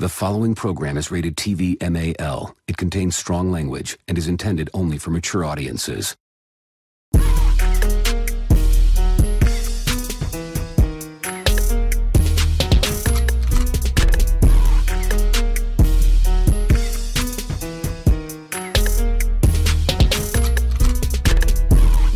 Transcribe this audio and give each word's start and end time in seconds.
The 0.00 0.08
following 0.08 0.54
program 0.54 0.96
is 0.96 1.10
rated 1.10 1.36
TV 1.36 1.76
MAL. 1.78 2.56
It 2.66 2.78
contains 2.78 3.16
strong 3.16 3.52
language 3.52 3.98
and 4.08 4.16
is 4.16 4.28
intended 4.28 4.70
only 4.72 4.96
for 4.96 5.10
mature 5.10 5.44
audiences. 5.44 6.16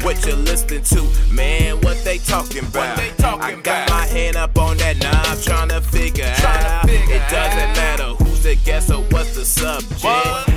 What 0.01 0.25
you 0.25 0.37
listening 0.37 0.85
to, 0.85 1.35
man? 1.35 1.83
What 1.83 2.03
they 2.03 2.17
talking 2.17 2.65
about? 2.65 2.97
they 2.97 3.11
talking 3.19 3.59
I 3.59 3.61
got 3.61 3.61
about? 3.61 3.84
Doesn't 7.31 7.73
matter 7.77 8.15
who's 8.25 8.43
the 8.43 8.57
guest 8.57 8.91
or 8.91 9.03
what's 9.11 9.35
the 9.35 9.45
subject. 9.45 10.05
What? 10.05 10.54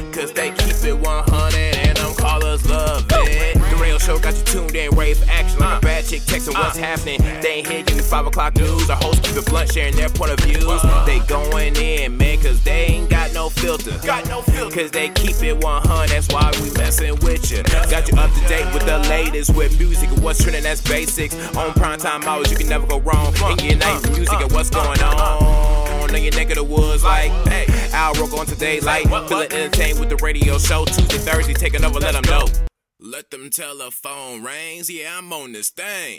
Chick 6.08 6.22
texting 6.22 6.54
what's 6.54 6.78
Uh. 6.78 6.82
happening. 6.82 7.22
They 7.42 7.50
ain't 7.60 7.68
here 7.68 7.82
getting 7.84 7.98
the 7.98 8.04
5 8.04 8.28
o'clock 8.28 8.56
news. 8.56 8.90
Our 8.90 8.96
hosts 8.98 9.28
keep 9.28 9.36
it 9.38 9.46
blunt, 9.46 9.72
sharing 9.74 9.96
their 9.96 10.10
point 10.10 10.32
of 10.32 10.40
views. 10.40 10.64
Uh. 10.66 11.04
They 11.06 11.20
going 11.20 11.76
in, 11.76 12.18
man, 12.18 12.42
cause 12.42 12.62
they 12.64 12.86
ain't 12.88 13.10
got 13.10 13.34
no 13.34 13.50
filter. 13.50 13.92
Got 14.06 14.28
no 14.28 14.42
filter. 14.42 14.74
Cause 14.76 14.92
they 14.92 15.10
keep 15.10 15.42
it 15.44 15.58
100, 15.64 16.10
that's 16.10 16.28
why 16.30 16.52
we 16.62 16.72
messing 16.72 17.16
with 17.22 17.52
you. 17.52 17.64
Got 17.64 18.08
you 18.10 18.18
up 18.18 18.32
to 18.34 18.40
date 18.48 18.72
with 18.74 18.86
the 18.86 19.00
latest 19.10 19.54
with 19.56 19.78
music 19.80 20.10
and 20.10 20.24
what's 20.24 20.42
trending, 20.42 20.64
that's 20.64 20.82
basics. 20.82 21.36
On 21.56 21.74
prime 21.74 22.00
time 22.00 22.24
hours, 22.24 22.50
you 22.52 22.58
can 22.58 22.70
never 22.70 22.88
go 22.88 23.00
wrong. 23.02 23.34
In 23.60 23.66
your 23.66 23.76
night 23.78 24.02
with 24.04 24.18
music 24.18 24.40
and 24.40 24.52
what's 24.52 24.70
going 24.70 25.02
on. 25.02 26.16
In 26.16 26.24
your 26.24 26.34
neck 26.34 26.50
of 26.50 26.56
the 26.56 26.64
woods, 26.64 27.04
like, 27.04 27.32
hey, 27.50 27.66
Al 27.92 28.14
Rogo 28.16 28.40
on 28.40 28.46
today, 28.46 28.80
like, 28.80 29.04
feeling 29.28 29.52
entertained 29.52 30.00
with 30.00 30.10
the 30.10 30.16
radio 30.18 30.58
show. 30.58 30.86
Tuesday, 30.86 31.18
Thursday, 31.18 31.54
take 31.54 31.74
another, 31.74 32.00
let 32.00 32.14
them 32.14 32.24
know. 32.28 32.67
Let 33.00 33.30
them 33.30 33.52
telephone 33.52 34.42
rings, 34.42 34.90
yeah, 34.90 35.20
I'm 35.20 35.32
on 35.32 35.52
this 35.52 35.70
thing. 35.70 36.18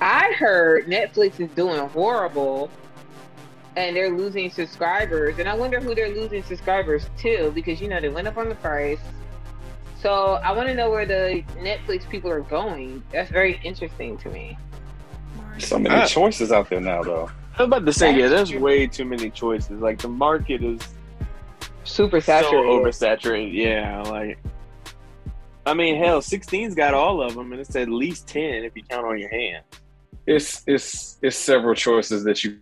I 0.00 0.32
heard 0.38 0.86
Netflix 0.86 1.38
is 1.38 1.50
doing 1.50 1.86
horrible 1.90 2.70
and 3.78 3.94
they're 3.96 4.10
losing 4.10 4.50
subscribers. 4.50 5.38
And 5.38 5.48
I 5.48 5.54
wonder 5.54 5.78
who 5.80 5.94
they're 5.94 6.08
losing 6.14 6.42
subscribers 6.42 7.08
to 7.18 7.52
because, 7.54 7.80
you 7.80 7.88
know, 7.88 8.00
they 8.00 8.08
went 8.08 8.26
up 8.26 8.36
on 8.36 8.48
the 8.48 8.54
price. 8.56 8.98
So 10.02 10.34
I 10.44 10.52
want 10.52 10.68
to 10.68 10.74
know 10.74 10.90
where 10.90 11.06
the 11.06 11.42
Netflix 11.58 12.08
people 12.08 12.30
are 12.30 12.40
going. 12.40 13.02
That's 13.12 13.30
very 13.30 13.60
interesting 13.64 14.18
to 14.18 14.28
me. 14.30 14.58
So 15.58 15.78
many 15.78 15.94
Ah. 15.94 16.06
choices 16.06 16.52
out 16.52 16.68
there 16.70 16.80
now, 16.80 17.02
though. 17.02 17.30
I 17.56 17.62
was 17.62 17.66
about 17.66 17.86
to 17.86 17.92
say, 17.92 18.16
yeah, 18.16 18.28
there's 18.28 18.52
way 18.54 18.86
too 18.86 19.04
many 19.04 19.30
choices. 19.30 19.80
Like 19.80 19.98
the 19.98 20.08
market 20.08 20.62
is 20.62 20.80
Super 21.84 22.20
so 22.20 22.26
saturated. 22.42 22.66
oversaturated. 22.68 23.52
Yeah, 23.54 24.02
like 24.02 24.38
I 25.66 25.74
mean, 25.74 25.96
hell, 26.02 26.20
16's 26.20 26.74
got 26.74 26.94
all 26.94 27.20
of 27.20 27.34
them, 27.34 27.52
and 27.52 27.60
it's 27.60 27.74
at 27.76 27.88
least 27.88 28.26
10 28.28 28.64
if 28.64 28.74
you 28.76 28.82
count 28.84 29.04
on 29.04 29.18
your 29.18 29.28
hand. 29.30 29.64
It's 30.26 30.62
it's 30.66 31.18
it's 31.22 31.36
several 31.36 31.74
choices 31.74 32.22
that 32.24 32.44
you 32.44 32.58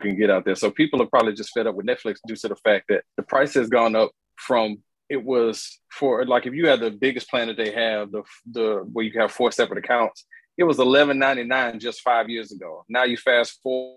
can 0.00 0.16
get 0.16 0.30
out 0.30 0.44
there. 0.44 0.54
So 0.54 0.70
people 0.70 1.02
are 1.02 1.06
probably 1.06 1.34
just 1.34 1.52
fed 1.52 1.66
up 1.66 1.74
with 1.74 1.86
Netflix 1.86 2.18
due 2.26 2.36
to 2.36 2.48
the 2.48 2.56
fact 2.56 2.86
that 2.88 3.04
the 3.16 3.22
price 3.22 3.54
has 3.54 3.68
gone 3.68 3.96
up 3.96 4.10
from 4.36 4.78
it 5.08 5.24
was 5.24 5.80
for 5.90 6.24
like 6.26 6.46
if 6.46 6.54
you 6.54 6.68
had 6.68 6.80
the 6.80 6.90
biggest 6.90 7.30
plan 7.30 7.48
that 7.48 7.56
they 7.56 7.72
have, 7.72 8.12
the 8.12 8.22
the 8.50 8.86
where 8.92 9.04
you 9.04 9.18
have 9.20 9.32
four 9.32 9.50
separate 9.50 9.78
accounts, 9.78 10.26
it 10.56 10.64
was 10.64 10.78
eleven 10.78 11.18
ninety 11.18 11.44
nine 11.44 11.80
just 11.80 12.02
five 12.02 12.28
years 12.28 12.52
ago. 12.52 12.84
Now 12.88 13.04
you 13.04 13.16
fast 13.16 13.60
forward 13.62 13.96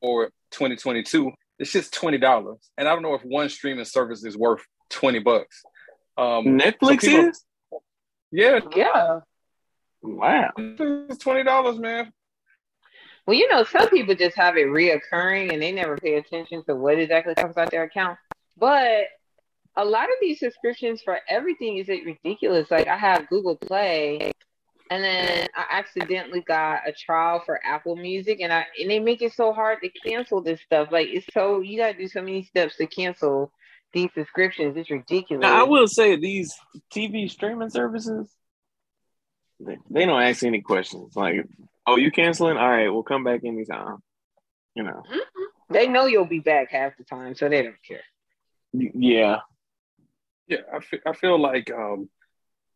for 0.00 0.26
2022, 0.50 1.32
it's 1.58 1.72
just 1.72 1.94
twenty 1.94 2.18
dollars. 2.18 2.58
And 2.76 2.88
I 2.88 2.92
don't 2.92 3.02
know 3.02 3.14
if 3.14 3.22
one 3.22 3.48
streaming 3.48 3.84
service 3.84 4.24
is 4.24 4.36
worth 4.36 4.62
twenty 4.90 5.20
bucks. 5.20 5.62
Um, 6.18 6.44
Netflix 6.58 7.02
so 7.02 7.08
people- 7.08 7.28
is? 7.28 7.44
yeah, 8.32 8.60
yeah. 8.74 9.20
Wow. 10.02 10.50
twenty 11.20 11.44
dollars, 11.44 11.78
man. 11.78 12.12
Well, 13.26 13.36
you 13.36 13.48
know, 13.48 13.64
some 13.64 13.88
people 13.90 14.14
just 14.14 14.36
have 14.36 14.56
it 14.56 14.66
reoccurring 14.66 15.52
and 15.52 15.60
they 15.60 15.72
never 15.72 15.96
pay 15.96 16.14
attention 16.14 16.62
to 16.64 16.76
what 16.76 16.98
exactly 16.98 17.34
comes 17.34 17.56
out 17.56 17.70
their 17.70 17.82
account. 17.82 18.18
But 18.56 19.06
a 19.76 19.84
lot 19.84 20.04
of 20.04 20.14
these 20.20 20.38
subscriptions 20.38 21.02
for 21.02 21.18
everything 21.28 21.76
is 21.78 21.88
ridiculous. 21.88 22.70
Like 22.70 22.86
I 22.86 22.96
have 22.96 23.28
Google 23.28 23.56
Play 23.56 24.32
and 24.90 25.02
then 25.02 25.48
I 25.56 25.64
accidentally 25.70 26.40
got 26.40 26.88
a 26.88 26.92
trial 26.92 27.42
for 27.44 27.60
Apple 27.64 27.96
Music 27.96 28.38
and 28.40 28.52
I 28.52 28.66
and 28.80 28.88
they 28.88 29.00
make 29.00 29.20
it 29.22 29.32
so 29.32 29.52
hard 29.52 29.78
to 29.82 29.90
cancel 29.90 30.40
this 30.40 30.60
stuff. 30.62 30.88
Like 30.92 31.08
it's 31.08 31.26
so 31.34 31.60
you 31.60 31.78
gotta 31.78 31.98
do 31.98 32.08
so 32.08 32.22
many 32.22 32.44
steps 32.44 32.76
to 32.76 32.86
cancel 32.86 33.50
these 33.92 34.10
subscriptions. 34.14 34.76
It's 34.76 34.90
ridiculous. 34.90 35.42
Now, 35.42 35.60
I 35.60 35.64
will 35.64 35.88
say 35.88 36.16
these 36.16 36.54
TV 36.94 37.30
streaming 37.30 37.70
services, 37.70 38.28
they, 39.58 39.78
they 39.90 40.06
don't 40.06 40.22
ask 40.22 40.42
any 40.44 40.60
questions. 40.60 41.16
Like, 41.16 41.46
oh, 41.86 41.96
you 41.96 42.10
canceling? 42.10 42.56
All 42.56 42.68
right, 42.68 42.88
we'll 42.88 43.02
come 43.02 43.24
back 43.24 43.42
anytime. 43.44 43.98
You 44.74 44.82
know, 44.82 45.02
They 45.70 45.88
know 45.88 46.06
you'll 46.06 46.26
be 46.26 46.40
back 46.40 46.70
half 46.70 46.96
the 46.96 47.04
time, 47.04 47.34
so 47.34 47.48
they 47.48 47.62
don't 47.62 47.82
care. 47.86 48.02
Yeah. 48.72 49.40
Yeah, 50.48 50.58
I 50.72 50.80
feel, 50.80 51.00
I 51.06 51.12
feel 51.12 51.40
like 51.40 51.70
um, 51.72 52.08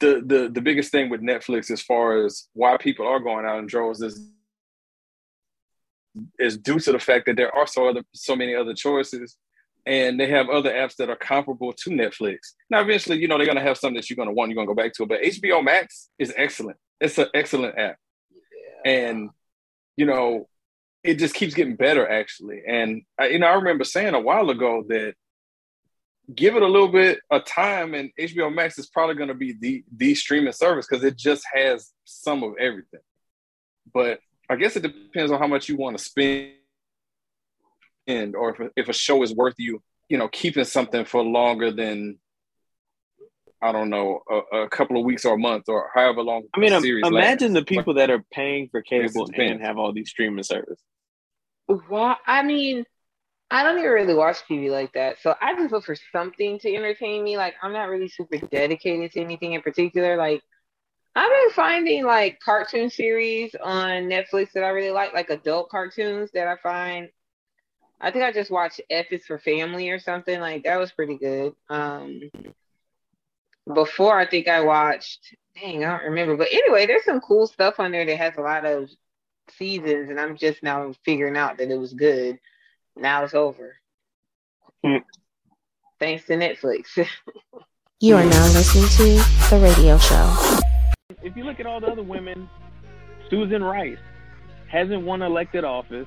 the 0.01 0.23
the 0.25 0.51
the 0.53 0.61
biggest 0.61 0.91
thing 0.91 1.09
with 1.09 1.21
Netflix 1.21 1.71
as 1.71 1.81
far 1.83 2.25
as 2.25 2.49
why 2.53 2.77
people 2.77 3.07
are 3.07 3.21
going 3.21 3.47
out 3.47 3.61
in 3.61 3.67
droves 3.67 4.03
is 4.03 4.31
is 6.39 6.59
due 6.59 6.81
to 6.81 6.93
the 6.93 6.99
fact 6.99 7.27
that 7.27 7.37
there 7.37 7.55
are 7.55 7.67
so 7.67 7.89
other 7.89 8.03
so 8.13 8.35
many 8.35 8.55
other 8.57 8.75
choices, 8.75 9.37
and 9.87 10.19
they 10.19 10.27
have 10.27 10.49
other 10.49 10.73
apps 10.73 10.97
that 10.97 11.11
are 11.11 11.17
comparable 11.17 11.73
to 11.73 11.91
Netflix. 11.91 12.39
Now, 12.71 12.81
eventually, 12.81 13.19
you 13.19 13.29
know 13.29 13.37
they're 13.39 13.47
gonna 13.47 13.61
have 13.61 13.79
something 13.79 13.97
that 13.97 14.11
you're 14.11 14.17
gonna 14.17 14.33
want, 14.33 14.51
you're 14.51 14.57
gonna 14.57 14.67
go 14.67 14.75
back 14.75 14.93
to. 14.95 15.07
But 15.07 15.23
HBO 15.23 15.63
Max 15.63 16.11
is 16.19 16.33
excellent. 16.37 16.79
It's 17.01 17.19
an 17.19 17.29
excellent 17.35 17.79
app, 17.79 17.99
and 18.85 19.31
you 19.97 20.07
know 20.07 20.49
it 21.03 21.15
just 21.15 21.35
keeps 21.35 21.55
getting 21.55 21.77
better 21.77 22.09
actually. 22.09 22.63
And 22.67 23.03
you 23.21 23.39
know 23.39 23.47
I 23.47 23.55
remember 23.55 23.85
saying 23.85 24.15
a 24.15 24.21
while 24.21 24.51
ago 24.51 24.85
that 24.89 25.15
give 26.35 26.57
it 26.57 26.63
a 26.63 26.69
little 26.69 26.89
bit 26.89 27.21
of 27.31 27.45
time 27.45 27.95
and 27.95 28.11
HBO 28.19 28.55
Max 28.55 28.79
is 28.79 28.89
probably 28.89 29.17
going 29.17 29.29
to 29.29 29.35
be 29.35 29.55
the 29.59 29.85
the 29.97 30.15
streaming 30.15 30.53
service 30.53 30.87
because 30.89 31.05
it 31.05 31.17
just 31.17 31.45
has 31.53 31.93
some 32.05 32.43
of 32.43 32.55
everything. 32.61 33.01
But 33.93 34.21
I 34.49 34.57
guess 34.57 34.77
it 34.77 34.83
depends 34.83 35.33
on 35.33 35.39
how 35.39 35.47
much 35.47 35.69
you 35.69 35.77
want 35.77 35.97
to 35.97 36.05
spend 36.05 36.55
or 38.09 38.51
if, 38.51 38.71
if 38.77 38.89
a 38.89 38.93
show 38.93 39.23
is 39.23 39.35
worth 39.35 39.55
you, 39.59 39.83
you 40.09 40.19
know, 40.19 40.29
keeping 40.29 40.65
something 40.65 41.05
for 41.05 41.23
longer 41.23 41.71
than 41.71 42.19
I 43.63 43.73
don't 43.73 43.91
know, 43.91 44.23
a, 44.31 44.63
a 44.63 44.69
couple 44.69 44.99
of 44.99 45.05
weeks 45.05 45.25
or 45.25 45.35
a 45.35 45.39
month 45.39 45.69
or 45.69 45.91
however 45.95 46.23
long. 46.23 46.45
I 46.55 46.61
mean, 46.61 46.71
the 46.71 46.77
im- 46.77 46.83
series 46.83 47.07
imagine 47.07 47.53
the 47.53 47.61
lasts. 47.61 47.69
people 47.69 47.95
that 47.95 48.11
are 48.11 48.25
paying 48.33 48.69
for 48.71 48.81
cable 48.83 49.27
depends. 49.27 49.53
and 49.53 49.61
have 49.61 49.77
all 49.79 49.93
these 49.93 50.11
streaming 50.11 50.45
services. 50.45 50.79
Well, 51.69 52.17
I 52.27 52.43
mean, 52.43 52.85
I 53.51 53.63
don't 53.63 53.79
even 53.79 53.91
really 53.91 54.15
watch 54.15 54.39
TV 54.49 54.71
like 54.71 54.93
that. 54.95 55.21
So 55.21 55.35
I 55.41 55.55
just 55.55 55.73
look 55.73 55.85
for 55.85 55.97
something 56.13 56.59
to 56.61 56.75
entertain 56.75 57.25
me. 57.25 57.37
Like 57.37 57.55
I'm 57.63 57.73
not 57.73 57.89
really 57.89 58.09
super 58.09 58.39
dedicated 58.39 59.13
to 59.13 59.21
anything 59.21 59.55
in 59.55 59.63
particular. 59.63 60.17
Like 60.17 60.41
I've 61.17 61.31
been 61.31 61.51
finding 61.51 62.05
like 62.05 62.39
cartoon 62.41 62.91
series 62.91 63.55
on 63.63 64.05
Netflix 64.05 64.53
that 64.53 64.63
I 64.63 64.69
really 64.69 64.93
like, 64.93 65.13
like 65.13 65.31
adult 65.31 65.69
cartoons 65.69 66.31
that 66.33 66.47
I 66.47 66.57
find. 66.63 67.09
I 68.01 68.11
think 68.11 68.25
I 68.25 68.33
just 68.33 68.51
watched 68.51 68.81
F 68.89 69.07
is 69.11 69.27
for 69.27 69.39
Family 69.39 69.91
or 69.91 69.99
something. 69.99 70.41
Like 70.41 70.65
that 70.65 70.79
was 70.79 70.93
pretty 70.93 71.19
good. 71.19 71.53
Um 71.69 72.21
before 73.73 74.19
I 74.19 74.27
think 74.27 74.49
I 74.49 74.61
watched 74.61 75.35
dang, 75.61 75.85
I 75.85 75.99
don't 75.99 76.11
remember. 76.11 76.37
But 76.37 76.49
anyway, 76.53 76.87
there's 76.87 77.05
some 77.05 77.21
cool 77.21 77.47
stuff 77.47 77.81
on 77.81 77.93
there 77.93 78.07
that 78.07 78.17
has 78.17 78.37
a 78.37 78.43
lot 78.43 78.65
of 78.65 78.91
seasons 79.59 80.11
and 80.11 80.21
I'm 80.21 80.37
just 80.37 80.63
now 80.63 80.93
figuring 81.05 81.37
out 81.37 81.59
that 81.59 81.71
it 81.71 81.77
was 81.77 81.93
good. 81.93 82.39
Now 82.97 83.25
it's 83.25 83.35
over. 83.35 83.77
Hmm. 84.85 84.99
Thanks 85.99 86.27
to 86.27 86.35
Netflix. 86.35 87.07
You 88.03 88.17
are 88.17 88.25
now 88.25 88.45
listening 88.55 88.89
to 88.97 89.51
The 89.51 89.61
Radio 89.63 89.99
Show. 89.99 90.59
If 91.23 91.37
you 91.37 91.45
look 91.45 91.61
at 91.61 91.67
all 91.67 91.81
the 91.81 91.89
other 91.89 92.03
women, 92.03 92.49
Susan 93.29 93.63
Rice 93.63 93.99
hasn't 94.69 95.03
won 95.05 95.21
elected 95.21 95.65
office. 95.65 96.07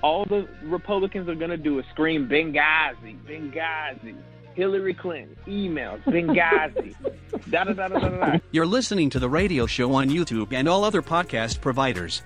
All 0.00 0.24
the 0.26 0.46
Republicans 0.62 1.28
are 1.28 1.34
going 1.34 1.50
to 1.50 1.56
do 1.56 1.80
is 1.80 1.84
scream 1.90 2.28
Benghazi, 2.28 3.18
Benghazi, 3.24 4.14
Hillary 4.56 4.94
Clinton, 4.94 5.36
emails, 5.46 6.02
Benghazi, 6.04 6.94
da 7.50 7.64
da 7.64 7.74
da 7.74 7.88
da 7.88 7.98
da 7.98 8.08
da. 8.08 8.38
You're 8.52 8.66
listening 8.66 9.10
to 9.10 9.18
the 9.18 9.28
radio 9.28 9.66
show 9.66 9.92
on 9.92 10.08
YouTube 10.08 10.54
and 10.54 10.66
all 10.66 10.82
other 10.82 11.02
podcast 11.02 11.60
providers. 11.60 12.22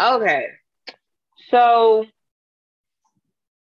Okay. 0.00 0.46
So 1.50 2.06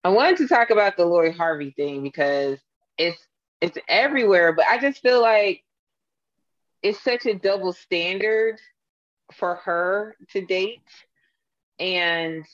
I 0.03 0.09
wanted 0.09 0.37
to 0.37 0.47
talk 0.47 0.71
about 0.71 0.97
the 0.97 1.05
Lori 1.05 1.31
Harvey 1.31 1.71
thing 1.71 2.01
because 2.01 2.57
it's 2.97 3.21
it's 3.61 3.77
everywhere, 3.87 4.51
but 4.51 4.65
I 4.67 4.79
just 4.79 5.01
feel 5.01 5.21
like 5.21 5.63
it's 6.81 7.03
such 7.03 7.27
a 7.27 7.35
double 7.35 7.73
standard 7.73 8.59
for 9.33 9.55
her 9.55 10.15
to 10.31 10.45
date. 10.45 10.81
And 11.79 12.45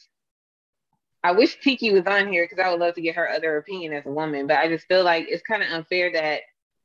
I 1.24 1.32
wish 1.32 1.60
Tiki 1.62 1.92
was 1.92 2.06
on 2.06 2.32
here 2.32 2.46
because 2.46 2.64
I 2.64 2.70
would 2.70 2.82
love 2.82 2.96
to 2.96 3.02
get 3.02 3.16
her 3.16 3.30
other 3.30 3.58
opinion 3.58 3.94
as 3.94 4.06
a 4.06 4.12
woman, 4.12 4.46
but 4.46 4.58
I 4.58 4.68
just 4.68 4.88
feel 4.88 5.04
like 5.04 5.26
it's 5.30 5.44
kind 5.44 5.64
of 5.64 5.70
unfair 5.70 6.12
that 6.12 6.42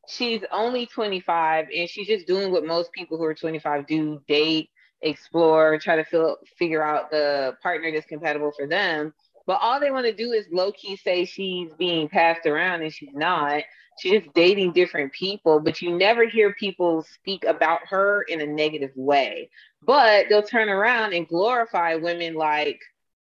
she's 0.06 0.42
only 0.52 0.86
25 0.86 1.66
and 1.74 1.88
she's 1.88 2.06
just 2.06 2.26
doing 2.26 2.52
what 2.52 2.64
most 2.64 2.92
people 2.92 3.18
who 3.18 3.24
are 3.24 3.34
25 3.34 3.86
do 3.86 4.20
date, 4.28 4.70
explore, 5.02 5.78
try 5.78 5.96
to 5.96 6.04
feel, 6.04 6.36
figure 6.56 6.82
out 6.82 7.10
the 7.10 7.56
partner 7.62 7.90
that's 7.92 8.06
compatible 8.06 8.52
for 8.56 8.66
them. 8.68 9.12
But 9.46 9.58
all 9.60 9.80
they 9.80 9.90
want 9.90 10.06
to 10.06 10.12
do 10.12 10.32
is 10.32 10.46
low 10.52 10.70
key 10.72 10.96
say 10.96 11.24
she's 11.24 11.72
being 11.78 12.08
passed 12.08 12.46
around 12.46 12.82
and 12.82 12.92
she's 12.92 13.14
not. 13.14 13.62
She's 13.98 14.20
just 14.20 14.34
dating 14.34 14.72
different 14.72 15.12
people, 15.12 15.58
but 15.58 15.82
you 15.82 15.96
never 15.96 16.24
hear 16.24 16.54
people 16.54 17.02
speak 17.02 17.44
about 17.44 17.80
her 17.88 18.22
in 18.22 18.40
a 18.40 18.46
negative 18.46 18.92
way. 18.94 19.50
But 19.82 20.26
they'll 20.28 20.42
turn 20.42 20.68
around 20.68 21.14
and 21.14 21.26
glorify 21.26 21.96
women 21.96 22.34
like 22.34 22.78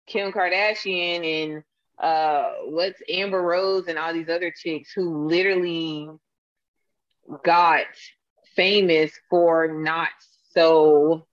Kim 0.07 0.31
Kardashian 0.31 1.43
and 1.43 1.63
uh 1.99 2.51
what's 2.65 3.01
Amber 3.09 3.41
Rose 3.41 3.87
and 3.87 3.97
all 3.97 4.13
these 4.13 4.29
other 4.29 4.51
chicks 4.51 4.91
who 4.91 5.27
literally 5.27 6.09
got 7.43 7.85
famous 8.55 9.11
for 9.29 9.67
not 9.67 10.09
so 10.51 11.25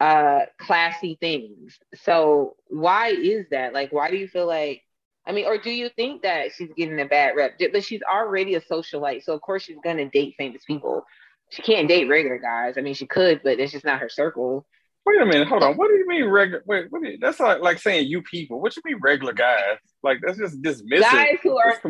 uh 0.00 0.40
classy 0.58 1.16
things. 1.20 1.78
So 1.94 2.56
why 2.68 3.08
is 3.08 3.46
that? 3.50 3.72
Like 3.72 3.92
why 3.92 4.10
do 4.10 4.16
you 4.16 4.28
feel 4.28 4.46
like 4.46 4.82
I 5.26 5.32
mean, 5.32 5.46
or 5.46 5.58
do 5.58 5.70
you 5.70 5.90
think 5.90 6.22
that 6.22 6.52
she's 6.52 6.70
getting 6.76 7.00
a 7.00 7.04
bad 7.04 7.36
rep? 7.36 7.58
But 7.72 7.84
she's 7.84 8.02
already 8.02 8.54
a 8.54 8.60
socialite, 8.60 9.22
so 9.22 9.34
of 9.34 9.40
course 9.42 9.62
she's 9.62 9.76
gonna 9.84 10.08
date 10.08 10.34
famous 10.38 10.64
people. 10.64 11.04
She 11.50 11.62
can't 11.62 11.88
date 11.88 12.08
regular 12.08 12.38
guys. 12.38 12.74
I 12.78 12.80
mean, 12.80 12.94
she 12.94 13.06
could, 13.06 13.42
but 13.42 13.58
it's 13.58 13.72
just 13.72 13.84
not 13.84 14.00
her 14.00 14.08
circle. 14.08 14.66
Wait 15.10 15.22
a 15.22 15.26
minute, 15.26 15.48
hold 15.48 15.64
on. 15.64 15.76
What 15.76 15.88
do 15.88 15.94
you 15.94 16.06
mean 16.06 16.24
regular? 16.26 16.62
Wait, 16.66 16.86
what 16.90 17.02
you, 17.02 17.18
that's 17.20 17.40
like 17.40 17.60
like 17.60 17.78
saying 17.78 18.06
you 18.06 18.22
people. 18.22 18.60
What 18.60 18.76
you 18.76 18.82
mean 18.84 19.00
regular 19.02 19.32
guys? 19.32 19.78
Like 20.04 20.18
that's 20.24 20.38
just 20.38 20.62
dismissive. 20.62 21.00
Guys 21.00 21.38
who 21.42 21.58
are 21.58 21.80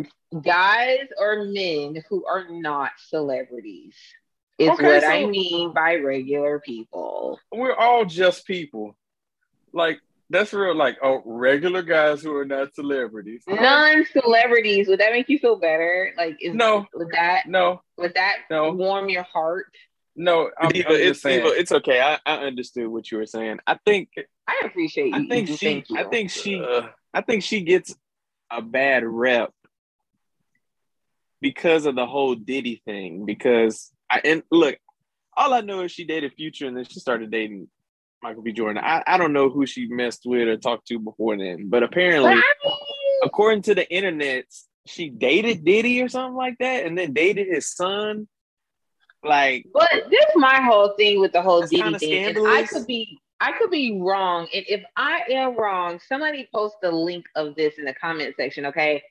guys 0.42 1.06
or 1.18 1.44
men 1.44 2.02
who 2.08 2.24
are 2.24 2.48
not 2.48 2.92
celebrities 3.08 3.94
is 4.58 4.70
okay, 4.70 4.84
what 4.86 5.02
so 5.02 5.08
I 5.08 5.26
mean 5.26 5.74
by 5.74 5.96
regular 5.96 6.60
people. 6.60 7.38
We're 7.52 7.74
all 7.74 8.06
just 8.06 8.46
people. 8.46 8.96
Like 9.74 9.98
that's 10.30 10.54
real. 10.54 10.74
Like 10.74 10.96
oh, 11.02 11.22
regular 11.26 11.82
guys 11.82 12.22
who 12.22 12.34
are 12.36 12.46
not 12.46 12.74
celebrities. 12.74 13.42
Non-celebrities. 13.46 14.88
Would 14.88 15.00
that 15.00 15.12
make 15.12 15.28
you 15.28 15.38
feel 15.38 15.56
better? 15.56 16.14
Like 16.16 16.38
is 16.40 16.54
no? 16.54 16.86
Would 16.94 17.10
that 17.12 17.48
no? 17.48 17.82
Would 17.98 18.14
that 18.14 18.38
no. 18.50 18.72
warm 18.72 19.10
your 19.10 19.24
heart? 19.24 19.66
No, 20.20 20.50
I'm, 20.60 20.68
Diva, 20.68 20.90
I'm 20.90 20.94
it's 20.96 21.22
Diva, 21.22 21.46
it's 21.46 21.72
okay. 21.72 21.98
I, 21.98 22.18
I 22.26 22.44
understood 22.44 22.88
what 22.88 23.10
you 23.10 23.16
were 23.16 23.24
saying. 23.24 23.58
I 23.66 23.78
think 23.86 24.10
I 24.46 24.60
appreciate 24.66 25.14
you. 25.14 25.24
I 25.24 25.26
think 25.26 25.48
you. 25.48 25.56
she. 25.56 25.84
I 25.96 26.04
think 26.04 26.30
she. 26.30 26.60
Uh, 26.60 26.88
I 27.14 27.22
think 27.22 27.42
she 27.42 27.62
gets 27.62 27.96
a 28.52 28.60
bad 28.60 29.02
rep 29.02 29.50
because 31.40 31.86
of 31.86 31.94
the 31.94 32.04
whole 32.04 32.34
Diddy 32.34 32.82
thing. 32.84 33.24
Because 33.24 33.90
I 34.10 34.20
and 34.22 34.42
look, 34.50 34.76
all 35.38 35.54
I 35.54 35.62
know 35.62 35.84
is 35.84 35.90
she 35.90 36.04
dated 36.04 36.34
Future 36.34 36.66
and 36.66 36.76
then 36.76 36.84
she 36.84 37.00
started 37.00 37.30
dating 37.30 37.68
Michael 38.22 38.42
B. 38.42 38.52
Jordan. 38.52 38.84
I, 38.84 39.02
I 39.06 39.16
don't 39.16 39.32
know 39.32 39.48
who 39.48 39.64
she 39.64 39.86
messed 39.86 40.24
with 40.26 40.48
or 40.48 40.58
talked 40.58 40.86
to 40.88 40.98
before 40.98 41.38
then, 41.38 41.70
but 41.70 41.82
apparently, 41.82 42.38
according 43.24 43.62
to 43.62 43.74
the 43.74 43.90
internet, 43.90 44.44
she 44.86 45.08
dated 45.08 45.64
Diddy 45.64 46.02
or 46.02 46.10
something 46.10 46.36
like 46.36 46.58
that, 46.58 46.84
and 46.84 46.98
then 46.98 47.14
dated 47.14 47.48
his 47.48 47.74
son. 47.74 48.28
Like, 49.22 49.66
but 49.72 49.90
this 50.10 50.24
my 50.36 50.60
whole 50.62 50.94
thing 50.96 51.20
with 51.20 51.32
the 51.32 51.42
whole 51.42 51.66
Diddy 51.66 51.98
thing. 51.98 52.24
And 52.36 52.48
I 52.48 52.64
could 52.64 52.86
be, 52.86 53.18
I 53.40 53.52
could 53.52 53.70
be 53.70 54.00
wrong, 54.00 54.48
and 54.54 54.64
if 54.68 54.82
I 54.96 55.22
am 55.30 55.56
wrong, 55.56 56.00
somebody 56.08 56.48
post 56.54 56.76
the 56.80 56.90
link 56.90 57.26
of 57.36 57.54
this 57.54 57.74
in 57.78 57.84
the 57.84 57.94
comment 57.94 58.34
section. 58.36 58.66
Okay, 58.66 59.02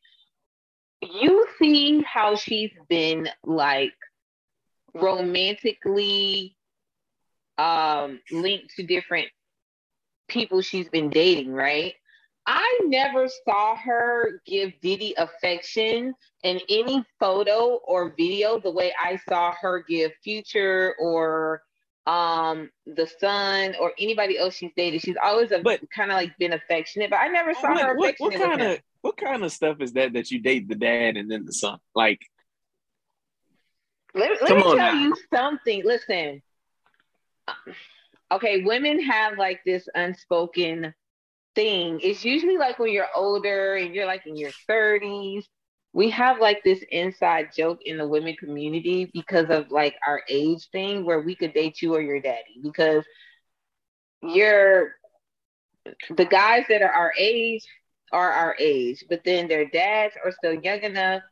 you 1.02 1.48
see 1.60 2.02
how 2.02 2.36
she's 2.36 2.72
been 2.90 3.30
like 3.44 3.94
romantically 4.96 6.56
um 7.60 8.20
linked 8.32 8.74
to 8.76 8.84
different 8.84 9.28
people 10.28 10.62
she's 10.62 10.90
been 10.90 11.10
dating, 11.10 11.52
right? 11.52 11.94
I 12.52 12.80
never 12.86 13.28
saw 13.46 13.76
her 13.76 14.42
give 14.44 14.72
Diddy 14.82 15.14
affection 15.20 16.16
in 16.42 16.60
any 16.68 17.06
photo 17.20 17.76
or 17.84 18.16
video 18.18 18.60
the 18.60 18.72
way 18.72 18.92
I 19.00 19.20
saw 19.30 19.54
her 19.62 19.86
give 19.88 20.12
Future 20.24 20.96
or 21.00 21.62
um 22.08 22.72
the 22.88 23.08
son 23.20 23.76
or 23.80 23.92
anybody 24.00 24.36
else 24.40 24.56
she's 24.56 24.72
dated. 24.76 25.04
She's 25.04 25.16
always 25.24 25.52
a, 25.52 25.62
kind 25.96 26.10
of 26.10 26.18
like 26.18 26.36
been 26.40 26.54
affectionate, 26.54 27.12
but 27.12 27.18
I 27.18 27.28
never 27.28 27.54
saw 27.54 27.70
what, 27.70 27.82
her 27.82 27.96
what, 27.96 28.16
what 28.18 28.34
kind 28.34 28.62
of 28.64 28.80
what 29.02 29.16
kind 29.16 29.44
of 29.44 29.52
stuff 29.52 29.78
is 29.80 29.94
that 29.94 30.14
that 30.14 30.32
you 30.32 30.40
date 30.40 30.68
the 30.68 30.74
dad 30.74 31.18
and 31.18 31.30
then 31.30 31.46
the 31.46 31.54
son? 31.54 31.78
Like, 31.94 32.20
let, 34.16 34.42
let 34.42 34.56
me 34.56 34.64
tell 34.64 34.76
now. 34.76 34.94
you 34.94 35.16
something. 35.32 35.84
Listen, 35.86 36.42
okay, 38.32 38.64
women 38.64 39.04
have 39.04 39.38
like 39.38 39.60
this 39.68 39.88
unspoken 39.94 40.96
thing. 41.56 42.00
It's 42.02 42.24
usually 42.24 42.58
like 42.58 42.80
when 42.80 42.92
you're 42.92 43.08
older 43.16 43.76
and 43.76 43.94
you're 43.94 44.06
like 44.06 44.26
in 44.26 44.36
your 44.36 44.52
30s. 44.70 45.44
We 45.92 46.12
have 46.12 46.40
like 46.40 46.64
this 46.64 46.84
inside 46.92 47.50
joke 47.56 47.80
in 47.84 47.98
the 47.98 48.08
women 48.08 48.36
community 48.36 49.10
because 49.12 49.50
of 49.50 49.72
like 49.72 49.96
our 50.06 50.22
age 50.30 50.68
thing 50.72 51.04
where 51.04 51.22
we 51.22 51.36
could 51.36 51.54
date 51.54 51.82
you 51.82 51.96
or 51.96 52.02
your 52.02 52.22
daddy 52.22 52.60
because 52.62 53.04
you're 54.22 54.92
the 56.16 56.26
guys 56.26 56.66
that 56.70 56.84
are 56.84 56.92
our 56.92 57.14
age 57.18 57.66
are 58.12 58.32
our 58.32 58.56
age, 58.60 59.04
but 59.10 59.24
then 59.24 59.48
their 59.48 59.66
dads 59.66 60.16
are 60.24 60.32
still 60.32 60.54
young 60.54 60.82
enough 60.82 61.24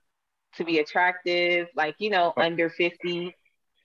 to 0.55 0.63
be 0.63 0.79
attractive, 0.79 1.67
like 1.75 1.95
you 1.99 2.09
know, 2.09 2.33
under 2.37 2.69
50. 2.69 3.35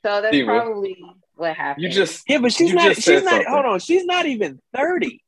So 0.02 0.20
that's 0.20 0.43
probably 0.44 1.02
what 1.35 1.55
happened. 1.55 1.85
You 1.85 1.90
just 1.90 2.25
yeah, 2.28 2.38
but 2.38 2.52
she's 2.52 2.73
not. 2.73 2.97
She's 2.97 3.23
not. 3.23 3.30
Something. 3.30 3.47
Hold 3.49 3.66
on, 3.66 3.78
she's 3.78 4.04
not 4.04 4.26
even 4.26 4.61
thirty. 4.75 5.23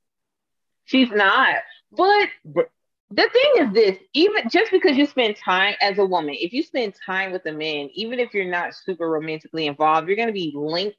She's 0.85 1.11
not. 1.11 1.57
But, 1.93 2.29
but 2.45 2.71
the 3.11 3.29
thing 3.33 3.67
is 3.67 3.75
this: 3.75 3.99
even 4.13 4.49
just 4.49 4.71
because 4.71 4.97
you 4.97 5.07
spend 5.07 5.37
time 5.37 5.75
as 5.81 5.99
a 5.99 6.05
woman, 6.05 6.35
if 6.39 6.53
you 6.53 6.63
spend 6.63 6.95
time 7.07 7.33
with 7.33 7.47
a 7.47 7.53
man, 7.53 7.89
even 7.95 8.19
if 8.19 8.35
you're 8.35 8.51
not 8.51 8.75
super 8.75 9.09
romantically 9.09 9.67
involved, 9.67 10.09
you're 10.09 10.17
going 10.17 10.29
to 10.29 10.33
be 10.33 10.53
linked 10.55 10.99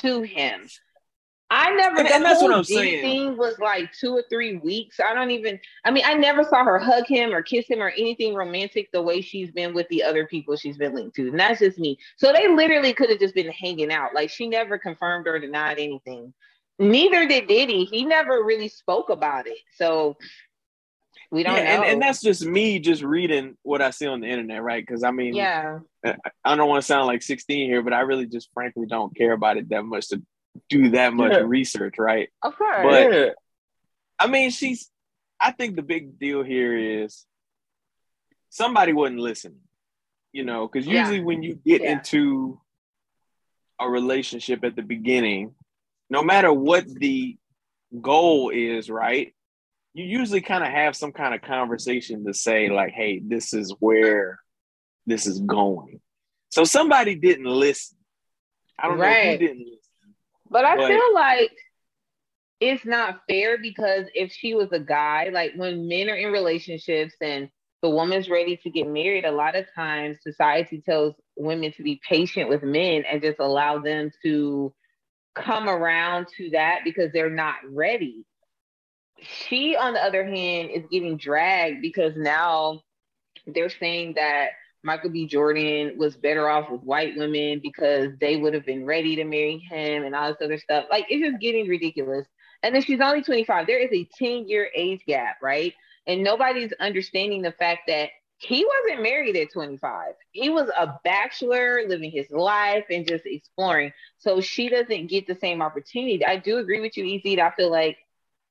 to 0.00 0.22
him. 0.22 0.68
I 1.50 1.72
never. 1.74 2.02
That's 2.02 2.42
what 2.42 2.52
I'm 2.52 2.64
saying. 2.64 3.02
Thing 3.02 3.36
was 3.36 3.58
like 3.60 3.92
two 3.92 4.12
or 4.12 4.24
three 4.28 4.56
weeks. 4.56 4.98
I 4.98 5.14
don't 5.14 5.30
even. 5.30 5.60
I 5.84 5.90
mean, 5.90 6.02
I 6.04 6.14
never 6.14 6.42
saw 6.42 6.64
her 6.64 6.78
hug 6.78 7.06
him 7.06 7.32
or 7.32 7.42
kiss 7.42 7.68
him 7.68 7.80
or 7.80 7.90
anything 7.90 8.34
romantic 8.34 8.90
the 8.92 9.02
way 9.02 9.20
she's 9.20 9.52
been 9.52 9.74
with 9.74 9.86
the 9.88 10.02
other 10.02 10.26
people 10.26 10.56
she's 10.56 10.78
been 10.78 10.94
linked 10.94 11.14
to, 11.16 11.28
and 11.28 11.38
that's 11.38 11.60
just 11.60 11.78
me. 11.78 11.98
So 12.16 12.32
they 12.32 12.48
literally 12.48 12.92
could 12.92 13.10
have 13.10 13.20
just 13.20 13.34
been 13.34 13.52
hanging 13.52 13.92
out. 13.92 14.14
Like 14.14 14.30
she 14.30 14.48
never 14.48 14.78
confirmed 14.78 15.28
or 15.28 15.38
denied 15.38 15.78
anything. 15.78 16.32
Neither 16.78 17.28
did 17.28 17.46
Diddy. 17.46 17.84
He 17.84 18.04
never 18.04 18.42
really 18.42 18.68
spoke 18.68 19.08
about 19.08 19.46
it. 19.46 19.58
So 19.76 20.16
we 21.30 21.42
don't 21.42 21.56
yeah, 21.56 21.82
and, 21.82 21.84
and, 21.84 22.02
that's 22.02 22.20
just 22.20 22.44
me 22.44 22.78
just 22.78 23.02
reading 23.02 23.56
what 23.62 23.82
I 23.82 23.90
see 23.90 24.06
on 24.06 24.20
the 24.20 24.28
internet, 24.28 24.62
right? 24.62 24.84
Because 24.84 25.02
I 25.02 25.10
mean, 25.10 25.34
yeah, 25.34 25.80
I 26.44 26.56
don't 26.56 26.68
want 26.68 26.82
to 26.82 26.86
sound 26.86 27.06
like 27.06 27.22
16 27.22 27.68
here, 27.68 27.82
but 27.82 27.92
I 27.92 28.00
really 28.00 28.26
just 28.26 28.50
frankly 28.52 28.86
don't 28.86 29.16
care 29.16 29.32
about 29.32 29.56
it 29.56 29.68
that 29.70 29.84
much 29.84 30.08
to 30.08 30.22
do 30.68 30.90
that 30.90 31.12
much 31.12 31.32
yeah. 31.32 31.42
research, 31.44 31.98
right? 31.98 32.28
Of 32.42 32.56
course. 32.56 32.82
But 32.82 33.12
yeah. 33.12 33.28
I 34.18 34.26
mean, 34.26 34.50
she's. 34.50 34.90
I 35.40 35.50
think 35.50 35.76
the 35.76 35.82
big 35.82 36.18
deal 36.18 36.42
here 36.42 36.76
is 37.02 37.26
somebody 38.50 38.92
wasn't 38.92 39.20
listening. 39.20 39.60
You 40.32 40.44
know, 40.44 40.68
because 40.68 40.86
usually 40.86 41.18
yeah. 41.18 41.24
when 41.24 41.42
you 41.42 41.54
get 41.64 41.80
into 41.80 42.60
a 43.80 43.88
relationship 43.88 44.64
at 44.64 44.76
the 44.76 44.82
beginning, 44.82 45.54
no 46.10 46.22
matter 46.22 46.52
what 46.52 46.86
the 46.86 47.36
goal 48.00 48.50
is, 48.50 48.90
right? 48.90 49.34
You 49.92 50.04
usually 50.04 50.40
kind 50.40 50.64
of 50.64 50.70
have 50.70 50.96
some 50.96 51.12
kind 51.12 51.34
of 51.34 51.42
conversation 51.42 52.24
to 52.26 52.34
say, 52.34 52.68
like, 52.68 52.92
hey, 52.92 53.20
this 53.24 53.54
is 53.54 53.74
where 53.78 54.40
this 55.06 55.26
is 55.26 55.40
going. 55.40 56.00
So 56.50 56.64
somebody 56.64 57.14
didn't 57.14 57.46
listen. 57.46 57.96
I 58.78 58.88
don't 58.88 58.98
right. 58.98 59.24
know 59.24 59.32
who 59.32 59.38
didn't 59.38 59.66
listen. 59.66 60.14
But 60.50 60.64
I 60.64 60.76
but, 60.76 60.88
feel 60.88 61.14
like 61.14 61.52
it's 62.60 62.84
not 62.84 63.20
fair 63.28 63.58
because 63.58 64.06
if 64.14 64.32
she 64.32 64.54
was 64.54 64.72
a 64.72 64.80
guy, 64.80 65.30
like 65.32 65.52
when 65.56 65.88
men 65.88 66.08
are 66.08 66.16
in 66.16 66.32
relationships 66.32 67.14
and 67.20 67.48
the 67.82 67.90
woman's 67.90 68.30
ready 68.30 68.56
to 68.58 68.70
get 68.70 68.88
married, 68.88 69.24
a 69.24 69.32
lot 69.32 69.56
of 69.56 69.66
times 69.74 70.18
society 70.22 70.80
tells 70.80 71.14
women 71.36 71.72
to 71.72 71.82
be 71.82 72.00
patient 72.08 72.48
with 72.48 72.62
men 72.62 73.04
and 73.10 73.20
just 73.20 73.38
allow 73.40 73.78
them 73.78 74.10
to 74.22 74.72
come 75.34 75.68
around 75.68 76.28
to 76.36 76.50
that 76.50 76.80
because 76.84 77.12
they're 77.12 77.30
not 77.30 77.56
ready. 77.68 78.24
She, 79.20 79.76
on 79.76 79.94
the 79.94 80.02
other 80.02 80.24
hand, 80.24 80.70
is 80.70 80.84
getting 80.90 81.16
dragged 81.16 81.82
because 81.82 82.14
now 82.16 82.82
they're 83.46 83.70
saying 83.70 84.14
that 84.16 84.50
Michael 84.82 85.10
B. 85.10 85.26
Jordan 85.26 85.96
was 85.96 86.16
better 86.16 86.48
off 86.48 86.70
with 86.70 86.82
white 86.82 87.16
women 87.16 87.60
because 87.62 88.10
they 88.20 88.36
would 88.36 88.52
have 88.52 88.66
been 88.66 88.84
ready 88.84 89.16
to 89.16 89.24
marry 89.24 89.58
him 89.58 90.04
and 90.04 90.14
all 90.14 90.28
this 90.28 90.42
other 90.42 90.58
stuff. 90.58 90.84
Like 90.90 91.06
it's 91.08 91.26
just 91.26 91.40
getting 91.40 91.68
ridiculous. 91.68 92.26
And 92.62 92.74
then 92.74 92.82
she's 92.82 93.00
only 93.00 93.22
25. 93.22 93.66
There 93.66 93.78
is 93.78 93.92
a 93.92 94.08
10 94.18 94.48
year 94.48 94.68
age 94.76 95.02
gap, 95.06 95.36
right? 95.42 95.72
And 96.06 96.22
nobody's 96.22 96.72
understanding 96.80 97.40
the 97.42 97.52
fact 97.52 97.82
that 97.88 98.10
he 98.38 98.66
wasn't 98.66 99.02
married 99.02 99.36
at 99.36 99.52
25. 99.52 100.14
He 100.32 100.50
was 100.50 100.68
a 100.76 101.00
bachelor 101.04 101.82
living 101.88 102.10
his 102.10 102.30
life 102.30 102.84
and 102.90 103.06
just 103.06 103.24
exploring. 103.26 103.92
So 104.18 104.40
she 104.40 104.68
doesn't 104.68 105.08
get 105.08 105.26
the 105.26 105.34
same 105.36 105.62
opportunity. 105.62 106.24
I 106.24 106.36
do 106.36 106.58
agree 106.58 106.80
with 106.80 106.96
you, 106.96 107.06
EZ. 107.06 107.40
I 107.40 107.50
feel 107.52 107.70
like 107.70 107.98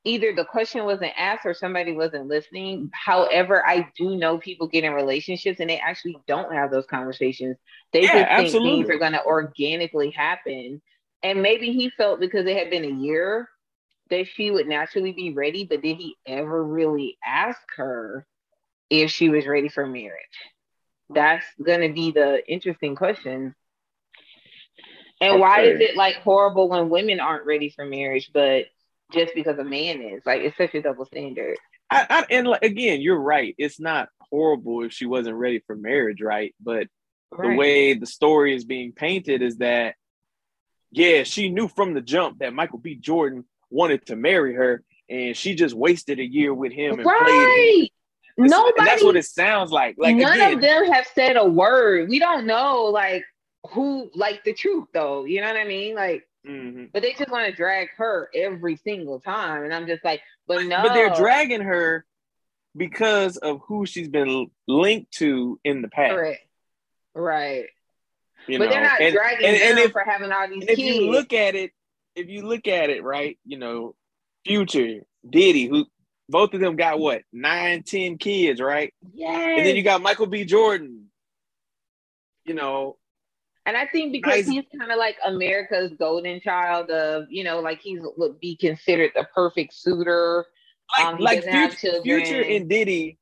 either 0.06 0.34
the 0.34 0.46
question 0.46 0.86
wasn't 0.86 1.14
asked 1.18 1.46
or 1.46 1.54
somebody 1.54 1.94
wasn't 1.94 2.28
listening. 2.28 2.90
However, 2.94 3.66
I 3.66 3.90
do 3.98 4.16
know 4.16 4.38
people 4.38 4.68
get 4.68 4.84
in 4.84 4.94
relationships 4.94 5.60
and 5.60 5.70
they 5.70 5.80
actually 5.80 6.18
don't 6.28 6.54
have 6.54 6.72
those 6.72 6.86
conversations. 6.88 7.58
They 7.94 8.08
Yeah, 8.08 8.10
just 8.10 8.34
think 8.36 8.60
absolutely. 8.60 8.62
things 8.62 8.90
are 8.90 8.98
going 9.00 9.14
to 9.14 9.24
organically 9.26 10.12
happen. 10.12 10.82
And 11.24 11.42
maybe 11.42 11.72
he 11.74 11.90
felt 11.90 12.20
because 12.20 12.46
it 12.48 12.58
had 12.58 12.70
been 12.70 12.86
a 12.86 13.02
year 13.02 13.50
that 14.10 14.28
she 14.28 14.52
would 14.52 14.68
naturally 14.68 15.12
be 15.14 15.34
ready, 15.34 15.66
but 15.66 15.82
did 15.82 15.98
he 15.98 16.16
ever 16.28 16.64
really 16.64 17.18
ask 17.26 17.60
her 17.78 18.26
if 19.02 19.12
she 19.12 19.30
was 19.30 19.48
ready 19.48 19.70
for 19.70 19.86
marriage? 19.86 20.24
That's 21.10 21.46
going 21.62 21.82
to 21.82 21.94
be 21.94 22.12
the 22.12 22.42
interesting 22.48 22.96
question. 22.96 23.56
And 25.22 25.40
why 25.40 25.62
is 25.62 25.80
it 25.80 25.96
like 25.96 26.16
horrible 26.18 26.70
when 26.70 26.90
women 26.90 27.20
aren't 27.20 27.46
ready 27.46 27.70
for 27.70 27.86
marriage, 27.86 28.32
but 28.34 28.66
just 29.12 29.34
because 29.36 29.58
a 29.58 29.64
man 29.64 30.02
is? 30.02 30.22
Like 30.26 30.42
it's 30.42 30.58
such 30.58 30.74
a 30.76 30.82
double 30.82 31.06
standard. 31.06 31.58
I, 31.90 32.06
I, 32.10 32.26
and 32.30 32.48
like, 32.48 32.64
again, 32.64 33.02
you're 33.02 33.20
right. 33.20 33.56
It's 33.58 33.80
not 33.80 34.10
horrible 34.32 34.84
if 34.84 34.92
she 34.92 35.06
wasn't 35.06 35.38
ready 35.38 35.60
for 35.66 35.76
marriage, 35.76 36.22
right? 36.22 36.56
But 36.62 36.88
the 37.32 37.56
way 37.56 37.94
the 37.94 38.06
story 38.06 38.56
is 38.56 38.66
being 38.66 38.92
painted 38.92 39.42
is 39.42 39.58
that, 39.58 39.96
yeah, 40.92 41.24
she 41.24 41.50
knew 41.50 41.68
from 41.68 41.94
the 41.94 42.02
jump 42.02 42.40
that 42.40 42.54
Michael 42.54 42.80
B. 42.80 42.96
Jordan 42.96 43.46
wanted 43.70 44.06
to 44.08 44.16
marry 44.16 44.56
her, 44.56 44.84
and 45.10 45.38
she 45.38 45.56
just 45.56 45.76
wasted 45.76 46.20
a 46.20 46.26
year 46.26 46.54
with 46.54 46.72
him 46.72 47.00
and 47.00 47.04
played. 47.04 47.84
him. 47.84 47.90
Right. 48.38 48.46
And 48.46 48.52
Nobody. 48.52 48.86
that's 48.86 49.04
what 49.04 49.16
it 49.16 49.26
sounds 49.26 49.72
like. 49.72 49.96
Like 49.98 50.16
none 50.16 50.34
again, 50.34 50.54
of 50.56 50.62
them 50.62 50.92
have 50.92 51.08
said 51.14 51.38
a 51.38 51.46
word. 51.46 52.10
We 52.10 52.20
don't 52.20 52.46
know 52.46 52.86
like 52.86 53.24
who 53.72 54.10
like 54.16 54.44
the 54.44 54.54
truth 54.54 54.88
though. 54.94 55.26
You 55.26 55.42
know 55.42 55.48
what 55.48 55.58
I 55.58 55.66
mean? 55.66 55.96
Like, 55.96 56.28
Mhm. 56.46 56.92
but 56.92 57.02
they 57.02 57.14
just 57.14 57.30
want 57.30 57.46
to 57.46 57.56
drag 57.56 57.90
her 57.98 58.30
every 58.36 58.76
single 58.76 59.20
time, 59.20 59.64
and 59.64 59.74
I'm 59.74 59.88
just 59.88 60.04
like, 60.04 60.22
but 60.48 60.66
no. 60.66 60.82
but 60.82 60.94
they're 60.94 61.12
dragging 61.12 61.62
her 61.62 62.06
because 62.76 63.38
of 63.38 63.62
who 63.68 63.86
she's 63.86 64.10
been 64.10 64.50
linked 64.68 65.12
to 65.20 65.60
in 65.64 65.82
the 65.82 65.88
past. 65.88 66.16
Correct. 66.16 66.48
Right. 67.14 67.66
You 68.48 68.58
but 68.58 68.66
know? 68.66 68.72
they're 68.72 68.84
not 68.84 69.02
and, 69.02 69.14
dragging 69.14 69.46
and, 69.46 69.56
and 69.58 69.80
if, 69.80 69.92
for 69.92 70.04
having 70.04 70.32
all 70.32 70.48
these 70.50 70.66
if 70.68 70.78
you 70.78 71.10
look 71.12 71.32
at 71.34 71.56
it, 71.56 71.72
if 72.16 72.28
you 72.28 72.46
look 72.46 72.68
at 72.68 72.90
it, 72.90 73.04
right, 73.04 73.38
you 73.46 73.58
know, 73.58 73.96
Future, 74.46 75.02
Diddy, 75.28 75.68
who 75.68 75.86
both 76.30 76.54
of 76.54 76.60
them 76.60 76.76
got 76.76 77.00
what 77.00 77.22
nine, 77.32 77.84
ten 77.84 78.18
kids, 78.18 78.62
right? 78.62 78.94
yes. 79.14 79.58
And 79.58 79.66
then 79.66 79.76
you 79.76 79.84
got 79.84 80.02
Michael 80.02 80.28
B. 80.28 80.46
Jordan. 80.46 81.08
You 82.46 82.54
know, 82.56 82.98
And 83.66 83.78
I 83.78 83.86
think 83.88 84.12
because 84.12 84.46
Nice. 84.46 84.48
he's 84.48 84.64
kind 84.78 84.92
of 84.92 84.98
like 84.98 85.16
America's 85.26 85.94
golden 85.98 86.42
child 86.42 86.90
of, 86.90 87.28
you 87.30 87.46
know, 87.46 87.62
like 87.62 87.80
he's 87.80 88.02
would 88.18 88.38
be 88.42 88.58
considered 88.58 89.12
the 89.16 89.26
perfect 89.34 89.74
suitor. 89.74 90.46
like, 90.98 91.08
Um, 91.08 91.20
like 91.20 91.44
Future. 91.44 92.02
Future 92.04 92.44
and 92.44 92.68
Diddy 92.68 93.18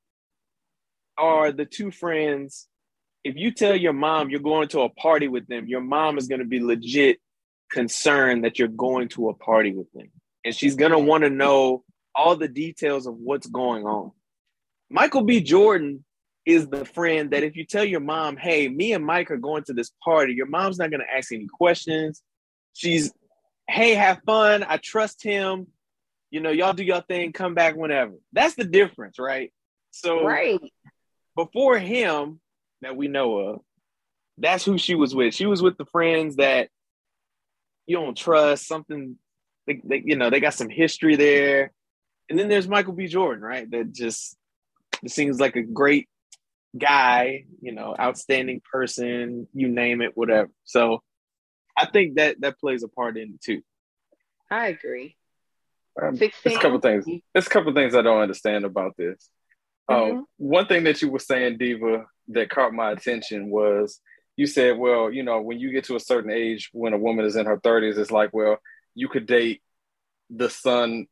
are 1.18 1.52
the 1.52 1.66
two 1.66 1.92
friends. 1.92 2.68
If 3.24 3.36
you 3.36 3.52
tell 3.52 3.76
your 3.76 3.94
mom 3.94 4.32
you're 4.32 4.40
going 4.40 4.68
to 4.70 4.82
a 4.82 4.90
party 4.90 5.28
with 5.28 5.46
them, 5.48 5.68
your 5.68 5.82
mom 5.82 6.18
is 6.18 6.28
going 6.28 6.40
to 6.40 6.46
be 6.48 6.60
legit 6.60 7.20
concerned 7.72 8.44
that 8.44 8.58
you're 8.58 8.68
going 8.68 9.10
to 9.10 9.30
a 9.30 9.36
party 9.36 9.72
with 9.76 9.92
them. 9.94 10.10
And 10.44 10.56
she's 10.56 10.76
going 10.76 10.92
to 10.92 10.98
want 11.00 11.24
to 11.24 11.30
know 11.30 11.84
all 12.16 12.36
the 12.36 12.48
details 12.48 13.08
of 13.08 13.16
what's 13.16 13.48
going 13.48 13.86
on. 13.86 14.12
Michael 14.90 15.24
B. 15.24 15.42
Jordan 15.42 16.04
is 16.46 16.68
the 16.68 16.86
friend 16.86 17.32
that 17.32 17.44
if 17.44 17.56
you 17.56 17.66
tell 17.66 17.84
your 17.84 18.00
mom, 18.00 18.36
hey, 18.36 18.68
me 18.68 18.94
and 18.94 19.06
Mike 19.06 19.32
are 19.32 19.38
going 19.38 19.64
to 19.66 19.74
this 19.74 19.92
party, 20.04 20.34
your 20.34 20.48
mom's 20.48 20.80
not 20.80 20.90
going 20.90 21.02
to 21.02 21.14
ask 21.14 21.32
any 21.32 21.48
questions. 21.48 22.22
She's, 22.74 23.12
hey, 23.70 23.94
have 23.94 24.22
fun. 24.26 24.66
I 24.68 24.78
trust 24.78 25.24
him. 25.24 25.68
You 26.32 26.40
know, 26.40 26.50
y'all 26.50 26.74
do 26.74 26.84
your 26.84 27.02
thing, 27.02 27.34
come 27.34 27.54
back 27.54 27.76
whenever. 27.76 28.14
That's 28.34 28.56
the 28.56 28.64
difference, 28.64 29.20
right? 29.20 29.52
So 29.92 30.26
Right. 30.26 30.60
before 31.36 31.78
him 31.78 32.40
that 32.82 32.96
we 32.96 33.08
know 33.08 33.38
of, 33.38 33.62
that's 34.38 34.64
who 34.64 34.78
she 34.78 34.96
was 34.96 35.14
with. 35.14 35.34
She 35.34 35.46
was 35.46 35.62
with 35.62 35.78
the 35.78 35.86
friends 35.86 36.38
that 36.38 36.70
you 37.86 37.98
don't 37.98 38.18
trust, 38.18 38.68
something 38.68 39.18
they, 39.68 39.82
they, 39.84 40.02
you 40.04 40.16
know, 40.16 40.30
they 40.30 40.40
got 40.40 40.54
some 40.54 40.70
history 40.70 41.16
there. 41.16 41.72
And 42.32 42.40
then 42.40 42.48
there's 42.48 42.68
Michael 42.68 42.94
B. 42.94 43.08
Jordan, 43.08 43.44
right? 43.44 43.70
That 43.70 43.92
just 43.92 44.38
it 45.04 45.12
seems 45.12 45.42
like 45.42 45.58
a 45.58 45.62
great 45.62 46.08
guy, 46.78 47.44
you 47.62 47.74
know, 47.74 47.94
outstanding 48.00 48.62
person, 48.72 49.50
you 49.54 49.68
name 49.68 50.02
it, 50.02 50.16
whatever. 50.16 50.50
So 50.64 51.04
I 51.78 51.88
think 51.88 52.16
that 52.16 52.40
that 52.40 52.58
plays 52.58 52.84
a 52.84 52.88
part 52.88 53.18
in 53.18 53.34
it 53.34 53.42
too. 53.42 53.62
I 54.50 54.68
agree. 54.68 55.18
Um, 56.02 56.16
There's 56.16 56.32
a 56.46 56.60
couple 56.60 56.80
things. 56.80 57.06
There's 57.34 57.48
a 57.48 57.50
couple 57.50 57.74
things 57.74 57.96
I 57.96 58.02
don't 58.02 58.22
understand 58.22 58.64
about 58.64 58.96
this. 58.96 59.30
Mhm. 59.90 60.12
Um, 60.12 60.26
one 60.38 60.68
thing 60.68 60.86
that 60.86 61.02
you 61.02 61.12
were 61.12 61.20
saying, 61.20 61.58
Diva, 61.58 62.06
that 62.30 62.50
caught 62.50 62.74
my 62.74 62.92
attention 62.92 63.50
was 63.50 64.00
you 64.38 64.48
said, 64.48 64.78
well, 64.78 65.12
you 65.12 65.24
know, 65.24 65.42
when 65.42 65.60
you 65.60 65.70
get 65.74 65.84
to 65.86 65.98
a 65.98 66.00
certain 66.00 66.32
age, 66.32 66.70
when 66.72 66.94
a 66.94 66.98
woman 66.98 67.26
is 67.26 67.36
in 67.36 67.46
her 67.46 67.58
30s, 67.58 67.98
it's 67.98 68.10
like, 68.10 68.34
well, 68.34 68.58
you 68.96 69.10
could 69.10 69.26
date 69.26 69.62
the 70.30 70.50
son 70.50 71.08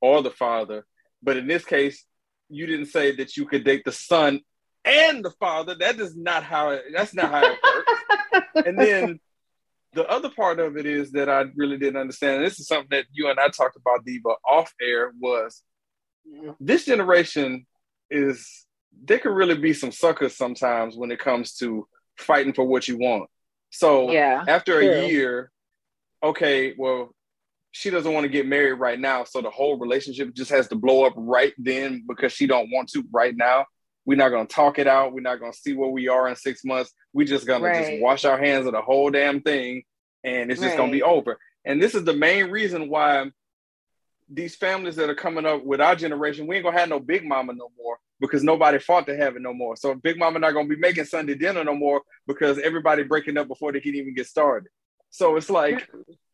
or 0.00 0.22
the 0.22 0.30
father. 0.30 0.84
But 1.22 1.36
in 1.36 1.46
this 1.46 1.64
case, 1.64 2.04
you 2.48 2.66
didn't 2.66 2.86
say 2.86 3.14
that 3.16 3.36
you 3.36 3.46
could 3.46 3.64
date 3.64 3.82
the 3.84 3.92
son 3.92 4.40
and 4.84 5.24
the 5.24 5.32
father. 5.32 5.74
That 5.74 5.98
is 6.00 6.16
not 6.16 6.44
how 6.44 6.70
it, 6.70 6.84
that's 6.94 7.14
not 7.14 7.30
how 7.30 7.44
it 7.44 7.58
works. 7.62 8.46
and 8.66 8.78
then 8.78 9.20
the 9.92 10.08
other 10.08 10.30
part 10.30 10.60
of 10.60 10.76
it 10.76 10.86
is 10.86 11.12
that 11.12 11.28
I 11.28 11.44
really 11.56 11.78
didn't 11.78 12.00
understand. 12.00 12.36
And 12.36 12.46
this 12.46 12.60
is 12.60 12.68
something 12.68 12.88
that 12.90 13.06
you 13.12 13.28
and 13.28 13.38
I 13.38 13.48
talked 13.48 13.76
about, 13.76 14.04
Diva, 14.04 14.34
off 14.48 14.72
air 14.80 15.12
was 15.20 15.62
this 16.60 16.84
generation 16.84 17.66
is 18.10 18.66
there 19.04 19.18
can 19.18 19.32
really 19.32 19.56
be 19.56 19.72
some 19.72 19.92
suckers 19.92 20.36
sometimes 20.36 20.96
when 20.96 21.10
it 21.10 21.18
comes 21.18 21.54
to 21.56 21.86
fighting 22.18 22.52
for 22.52 22.64
what 22.64 22.88
you 22.88 22.98
want. 22.98 23.28
So 23.70 24.10
Yeah. 24.10 24.44
after 24.46 24.80
true. 24.80 24.90
a 24.90 25.08
year, 25.08 25.50
okay, 26.22 26.74
well, 26.76 27.14
she 27.78 27.90
doesn't 27.90 28.12
want 28.12 28.24
to 28.24 28.28
get 28.28 28.44
married 28.44 28.72
right 28.72 28.98
now, 28.98 29.22
so 29.22 29.40
the 29.40 29.50
whole 29.50 29.78
relationship 29.78 30.34
just 30.34 30.50
has 30.50 30.66
to 30.66 30.74
blow 30.74 31.04
up 31.04 31.12
right 31.16 31.52
then 31.58 32.04
because 32.08 32.32
she 32.32 32.48
don't 32.48 32.72
want 32.72 32.88
to 32.88 33.04
right 33.12 33.36
now. 33.36 33.66
We're 34.04 34.18
not 34.18 34.30
gonna 34.30 34.48
talk 34.48 34.80
it 34.80 34.88
out. 34.88 35.12
We're 35.12 35.20
not 35.20 35.38
gonna 35.38 35.52
see 35.52 35.74
where 35.74 35.88
we 35.88 36.08
are 36.08 36.26
in 36.26 36.34
six 36.34 36.64
months. 36.64 36.92
We're 37.12 37.28
just 37.28 37.46
gonna 37.46 37.72
just 37.72 38.02
wash 38.02 38.24
our 38.24 38.36
hands 38.36 38.66
of 38.66 38.72
the 38.72 38.80
whole 38.80 39.10
damn 39.10 39.42
thing, 39.42 39.84
and 40.24 40.50
it's 40.50 40.60
just 40.60 40.76
gonna 40.76 40.90
be 40.90 41.04
over. 41.04 41.38
And 41.64 41.80
this 41.80 41.94
is 41.94 42.02
the 42.02 42.14
main 42.14 42.50
reason 42.50 42.88
why 42.88 43.30
these 44.28 44.56
families 44.56 44.96
that 44.96 45.08
are 45.08 45.14
coming 45.14 45.46
up 45.46 45.64
with 45.64 45.80
our 45.80 45.94
generation, 45.94 46.48
we 46.48 46.56
ain't 46.56 46.64
gonna 46.64 46.80
have 46.80 46.88
no 46.88 46.98
big 46.98 47.24
mama 47.24 47.52
no 47.52 47.70
more 47.78 47.98
because 48.18 48.42
nobody 48.42 48.80
fought 48.80 49.06
to 49.06 49.16
have 49.16 49.36
it 49.36 49.42
no 49.42 49.54
more. 49.54 49.76
So 49.76 49.94
big 49.94 50.18
mama 50.18 50.40
not 50.40 50.50
gonna 50.50 50.68
be 50.68 50.74
making 50.74 51.04
Sunday 51.04 51.36
dinner 51.36 51.62
no 51.62 51.76
more 51.76 52.02
because 52.26 52.58
everybody 52.58 53.04
breaking 53.04 53.36
up 53.36 53.46
before 53.46 53.70
they 53.70 53.80
can 53.80 53.94
even 53.94 54.14
get 54.14 54.26
started. 54.26 54.68
So 55.10 55.36
it's 55.36 55.48
like 55.48 55.88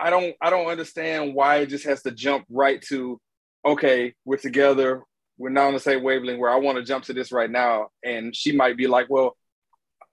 I 0.00 0.10
don't 0.10 0.34
I 0.40 0.50
don't 0.50 0.66
understand 0.68 1.34
why 1.34 1.56
it 1.58 1.66
just 1.66 1.84
has 1.86 2.02
to 2.02 2.10
jump 2.10 2.44
right 2.50 2.80
to 2.88 3.20
okay, 3.64 4.14
we're 4.24 4.38
together, 4.38 5.02
we're 5.36 5.50
not 5.50 5.66
on 5.68 5.74
the 5.74 5.80
same 5.80 6.02
wavelength 6.02 6.38
where 6.38 6.50
I 6.50 6.56
want 6.56 6.78
to 6.78 6.84
jump 6.84 7.04
to 7.04 7.12
this 7.12 7.30
right 7.30 7.50
now. 7.50 7.88
And 8.02 8.34
she 8.34 8.52
might 8.52 8.76
be 8.76 8.86
like, 8.86 9.06
Well, 9.10 9.36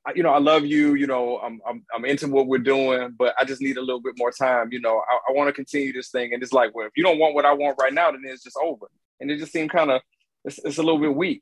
I- 0.06 0.14
you 0.16 0.24
know, 0.24 0.32
I 0.32 0.40
love 0.40 0.66
you, 0.66 0.96
you 0.96 1.08
know, 1.08 1.38
I'm 1.40 1.60
I'm 1.68 1.86
I'm 1.94 2.06
into 2.06 2.28
what 2.28 2.48
we're 2.48 2.58
doing, 2.60 3.16
but 3.18 3.34
I 3.40 3.46
just 3.46 3.62
need 3.62 3.78
a 3.78 3.82
little 3.82 4.02
bit 4.02 4.16
more 4.18 4.32
time. 4.32 4.70
You 4.72 4.82
know, 4.82 4.98
I, 5.10 5.18
I 5.30 5.34
want 5.34 5.48
to 5.48 5.54
continue 5.54 5.94
this 5.94 6.10
thing. 6.10 6.34
And 6.34 6.44
it's 6.44 6.54
like, 6.54 6.74
well, 6.76 6.88
if 6.88 6.94
you 6.98 7.04
don't 7.04 7.20
want 7.20 7.36
what 7.36 7.46
I 7.46 7.54
want 7.54 7.78
right 7.82 7.94
now, 7.94 8.12
then 8.12 8.22
it's 8.26 8.44
just 8.44 8.58
over. 8.62 8.88
And 9.20 9.32
it 9.32 9.38
just 9.40 9.52
seemed 9.52 9.72
kind 9.72 9.92
of 9.92 10.02
it's, 10.46 10.60
it's 10.64 10.78
a 10.78 10.84
little 10.84 11.00
bit 11.00 11.14
weak. 11.16 11.42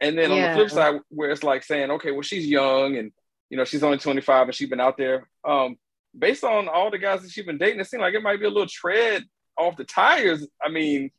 And 0.00 0.16
then 0.16 0.30
on 0.32 0.38
the 0.40 0.54
flip 0.54 0.70
side, 0.70 1.00
where 1.10 1.30
it's 1.30 1.42
like 1.42 1.62
saying, 1.62 1.90
okay, 1.90 2.10
well, 2.10 2.22
she's 2.22 2.46
young 2.46 2.96
and 2.96 3.12
you 3.50 3.56
know, 3.56 3.64
she's 3.64 3.82
only 3.82 3.98
25 3.98 4.46
and 4.46 4.54
she's 4.54 4.68
been 4.70 4.80
out 4.80 4.96
there. 4.96 5.28
Um, 5.46 5.76
based 6.16 6.44
on 6.44 6.68
all 6.68 6.90
the 6.90 6.98
guys 6.98 7.22
that 7.22 7.30
she's 7.30 7.46
been 7.46 7.58
dating, 7.58 7.80
it 7.80 7.86
seemed 7.86 8.02
like 8.02 8.14
it 8.14 8.22
might 8.22 8.40
be 8.40 8.46
a 8.46 8.50
little 8.50 8.66
tread 8.66 9.24
off 9.56 9.76
the 9.76 9.84
tires. 9.84 10.46
I 10.62 10.68
mean, 10.68 11.10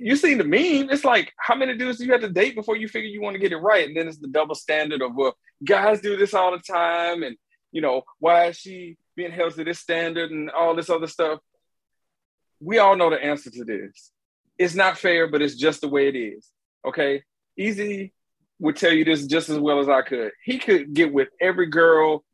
you 0.00 0.16
seen 0.16 0.38
the 0.38 0.44
meme. 0.44 0.90
It's 0.90 1.04
like, 1.04 1.32
how 1.36 1.54
many 1.54 1.76
dudes 1.76 1.98
do 1.98 2.04
you 2.04 2.12
have 2.12 2.22
to 2.22 2.28
date 2.28 2.54
before 2.54 2.76
you 2.76 2.88
figure 2.88 3.08
you 3.08 3.22
want 3.22 3.34
to 3.34 3.40
get 3.40 3.52
it 3.52 3.58
right? 3.58 3.86
And 3.86 3.96
then 3.96 4.08
it's 4.08 4.18
the 4.18 4.28
double 4.28 4.54
standard 4.54 5.02
of, 5.02 5.14
well, 5.14 5.36
guys 5.64 6.00
do 6.00 6.16
this 6.16 6.34
all 6.34 6.50
the 6.50 6.58
time. 6.58 7.22
And, 7.22 7.36
you 7.70 7.80
know, 7.80 8.02
why 8.18 8.46
is 8.46 8.58
she 8.58 8.96
being 9.16 9.32
held 9.32 9.54
to 9.54 9.64
this 9.64 9.78
standard 9.78 10.30
and 10.30 10.50
all 10.50 10.74
this 10.74 10.90
other 10.90 11.06
stuff. 11.06 11.40
We 12.60 12.78
all 12.78 12.96
know 12.96 13.10
the 13.10 13.22
answer 13.22 13.50
to 13.50 13.64
this. 13.64 14.12
It's 14.58 14.74
not 14.74 14.98
fair, 14.98 15.26
but 15.28 15.42
it's 15.42 15.56
just 15.56 15.80
the 15.80 15.88
way 15.88 16.08
it 16.08 16.16
is. 16.16 16.48
Okay. 16.86 17.22
Easy 17.56 18.12
would 18.58 18.76
tell 18.76 18.92
you 18.92 19.04
this 19.04 19.26
just 19.26 19.48
as 19.48 19.58
well 19.58 19.80
as 19.80 19.88
I 19.88 20.02
could. 20.02 20.32
He 20.44 20.58
could 20.58 20.94
get 20.94 21.12
with 21.12 21.28
every 21.40 21.66
girl 21.66 22.24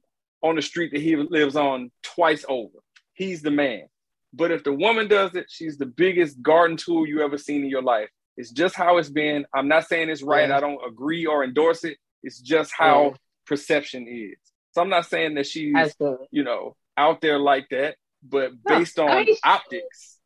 on 0.43 0.57
the 0.57 0.63
street 0.63 0.93
that 0.93 1.01
he 1.01 1.17
lives 1.17 1.57
on 1.57 1.91
twice 2.03 2.45
over. 2.49 2.79
He's 3.15 3.43
the 3.43 3.51
man. 3.51 3.85
But 4.33 4.51
if 4.51 4.63
the 4.63 4.73
woman 4.73 5.09
does 5.09 5.35
it, 5.35 5.47
she's 5.49 5.79
the 5.79 5.87
biggest 5.87 6.43
garden 6.43 6.77
tool 6.77 7.07
you 7.07 7.23
ever 7.23 7.39
seen 7.39 7.65
in 7.65 7.71
your 7.71 7.83
life. 7.83 8.09
It's 8.37 8.51
just 8.51 8.75
how 8.75 8.99
it's 8.99 9.09
been. 9.09 9.47
I'm 9.55 9.69
not 9.69 9.89
saying 9.89 10.11
it's 10.11 10.23
right. 10.23 10.49
Yeah. 10.49 10.59
I 10.59 10.61
don't 10.61 10.81
agree 10.87 11.27
or 11.27 11.43
endorse 11.43 11.85
it. 11.85 11.97
It's 12.23 12.41
just 12.41 12.73
how 12.77 13.05
yeah. 13.05 13.17
perception 13.47 14.07
is. 14.07 14.39
So 14.73 14.83
I'm 14.83 14.91
not 14.91 15.07
saying 15.07 15.35
that 15.35 15.47
she's, 15.47 15.75
Absolutely. 15.75 16.27
you 16.31 16.45
know, 16.45 16.77
out 16.97 17.21
there 17.21 17.39
like 17.39 17.69
that, 17.71 17.97
but 18.23 18.53
based 18.65 18.99
on 18.99 19.11
I 19.11 19.25
mean, 19.25 19.37
optics. 19.43 20.19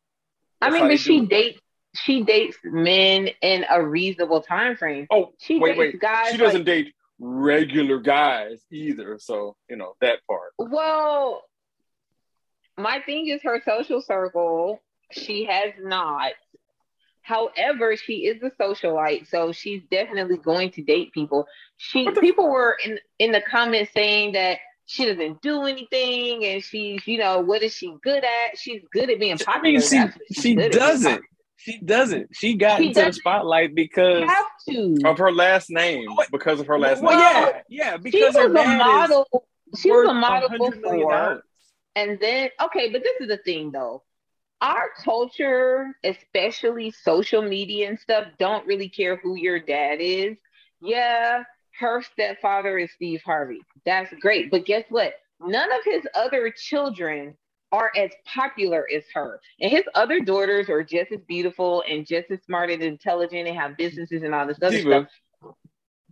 I 0.61 0.69
mean, 0.69 0.87
but 0.87 0.99
she 0.99 1.25
dates 1.25 1.59
she 1.95 2.23
dates 2.23 2.57
men 2.63 3.29
in 3.41 3.65
a 3.69 3.81
reasonable 3.83 4.41
time 4.41 4.75
frame. 4.75 5.07
Oh, 5.11 5.33
she 5.39 5.59
wait, 5.59 5.77
wait. 5.77 5.99
Guys 5.99 6.31
she 6.31 6.37
doesn't 6.37 6.61
like, 6.61 6.65
date 6.65 6.93
regular 7.19 7.99
guys 7.99 8.61
either. 8.71 9.17
So 9.19 9.55
you 9.69 9.77
know 9.77 9.95
that 10.01 10.19
part. 10.27 10.53
Well, 10.57 11.43
my 12.77 12.99
thing 13.05 13.27
is 13.27 13.41
her 13.43 13.61
social 13.65 14.01
circle. 14.01 14.81
She 15.11 15.45
has 15.45 15.73
not. 15.79 16.31
However, 17.21 17.95
she 17.95 18.25
is 18.25 18.43
a 18.43 18.51
socialite, 18.61 19.29
so 19.29 19.53
she's 19.53 19.81
definitely 19.89 20.37
going 20.37 20.71
to 20.71 20.83
date 20.83 21.13
people. 21.13 21.47
She 21.77 22.09
people 22.19 22.49
were 22.49 22.77
in 22.83 22.99
in 23.19 23.31
the 23.31 23.41
comments 23.41 23.93
saying 23.93 24.33
that 24.33 24.57
she 24.85 25.05
doesn't 25.05 25.41
do 25.41 25.63
anything 25.63 26.43
and 26.45 26.63
she's 26.63 27.05
you 27.07 27.17
know 27.17 27.39
what 27.39 27.63
is 27.63 27.73
she 27.73 27.95
good 28.03 28.23
at 28.23 28.57
she's 28.57 28.81
good 28.91 29.09
at 29.09 29.19
being 29.19 29.37
popular 29.37 29.57
i 29.57 29.61
mean 29.61 29.81
she 29.81 30.03
she 30.33 30.55
doesn't 30.55 31.23
she 31.63 31.79
doesn't. 31.79 32.35
She 32.35 32.55
got 32.55 32.79
she 32.79 32.87
into 32.87 33.05
the 33.05 33.13
spotlight 33.13 33.73
because 33.73 34.29
of 35.05 35.17
her 35.17 35.31
last 35.31 35.69
name. 35.69 36.09
Because 36.29 36.59
of 36.59 36.67
her 36.67 36.77
last 36.77 37.01
well, 37.01 37.17
name. 37.17 37.53
yeah, 37.69 37.91
yeah. 37.91 37.97
Because 37.97 38.35
her 38.35 38.49
was 38.49 38.65
a 38.65 38.77
model. 38.77 39.45
She 39.77 39.89
was 39.89 40.09
a 40.09 40.13
model 40.13 40.49
before. 40.49 41.41
And 41.95 42.19
then, 42.19 42.49
okay, 42.61 42.91
but 42.91 43.01
this 43.01 43.15
is 43.21 43.29
the 43.29 43.37
thing 43.37 43.71
though. 43.71 44.03
Our 44.59 44.89
culture, 45.05 45.95
especially 46.03 46.91
social 46.91 47.41
media 47.41 47.87
and 47.87 47.97
stuff, 47.97 48.27
don't 48.39 48.67
really 48.67 48.89
care 48.89 49.15
who 49.15 49.35
your 49.35 49.59
dad 49.59 49.99
is. 50.01 50.35
Yeah, 50.81 51.43
her 51.79 52.01
stepfather 52.01 52.77
is 52.77 52.91
Steve 52.91 53.21
Harvey. 53.25 53.61
That's 53.85 54.13
great. 54.19 54.51
But 54.51 54.65
guess 54.65 54.83
what? 54.89 55.13
None 55.39 55.71
of 55.71 55.79
his 55.85 56.03
other 56.13 56.53
children 56.55 57.37
are 57.73 57.91
as 57.97 58.11
popular 58.25 58.87
as 58.95 59.03
her. 59.15 59.41
And 59.59 59.71
his 59.71 59.83
other 59.95 60.19
daughters 60.19 60.69
are 60.69 60.83
just 60.83 61.11
as 61.11 61.19
beautiful 61.27 61.83
and 61.89 62.05
just 62.05 62.29
as 62.29 62.39
smart 62.43 62.69
and 62.69 62.83
intelligent 62.83 63.47
and 63.47 63.57
have 63.57 63.75
businesses 63.75 64.21
and 64.21 64.33
all 64.33 64.45
this 64.45 64.59
other 64.61 64.77
Diva, 64.77 65.09
stuff. 65.41 65.55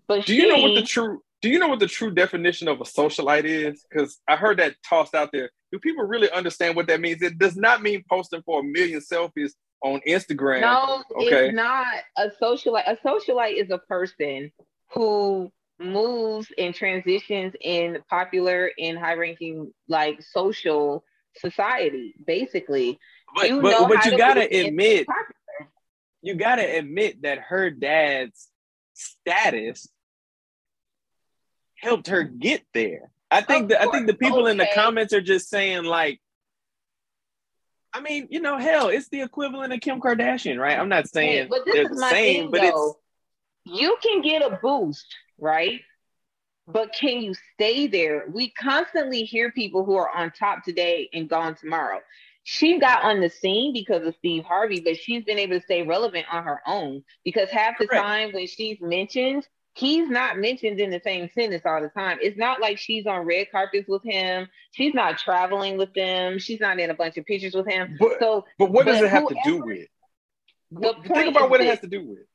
But 0.08 0.25
do 0.25 0.34
she, 0.34 0.41
you 0.41 0.48
know 0.50 0.62
what 0.68 0.75
the 0.75 0.82
true 0.82 1.22
do 1.41 1.50
you 1.50 1.60
know 1.60 1.68
what 1.68 1.80
the 1.80 1.88
true 1.88 2.12
definition 2.12 2.68
of 2.68 2.82
a 2.82 2.84
socialite 2.84 3.46
is? 3.46 3.86
Because 3.89 4.20
I 4.27 4.36
heard 4.36 4.58
that 4.58 4.75
tossed 4.88 5.15
out 5.15 5.30
there. 5.32 5.51
Do 5.72 5.80
people 5.80 6.03
really 6.03 6.30
understand 6.32 6.75
what 6.75 6.88
that 6.88 7.00
means? 7.00 7.22
It 7.22 7.38
does 7.38 7.56
not 7.56 7.82
mean 7.82 8.03
posting 8.10 8.41
for 8.41 8.60
a 8.60 8.63
million 8.63 9.00
selfies 9.00 9.51
on 9.84 10.01
Instagram. 10.08 10.62
No, 10.62 11.03
okay? 11.15 11.48
it's 11.48 11.56
not 11.56 11.88
a 12.18 12.30
socialite. 12.41 12.88
A 12.88 12.98
socialite 13.06 13.56
is 13.56 13.70
a 13.72 13.80
person 13.80 14.51
who 14.94 15.51
moves 15.80 16.48
and 16.58 16.75
transitions 16.75 17.53
in 17.62 18.00
popular 18.08 18.72
and 18.77 19.00
high 19.00 19.13
ranking 19.13 19.72
like 19.88 20.22
social 20.22 21.03
society, 21.38 22.16
basically. 22.26 23.00
But 23.36 23.50
you 23.50 23.62
but, 23.62 23.88
but 23.88 24.06
you 24.06 24.17
gotta 24.17 24.41
admit, 24.41 25.08
you 26.22 26.36
gotta 26.36 26.78
admit 26.78 27.22
that 27.24 27.39
her 27.39 27.70
dad's 27.70 28.50
status 28.94 29.88
helped 31.78 32.08
her 32.08 32.24
get 32.24 32.63
there. 32.74 33.12
I 33.30 33.41
think 33.41 33.70
that 33.70 33.82
I 33.82 33.88
think 33.88 34.08
the 34.08 34.13
people 34.13 34.44
okay. 34.44 34.52
in 34.52 34.58
the 34.58 34.67
comments 34.76 35.13
are 35.13 35.22
just 35.22 35.50
saying 35.50 35.84
like, 35.84 36.20
I 37.94 38.02
mean, 38.02 38.28
you 38.30 38.41
know, 38.41 38.58
hell, 38.58 38.89
it's 38.89 39.10
the 39.10 39.22
equivalent 39.22 39.74
of 39.74 39.80
Kim 39.80 40.00
Kardashian, 40.02 40.58
right? 40.60 40.78
I'm 40.78 40.89
not 40.89 41.08
saying 41.08 41.38
yeah, 41.38 41.46
but 41.50 41.65
this 41.65 41.76
they're 41.76 41.84
is 41.84 41.89
the 41.89 42.10
same, 42.10 42.44
thing, 42.44 42.52
but 42.52 42.62
though. 42.62 42.89
it's 42.89 42.98
you 43.63 43.98
can 44.02 44.22
get 44.22 44.41
a 44.41 44.60
boost, 44.62 45.06
right? 45.38 45.82
But 46.67 46.93
can 46.93 47.21
you 47.21 47.34
stay 47.54 47.88
there? 47.88 48.26
We 48.32 48.52
constantly 48.52 49.24
hear 49.24 49.52
people 49.52 49.86
who 49.86 49.95
are 49.95 50.10
on 50.10 50.32
top 50.32 50.63
today 50.63 51.10
and 51.13 51.30
gone 51.30 51.56
tomorrow. 51.56 52.00
She 52.43 52.80
got 52.80 53.04
on 53.04 53.21
the 53.21 53.30
scene 53.30 53.74
because 53.74 54.06
of 54.06 54.15
Steve 54.15 54.43
Harvey, 54.43 54.80
but 54.80 54.97
she's 54.97 55.24
been 55.24 55.38
able 55.38 55.60
to 55.60 55.63
stay 55.63 55.84
relevant 55.84 56.26
on 56.32 56.43
her 56.43 56.62
own 56.65 57.04
because 57.24 57.50
half 57.50 57.78
the 57.78 57.88
Correct. 57.88 58.04
time 58.04 58.32
when 58.34 58.47
she's 58.47 58.80
mentioned, 58.82 59.47
he's 59.74 60.10
not 60.10 60.38
mentioned 60.38 60.80
in 60.80 60.89
the 60.89 61.02
same 61.04 61.30
sentence 61.36 61.63
all 61.65 61.82
the 61.82 61.89
time. 61.89 62.17
It's 62.21 62.38
not 62.38 62.60
like 62.60 62.78
she's 62.80 63.06
on 63.06 63.26
red 63.26 63.52
carpets 63.52 63.88
with 63.88 64.04
him. 64.04 64.47
She's 64.71 64.93
not 64.93 65.19
traveling 65.19 65.78
with 65.78 65.93
them. 65.93 66.39
She's 66.39 66.60
not 66.60 66.80
in 66.80 66.89
a 66.89 66.95
bunch 66.95 67.17
of 67.17 67.26
pictures 67.26 67.54
with 67.54 67.67
him. 67.67 67.95
But, 68.00 68.13
so, 68.19 68.45
but 68.58 68.71
what 68.71 68.88
does 68.88 69.02
it 69.02 69.10
have 69.10 69.24
whoever, 69.24 69.36
to 69.36 69.41
do 69.45 69.63
with? 69.63 69.88
The 70.71 70.95
Think 71.13 71.36
about 71.36 71.50
what 71.50 71.60
this, 71.60 71.67
it 71.67 71.69
has 71.69 71.80
to 71.82 71.88
do 71.88 72.04
with. 72.06 72.26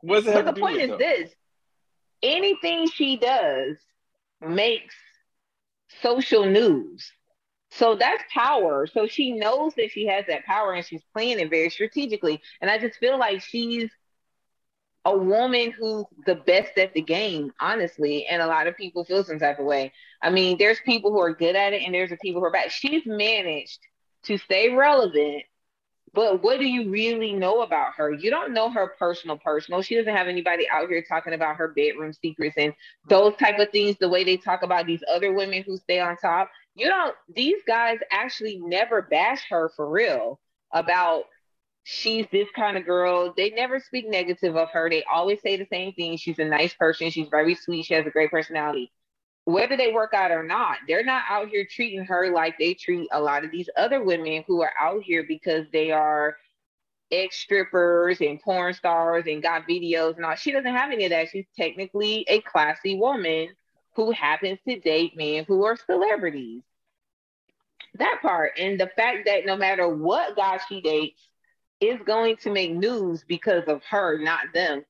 What 0.00 0.24
does 0.24 0.26
it 0.26 0.32
have 0.34 0.46
to 0.46 0.52
do 0.52 0.60
with? 0.62 0.72
The 0.72 0.78
point 0.78 0.80
is 0.80 0.88
though? 0.90 0.98
this: 0.98 1.30
anything 2.22 2.88
she 2.88 3.16
does 3.16 3.76
makes 4.40 4.94
social 6.02 6.46
news. 6.46 7.10
So 7.70 7.96
that's 7.96 8.22
power. 8.32 8.86
So 8.86 9.06
she 9.06 9.32
knows 9.32 9.74
that 9.76 9.90
she 9.90 10.06
has 10.06 10.26
that 10.28 10.44
power 10.44 10.72
and 10.72 10.84
she's 10.84 11.02
playing 11.12 11.40
it 11.40 11.50
very 11.50 11.70
strategically. 11.70 12.40
And 12.60 12.70
I 12.70 12.78
just 12.78 12.98
feel 12.98 13.18
like 13.18 13.40
she's 13.40 13.90
a 15.04 15.16
woman 15.16 15.72
who's 15.72 16.04
the 16.26 16.36
best 16.36 16.78
at 16.78 16.94
the 16.94 17.02
game, 17.02 17.52
honestly. 17.60 18.26
And 18.26 18.42
a 18.42 18.46
lot 18.46 18.66
of 18.66 18.76
people 18.76 19.04
feel 19.04 19.24
some 19.24 19.38
type 19.38 19.58
of 19.58 19.64
way. 19.64 19.92
I 20.22 20.30
mean, 20.30 20.58
there's 20.58 20.80
people 20.84 21.12
who 21.12 21.20
are 21.20 21.34
good 21.34 21.56
at 21.56 21.72
it 21.72 21.82
and 21.82 21.94
there's 21.94 22.10
the 22.10 22.18
people 22.18 22.40
who 22.40 22.46
are 22.46 22.52
bad. 22.52 22.70
She's 22.70 23.04
managed 23.06 23.80
to 24.24 24.38
stay 24.38 24.68
relevant 24.68 25.42
but 26.14 26.42
what 26.42 26.58
do 26.58 26.66
you 26.66 26.90
really 26.90 27.32
know 27.32 27.62
about 27.62 27.94
her? 27.94 28.12
You 28.12 28.30
don't 28.30 28.52
know 28.52 28.70
her 28.70 28.94
personal 28.98 29.38
personal. 29.38 29.80
She 29.80 29.96
doesn't 29.96 30.14
have 30.14 30.28
anybody 30.28 30.68
out 30.68 30.88
here 30.88 31.02
talking 31.06 31.32
about 31.32 31.56
her 31.56 31.68
bedroom 31.68 32.12
secrets 32.12 32.56
and 32.58 32.74
those 33.08 33.34
type 33.36 33.58
of 33.58 33.70
things, 33.70 33.96
the 33.98 34.08
way 34.08 34.22
they 34.22 34.36
talk 34.36 34.62
about 34.62 34.86
these 34.86 35.02
other 35.12 35.32
women 35.32 35.62
who 35.62 35.78
stay 35.78 36.00
on 36.00 36.16
top. 36.18 36.50
You 36.74 36.88
don't 36.88 37.14
these 37.34 37.62
guys 37.66 37.98
actually 38.10 38.58
never 38.58 39.02
bash 39.02 39.42
her 39.48 39.70
for 39.74 39.88
real 39.88 40.38
about 40.72 41.24
she's 41.84 42.26
this 42.30 42.48
kind 42.54 42.76
of 42.76 42.84
girl. 42.84 43.32
They 43.36 43.50
never 43.50 43.80
speak 43.80 44.08
negative 44.08 44.56
of 44.56 44.70
her. 44.70 44.90
They 44.90 45.04
always 45.10 45.40
say 45.40 45.56
the 45.56 45.66
same 45.70 45.92
thing. 45.92 46.16
She's 46.16 46.38
a 46.38 46.44
nice 46.44 46.74
person. 46.74 47.10
She's 47.10 47.28
very 47.28 47.54
sweet. 47.54 47.86
She 47.86 47.94
has 47.94 48.06
a 48.06 48.10
great 48.10 48.30
personality 48.30 48.92
whether 49.44 49.76
they 49.76 49.92
work 49.92 50.14
out 50.14 50.30
or 50.30 50.44
not, 50.44 50.78
they're 50.86 51.04
not 51.04 51.24
out 51.28 51.48
here 51.48 51.66
treating 51.68 52.04
her 52.04 52.32
like 52.32 52.58
they 52.58 52.74
treat 52.74 53.08
a 53.12 53.20
lot 53.20 53.44
of 53.44 53.50
these 53.50 53.68
other 53.76 54.02
women 54.02 54.44
who 54.46 54.62
are 54.62 54.72
out 54.80 55.02
here 55.02 55.24
because 55.26 55.66
they 55.72 55.90
are 55.90 56.36
ex 57.10 57.36
strippers 57.36 58.20
and 58.20 58.40
porn 58.40 58.72
stars 58.72 59.24
and 59.26 59.42
got 59.42 59.68
videos 59.68 60.16
and 60.16 60.24
all. 60.24 60.34
She 60.34 60.52
doesn't 60.52 60.74
have 60.74 60.92
any 60.92 61.04
of 61.04 61.10
that. 61.10 61.28
She's 61.30 61.46
technically 61.56 62.24
a 62.28 62.40
classy 62.40 62.96
woman 62.96 63.48
who 63.94 64.12
happens 64.12 64.58
to 64.66 64.78
date 64.80 65.16
men 65.16 65.44
who 65.46 65.64
are 65.64 65.76
celebrities. 65.76 66.62
That 67.98 68.20
part. 68.22 68.52
And 68.58 68.80
the 68.80 68.90
fact 68.96 69.26
that 69.26 69.44
no 69.44 69.56
matter 69.56 69.88
what 69.88 70.36
guy 70.36 70.58
she 70.68 70.80
dates 70.80 71.20
is 71.80 71.98
going 72.06 72.36
to 72.36 72.50
make 72.50 72.72
news 72.72 73.24
because 73.26 73.64
of 73.66 73.82
her, 73.90 74.18
not 74.18 74.52
them 74.54 74.84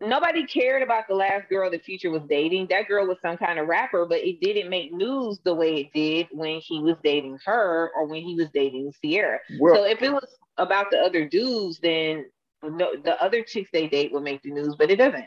nobody 0.00 0.46
cared 0.46 0.82
about 0.82 1.08
the 1.08 1.14
last 1.14 1.48
girl 1.48 1.70
the 1.70 1.78
future 1.78 2.10
was 2.10 2.22
dating. 2.28 2.68
That 2.70 2.88
girl 2.88 3.06
was 3.06 3.18
some 3.22 3.36
kind 3.36 3.58
of 3.58 3.66
rapper, 3.66 4.06
but 4.06 4.18
it 4.18 4.40
didn't 4.40 4.70
make 4.70 4.92
news 4.92 5.38
the 5.44 5.54
way 5.54 5.76
it 5.76 5.92
did 5.92 6.28
when 6.32 6.60
he 6.60 6.80
was 6.80 6.96
dating 7.02 7.38
her 7.44 7.90
or 7.94 8.06
when 8.06 8.22
he 8.22 8.34
was 8.34 8.48
dating 8.52 8.92
Ciara. 9.02 9.38
Well, 9.58 9.76
so 9.76 9.84
if 9.84 10.02
it 10.02 10.12
was 10.12 10.36
about 10.58 10.90
the 10.90 10.98
other 10.98 11.28
dudes, 11.28 11.78
then 11.78 12.26
no, 12.62 12.94
the 12.96 13.22
other 13.22 13.42
chicks 13.42 13.70
they 13.72 13.86
date 13.88 14.12
would 14.12 14.22
make 14.22 14.42
the 14.42 14.50
news, 14.50 14.74
but 14.76 14.90
it 14.90 14.96
doesn't. 14.96 15.26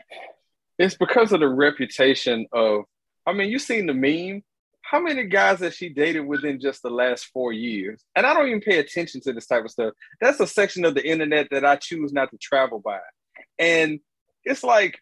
It's 0.78 0.96
because 0.96 1.32
of 1.32 1.40
the 1.40 1.48
reputation 1.48 2.46
of. 2.52 2.84
I 3.26 3.32
mean, 3.32 3.50
you 3.50 3.58
seen 3.58 3.86
the 3.86 3.94
meme. 3.94 4.42
How 4.82 4.98
many 4.98 5.24
guys 5.24 5.60
that 5.60 5.74
she 5.74 5.88
dated 5.90 6.26
within 6.26 6.58
just 6.58 6.82
the 6.82 6.90
last 6.90 7.26
four 7.26 7.52
years? 7.52 8.02
And 8.16 8.26
I 8.26 8.34
don't 8.34 8.48
even 8.48 8.60
pay 8.60 8.78
attention 8.78 9.20
to 9.20 9.32
this 9.32 9.46
type 9.46 9.64
of 9.64 9.70
stuff. 9.70 9.92
That's 10.20 10.40
a 10.40 10.46
section 10.46 10.84
of 10.84 10.94
the 10.94 11.06
internet 11.06 11.48
that 11.50 11.64
I 11.64 11.76
choose 11.76 12.12
not 12.12 12.30
to 12.30 12.38
travel 12.38 12.80
by. 12.80 12.98
And 13.58 14.00
it's 14.44 14.62
like, 14.64 15.00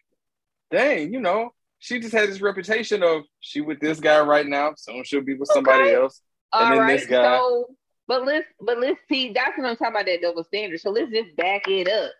dang, 0.71 1.13
you 1.13 1.19
know, 1.19 1.53
she 1.79 1.99
just 1.99 2.13
had 2.13 2.29
this 2.29 2.41
reputation 2.41 3.03
of 3.03 3.23
she 3.39 3.61
with 3.61 3.79
this 3.79 3.99
guy 3.99 4.19
right 4.19 4.45
now, 4.47 4.73
soon 4.77 5.03
she'll 5.03 5.21
be 5.21 5.35
with 5.35 5.49
somebody 5.53 5.83
okay. 5.83 5.95
else, 5.95 6.21
and 6.53 6.63
All 6.63 6.69
then 6.71 6.79
right. 6.79 6.99
this 6.99 7.07
guy. 7.07 7.37
So, 7.37 7.67
but 8.07 8.25
let's 8.25 8.47
but 8.59 8.79
let's 8.79 8.99
see. 9.09 9.31
That's 9.33 9.57
what 9.57 9.67
I'm 9.67 9.75
talking 9.77 9.93
about. 9.93 10.05
That 10.07 10.21
double 10.21 10.43
standard. 10.43 10.81
So 10.81 10.89
let's 10.91 11.11
just 11.11 11.35
back 11.37 11.67
it 11.67 11.87
up. 11.87 12.11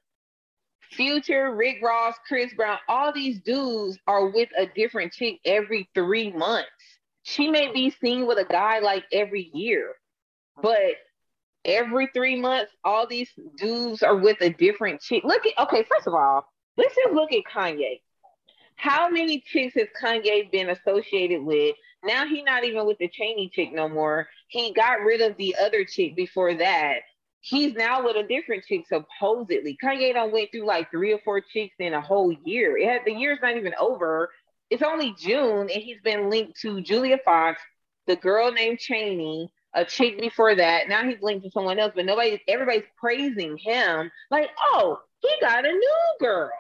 Future, 0.92 1.54
Rick 1.56 1.78
Ross, 1.84 2.16
Chris 2.28 2.54
Brown, 2.56 2.80
all 2.88 3.14
these 3.14 3.40
dudes 3.42 4.00
are 4.08 4.28
with 4.28 4.50
a 4.58 4.66
different 4.66 5.14
chick 5.14 5.40
every 5.46 5.88
three 5.94 6.32
months. 6.32 6.70
she 7.24 7.50
may 7.50 7.72
be 7.72 7.92
seen 7.92 8.26
with 8.26 8.40
a 8.40 8.46
guy 8.46 8.80
like 8.80 9.04
every 9.12 9.52
year, 9.54 9.94
but 10.62 10.96
every 11.66 12.08
three 12.14 12.40
months, 12.40 12.72
all 12.84 13.06
these 13.06 13.30
dudes 13.58 14.02
are 14.02 14.16
with 14.16 14.38
a 14.42 14.50
different 14.50 15.02
chick. 15.02 15.24
Look 15.24 15.46
at 15.46 15.54
okay, 15.68 15.84
first 15.84 16.08
of 16.08 16.14
all, 16.16 16.46
let's 16.80 16.96
just 16.96 17.14
look 17.14 17.34
at 17.34 17.44
Kanye. 17.44 18.00
How 18.76 19.10
many 19.10 19.42
chicks 19.42 19.76
has 19.76 19.88
Kanye 20.02 20.50
been 20.50 20.70
associated 20.70 21.44
with? 21.44 21.76
Now 22.06 22.26
he's 22.26 22.46
not 22.46 22.64
even 22.64 22.88
with 22.88 22.98
the 23.00 23.10
Chaney 23.10 23.52
chick 23.54 23.74
no 23.74 23.90
more. 23.90 24.30
He 24.48 24.72
got 24.74 25.02
rid 25.02 25.20
of 25.20 25.36
the 25.36 25.56
other 25.62 25.84
chick 25.84 26.16
before 26.16 26.54
that. 26.54 27.00
He's 27.42 27.74
now 27.74 28.06
with 28.06 28.16
a 28.16 28.28
different 28.28 28.64
chick, 28.66 28.86
supposedly. 28.88 29.78
Kanye 29.84 30.14
done 30.14 30.32
went 30.32 30.52
through 30.52 30.66
like 30.66 30.90
three 30.90 31.12
or 31.12 31.20
four 31.26 31.42
chicks 31.42 31.76
in 31.80 31.94
a 31.94 32.02
whole 32.02 32.32
year. 32.46 32.78
It 32.78 32.88
had, 32.88 33.02
the 33.06 33.14
year's 33.14 33.40
not 33.42 33.58
even 33.58 33.74
over. 33.78 34.30
It's 34.70 34.84
only 34.84 35.14
June, 35.18 35.62
and 35.62 35.72
he's 35.72 36.02
been 36.02 36.30
linked 36.30 36.60
to 36.62 36.82
Julia 36.82 37.18
Fox, 37.26 37.62
the 38.08 38.16
girl 38.16 38.52
named 38.52 38.80
Chaney, 38.80 39.52
a 39.74 39.84
chick 39.84 40.20
before 40.20 40.56
that. 40.56 40.88
Now 40.88 41.04
he's 41.04 41.22
linked 41.22 41.44
to 41.44 41.52
someone 41.52 41.80
else, 41.80 41.94
but 41.96 42.06
nobody, 42.06 42.42
everybody's 42.48 42.90
praising 42.98 43.58
him. 43.58 44.12
Like, 44.32 44.50
oh, 44.74 45.00
he 45.20 45.30
got 45.42 45.66
a 45.66 45.72
new 45.72 46.00
girl. 46.20 46.52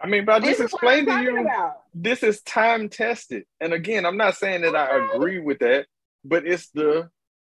I 0.00 0.06
mean, 0.06 0.24
but 0.24 0.42
I 0.42 0.46
just 0.46 0.60
explained 0.60 1.06
to 1.08 1.20
you. 1.22 1.40
about. 1.40 1.80
This 1.94 2.22
is 2.22 2.42
time 2.42 2.88
tested, 2.88 3.44
and 3.60 3.72
again, 3.72 4.04
I'm 4.04 4.16
not 4.16 4.36
saying 4.36 4.62
that 4.62 4.74
I 4.74 5.14
agree 5.14 5.38
with 5.40 5.60
that, 5.60 5.86
but 6.24 6.46
it's 6.46 6.68
the 6.70 7.10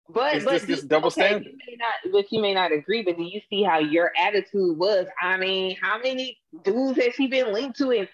But 0.10 0.36
It's 0.36 0.46
but 0.46 0.66
just 0.68 0.88
double 0.88 1.08
okay, 1.08 1.22
standard. 1.28 1.46
You 1.46 1.58
may 1.68 1.78
not, 1.78 2.12
but 2.12 2.32
you 2.32 2.42
may 2.42 2.54
not 2.54 2.72
agree. 2.74 3.02
But 3.04 3.18
do 3.18 3.24
you 3.24 3.42
see 3.50 3.64
how 3.64 3.80
your 3.80 4.12
attitude 4.22 4.78
was? 4.78 5.08
I 5.22 5.38
mean, 5.38 5.78
how 5.82 5.98
many 5.98 6.38
dudes 6.64 7.00
has 7.02 7.14
she 7.16 7.28
been 7.28 7.54
linked 7.54 7.78
to? 7.78 7.92
And 7.92 8.10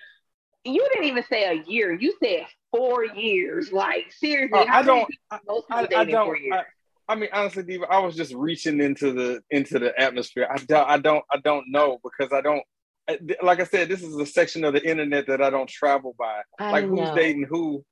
you 0.63 0.87
didn't 0.93 1.05
even 1.05 1.23
say 1.29 1.45
a 1.45 1.63
year. 1.69 1.91
You 1.93 2.13
said 2.23 2.45
four 2.71 3.03
years. 3.05 3.71
Like 3.71 4.11
seriously, 4.11 4.59
Uh, 4.59 4.65
I 4.69 4.83
don't. 4.83 5.09
I, 5.31 5.39
I 5.71 5.87
four 5.87 6.05
don't. 6.05 6.41
years? 6.41 6.53
I, 7.09 7.13
I 7.13 7.15
mean, 7.15 7.29
honestly, 7.33 7.63
Diva, 7.63 7.87
I 7.89 7.97
was 7.99 8.15
just 8.15 8.33
reaching 8.35 8.79
into 8.79 9.11
the 9.11 9.41
into 9.49 9.79
the 9.79 9.99
atmosphere. 9.99 10.47
I 10.49 10.57
don't. 10.59 10.87
I 10.87 10.97
don't. 10.99 11.25
I 11.33 11.37
don't 11.39 11.65
know 11.71 11.99
because 12.03 12.31
I 12.31 12.41
don't. 12.41 12.61
Like 13.41 13.59
I 13.59 13.63
said, 13.65 13.89
this 13.89 14.03
is 14.03 14.15
a 14.15 14.25
section 14.25 14.63
of 14.63 14.73
the 14.73 14.87
internet 14.87 15.27
that 15.27 15.41
I 15.41 15.49
don't 15.49 15.69
travel 15.69 16.15
by. 16.17 16.41
I 16.59 16.71
like 16.71 16.85
who's 16.85 17.09
dating 17.11 17.45
who 17.49 17.83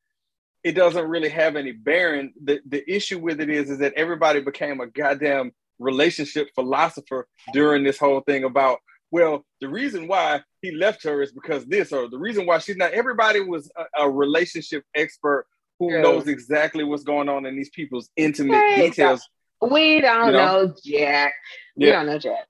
it 0.63 0.73
doesn't 0.73 1.07
really 1.07 1.29
have 1.29 1.55
any 1.55 1.71
bearing 1.71 2.33
the 2.43 2.59
the 2.67 2.83
issue 2.91 3.19
with 3.19 3.39
it 3.39 3.49
is 3.49 3.69
is 3.69 3.77
that 3.79 3.93
everybody 3.95 4.41
became 4.41 4.81
a 4.81 4.87
goddamn 4.87 5.51
relationship 5.79 6.49
philosopher 6.55 7.27
during 7.53 7.83
this 7.83 7.97
whole 7.99 8.21
thing 8.21 8.43
about 8.43 8.79
well 9.11 9.45
the 9.61 9.67
reason 9.67 10.07
why 10.07 10.41
he 10.61 10.71
left 10.71 11.03
her 11.03 11.21
is 11.21 11.31
because 11.31 11.63
this 11.67 11.93
or 11.93 12.09
the 12.09 12.17
reason 12.17 12.45
why 12.47 12.57
she's 12.57 12.75
not 12.75 12.91
everybody 12.91 13.39
was 13.39 13.69
a, 13.77 14.03
a 14.05 14.09
relationship 14.09 14.83
expert 14.95 15.45
who 15.79 15.89
True. 15.91 16.01
knows 16.01 16.27
exactly 16.27 16.83
what's 16.83 17.03
going 17.03 17.29
on 17.29 17.45
in 17.45 17.55
these 17.55 17.69
people's 17.69 18.09
intimate 18.17 18.63
details 18.75 19.21
We 19.61 20.01
don't 20.01 20.27
You 20.27 20.31
know? 20.33 20.65
know 20.65 20.73
Jack. 20.83 21.33
We 21.75 21.85
Yeah. 21.87 21.93
don't 21.93 22.07
know 22.07 22.19
Jack. 22.19 22.45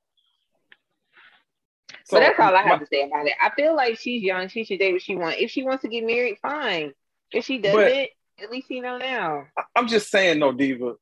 So 2.07 2.17
but 2.17 2.21
that's 2.21 2.39
all 2.39 2.55
I 2.55 2.63
my- 2.63 2.69
have 2.69 2.79
to 2.79 2.87
say 2.87 3.03
about 3.03 3.27
it. 3.27 3.33
I 3.41 3.49
feel 3.49 3.75
like 3.75 3.99
she's 3.99 4.23
young. 4.23 4.47
She 4.47 4.63
should 4.63 4.79
date 4.79 4.93
what 4.93 5.01
she 5.01 5.15
wants. 5.15 5.37
If 5.39 5.51
she 5.51 5.63
wants 5.63 5.81
to 5.81 5.89
get 5.89 6.05
married, 6.05 6.37
fine. 6.41 6.93
If 7.33 7.43
she 7.43 7.57
doesn't, 7.57 8.09
at 8.41 8.49
least 8.49 8.69
you 8.69 8.81
know 8.81 8.97
now. 8.97 9.45
I'm 9.75 9.87
just 9.87 10.09
saying 10.09 10.39
though, 10.39 10.53
Diva, 10.53 10.93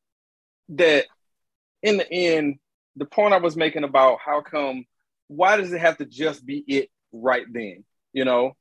that 0.70 1.06
in 1.84 1.98
the 1.98 2.12
end, 2.12 2.56
the 2.96 3.06
point 3.06 3.36
I 3.36 3.38
was 3.38 3.56
making 3.56 3.84
about 3.84 4.18
how 4.26 4.42
come, 4.42 4.86
why 5.28 5.58
does 5.58 5.72
it 5.72 5.80
have 5.82 5.98
to 5.98 6.06
just 6.06 6.44
be 6.44 6.64
it 6.68 6.90
right 7.12 7.46
then? 7.52 7.84
You 8.12 8.26
know? 8.26 8.54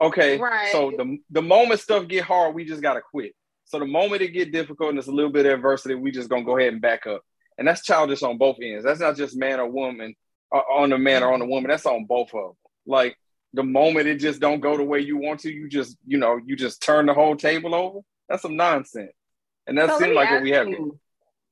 Okay. 0.00 0.38
Right. 0.38 0.72
So 0.72 0.92
the 0.96 1.18
the 1.30 1.42
moment 1.42 1.80
stuff 1.80 2.08
get 2.08 2.24
hard, 2.24 2.56
we 2.56 2.64
just 2.64 2.82
gotta 2.82 3.00
quit. 3.00 3.34
So 3.66 3.78
the 3.78 3.86
moment 3.86 4.22
it 4.22 4.28
get 4.28 4.50
difficult 4.50 4.90
and 4.90 4.98
it's 4.98 5.06
a 5.06 5.12
little 5.12 5.30
bit 5.30 5.46
of 5.46 5.52
adversity, 5.52 5.94
we 5.94 6.10
just 6.10 6.28
gonna 6.28 6.44
go 6.44 6.58
ahead 6.58 6.72
and 6.72 6.82
back 6.82 7.06
up. 7.06 7.22
And 7.56 7.68
that's 7.68 7.84
childish 7.84 8.22
on 8.22 8.38
both 8.38 8.56
ends. 8.60 8.84
That's 8.84 9.00
not 9.00 9.16
just 9.16 9.36
man 9.36 9.60
or 9.60 9.68
woman, 9.68 10.14
on 10.52 10.90
the 10.90 10.98
man 10.98 11.22
or 11.22 11.32
on 11.32 11.40
the 11.40 11.46
woman. 11.46 11.68
That's 11.70 11.86
on 11.86 12.04
both 12.04 12.28
of 12.34 12.42
them. 12.42 12.52
Like 12.86 13.16
the 13.52 13.62
moment 13.62 14.08
it 14.08 14.16
just 14.16 14.40
don't 14.40 14.60
go 14.60 14.76
the 14.76 14.84
way 14.84 15.00
you 15.00 15.16
want 15.16 15.40
to, 15.40 15.52
you 15.52 15.68
just 15.68 15.96
you 16.06 16.18
know 16.18 16.38
you 16.44 16.56
just 16.56 16.82
turn 16.82 17.06
the 17.06 17.14
whole 17.14 17.36
table 17.36 17.74
over. 17.74 18.00
That's 18.28 18.42
some 18.42 18.56
nonsense. 18.56 19.12
And 19.66 19.76
that 19.78 19.90
So 19.90 19.98
seems 19.98 20.14
like 20.14 20.30
what 20.30 20.42
we 20.42 20.50
have. 20.52 20.66
here. 20.66 20.78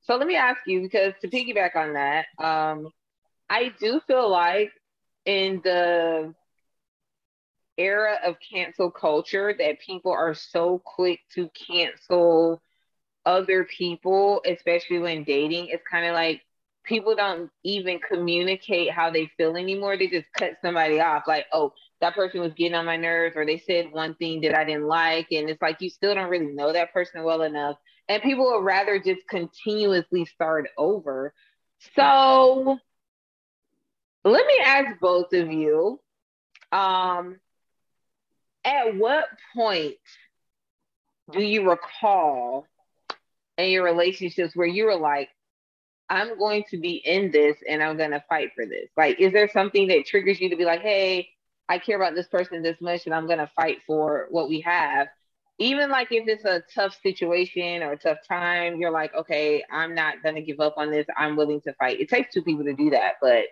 So 0.03 0.17
let 0.17 0.27
me 0.27 0.37
ask 0.37 0.61
you 0.67 0.83
because 0.83 1.15
to 1.21 1.29
piggyback 1.29 1.75
on 1.75 1.95
that, 1.95 2.27
um, 2.39 2.91
I 3.51 3.73
do 3.81 4.01
feel 4.07 4.29
like 4.31 4.73
in 5.25 5.61
the 5.65 6.35
era 7.77 8.19
of 8.25 8.37
cancel 8.41 8.91
culture 8.91 9.55
that 9.59 9.81
people 9.81 10.13
are 10.13 10.35
so 10.35 10.81
quick 10.85 11.21
to 11.35 11.51
cancel 11.69 12.63
other 13.27 13.65
people, 13.65 14.41
especially 14.47 14.99
when 14.99 15.25
dating. 15.25 15.67
It's 15.69 15.83
kind 15.91 16.07
of 16.07 16.15
like 16.15 16.41
people 16.87 17.15
don't 17.15 17.51
even 17.65 17.99
communicate 17.99 18.91
how 18.91 19.11
they 19.11 19.31
feel 19.37 19.57
anymore. 19.57 19.97
They 19.97 20.09
just 20.09 20.33
cut 20.33 20.53
somebody 20.63 21.01
off, 21.01 21.25
like, 21.27 21.47
oh, 21.53 21.73
that 22.01 22.15
person 22.15 22.41
was 22.41 22.55
getting 22.55 22.75
on 22.75 22.87
my 22.87 22.97
nerves, 22.97 23.37
or 23.37 23.45
they 23.45 23.59
said 23.59 23.93
one 23.93 24.15
thing 24.15 24.41
that 24.43 24.57
I 24.57 24.65
didn't 24.65 24.87
like. 24.87 25.29
And 25.33 25.51
it's 25.51 25.61
like 25.61 25.81
you 25.81 25.91
still 25.91 26.15
don't 26.15 26.31
really 26.31 26.55
know 26.55 26.73
that 26.73 26.93
person 26.93 27.25
well 27.25 27.43
enough. 27.43 27.77
And 28.09 28.23
people 28.23 28.47
would 28.53 28.65
rather 28.65 28.99
just 29.01 29.27
continuously 29.29 30.25
start 30.27 30.69
over. 30.79 31.35
So 31.95 32.79
let 34.25 34.47
me 34.47 34.59
ask 34.65 34.99
both 35.01 35.33
of 35.33 35.51
you. 35.51 36.01
Um, 36.73 37.39
at 38.65 38.97
what 38.97 39.25
point 39.55 39.97
do 41.33 41.43
you 41.43 41.69
recall 41.69 42.67
in 43.59 43.71
your 43.71 43.85
relationships 43.85 44.55
where 44.55 44.67
you 44.67 44.85
were 44.85 44.97
like, 44.97 45.29
I'm 46.09 46.39
going 46.39 46.65
to 46.71 46.79
be 46.79 46.95
in 47.05 47.31
this 47.31 47.57
and 47.69 47.83
I'm 47.83 47.97
going 47.97 48.13
to 48.13 48.25
fight 48.29 48.51
for 48.55 48.65
this? 48.67 48.89
Like, 48.97 49.21
is 49.21 49.33
there 49.33 49.49
something 49.49 49.89
that 49.89 50.07
triggers 50.07 50.41
you 50.41 50.51
to 50.51 50.57
be 50.57 50.65
like, 50.65 50.81
hey, 50.81 51.29
I 51.69 51.79
care 51.79 51.97
about 51.97 52.15
this 52.15 52.29
person 52.29 52.63
this 52.63 52.81
much 52.81 53.07
and 53.07 53.15
I'm 53.15 53.27
going 53.27 53.39
to 53.39 53.51
fight 53.57 53.79
for 53.87 54.27
what 54.31 54.49
we 54.49 54.61
have? 54.61 55.09
Even 55.59 55.91
like 55.91 56.09
if 56.13 56.29
it's 56.29 56.45
a 56.45 56.63
tough 56.75 56.97
situation 57.03 57.83
or 57.83 57.93
a 57.93 57.99
tough 57.99 58.19
time, 58.29 58.79
you're 58.79 58.91
like, 58.91 59.15
okay, 59.15 59.65
I'm 59.71 59.95
not 59.95 60.23
going 60.23 60.35
to 60.35 60.43
give 60.43 60.61
up 60.61 60.75
on 60.77 60.91
this. 60.91 61.07
I'm 61.17 61.35
willing 61.35 61.61
to 61.63 61.73
fight. 61.75 62.01
It 62.01 62.09
takes 62.09 62.33
two 62.33 62.43
people 62.43 62.65
to 62.65 62.75
do 62.75 62.91
that. 62.91 63.15
But 63.21 63.45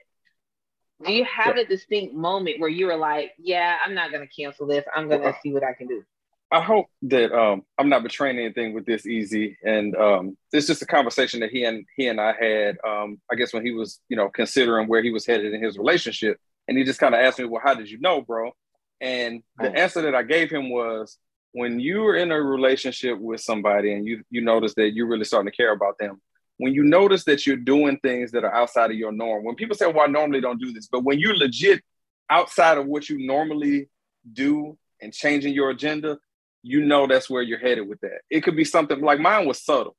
do 1.04 1.12
you 1.12 1.24
have 1.24 1.56
a 1.56 1.64
distinct 1.64 2.14
moment 2.14 2.60
where 2.60 2.68
you 2.70 2.86
were 2.86 2.96
like, 2.96 3.32
yeah, 3.38 3.78
I'm 3.84 3.94
not 3.94 4.12
going 4.12 4.26
to 4.26 4.42
cancel 4.42 4.66
this. 4.66 4.84
I'm 4.94 5.08
going 5.08 5.22
to 5.22 5.34
see 5.42 5.52
what 5.52 5.64
I 5.64 5.72
can 5.72 5.88
do? 5.88 6.04
I 6.50 6.60
hope 6.60 6.86
that 7.02 7.32
um, 7.32 7.62
I'm 7.78 7.88
not 7.88 8.02
betraying 8.02 8.38
anything 8.38 8.74
with 8.74 8.86
this 8.86 9.06
EZ, 9.06 9.34
and 9.64 9.96
um, 9.96 10.36
it's 10.52 10.66
just 10.66 10.82
a 10.82 10.86
conversation 10.86 11.40
that 11.40 11.50
he 11.50 11.64
and 11.64 11.84
he 11.96 12.06
and 12.06 12.20
I 12.20 12.32
had. 12.32 12.76
Um, 12.86 13.20
I 13.30 13.34
guess 13.34 13.52
when 13.52 13.64
he 13.64 13.72
was, 13.72 14.00
you 14.08 14.16
know, 14.16 14.28
considering 14.28 14.86
where 14.86 15.02
he 15.02 15.10
was 15.10 15.26
headed 15.26 15.52
in 15.52 15.62
his 15.62 15.78
relationship, 15.78 16.38
and 16.68 16.78
he 16.78 16.84
just 16.84 17.00
kind 17.00 17.14
of 17.14 17.20
asked 17.20 17.38
me, 17.38 17.46
"Well, 17.46 17.62
how 17.64 17.74
did 17.74 17.90
you 17.90 17.98
know, 17.98 18.20
bro?" 18.20 18.52
And 19.00 19.42
the 19.58 19.72
answer 19.76 20.02
that 20.02 20.14
I 20.14 20.22
gave 20.22 20.50
him 20.50 20.70
was, 20.70 21.18
when 21.52 21.80
you 21.80 22.00
were 22.02 22.16
in 22.16 22.30
a 22.30 22.40
relationship 22.40 23.18
with 23.18 23.40
somebody 23.40 23.92
and 23.92 24.06
you 24.06 24.22
you 24.30 24.40
notice 24.40 24.74
that 24.74 24.92
you're 24.94 25.08
really 25.08 25.24
starting 25.24 25.50
to 25.50 25.56
care 25.56 25.72
about 25.72 25.98
them, 25.98 26.20
when 26.58 26.72
you 26.72 26.84
notice 26.84 27.24
that 27.24 27.46
you're 27.46 27.56
doing 27.56 27.98
things 28.02 28.30
that 28.30 28.44
are 28.44 28.54
outside 28.54 28.90
of 28.90 28.96
your 28.96 29.12
norm, 29.12 29.44
when 29.44 29.56
people 29.56 29.76
say, 29.76 29.86
"Well, 29.86 30.04
I 30.04 30.06
normally 30.06 30.40
don't 30.40 30.60
do 30.60 30.72
this," 30.72 30.86
but 30.86 31.04
when 31.04 31.18
you're 31.18 31.36
legit 31.36 31.82
outside 32.30 32.78
of 32.78 32.86
what 32.86 33.08
you 33.08 33.26
normally 33.26 33.88
do 34.32 34.78
and 35.00 35.12
changing 35.12 35.52
your 35.52 35.70
agenda, 35.70 36.18
you 36.64 36.82
know 36.82 37.06
that's 37.06 37.28
where 37.28 37.42
you're 37.42 37.58
headed 37.58 37.86
with 37.86 38.00
that. 38.00 38.22
It 38.30 38.40
could 38.40 38.56
be 38.56 38.64
something 38.64 39.00
like 39.02 39.20
mine 39.20 39.46
was 39.46 39.62
subtle. 39.62 39.94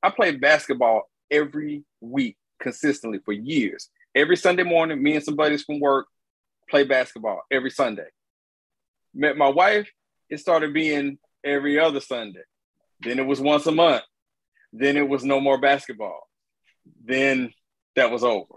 I 0.00 0.10
played 0.10 0.40
basketball 0.40 1.10
every 1.28 1.84
week 2.00 2.36
consistently 2.60 3.18
for 3.24 3.32
years. 3.32 3.90
Every 4.14 4.36
Sunday 4.36 4.62
morning, 4.62 5.02
me 5.02 5.16
and 5.16 5.24
some 5.24 5.34
buddies 5.34 5.64
from 5.64 5.80
work 5.80 6.06
play 6.70 6.84
basketball 6.84 7.42
every 7.50 7.70
Sunday. 7.70 8.06
Met 9.12 9.36
my 9.36 9.48
wife, 9.48 9.90
it 10.30 10.38
started 10.38 10.72
being 10.72 11.18
every 11.42 11.80
other 11.80 12.00
Sunday. 12.00 12.44
Then 13.00 13.18
it 13.18 13.26
was 13.26 13.40
once 13.40 13.66
a 13.66 13.72
month. 13.72 14.04
Then 14.72 14.96
it 14.96 15.08
was 15.08 15.24
no 15.24 15.40
more 15.40 15.60
basketball. 15.60 16.28
Then 17.04 17.52
that 17.96 18.12
was 18.12 18.22
over. 18.22 18.54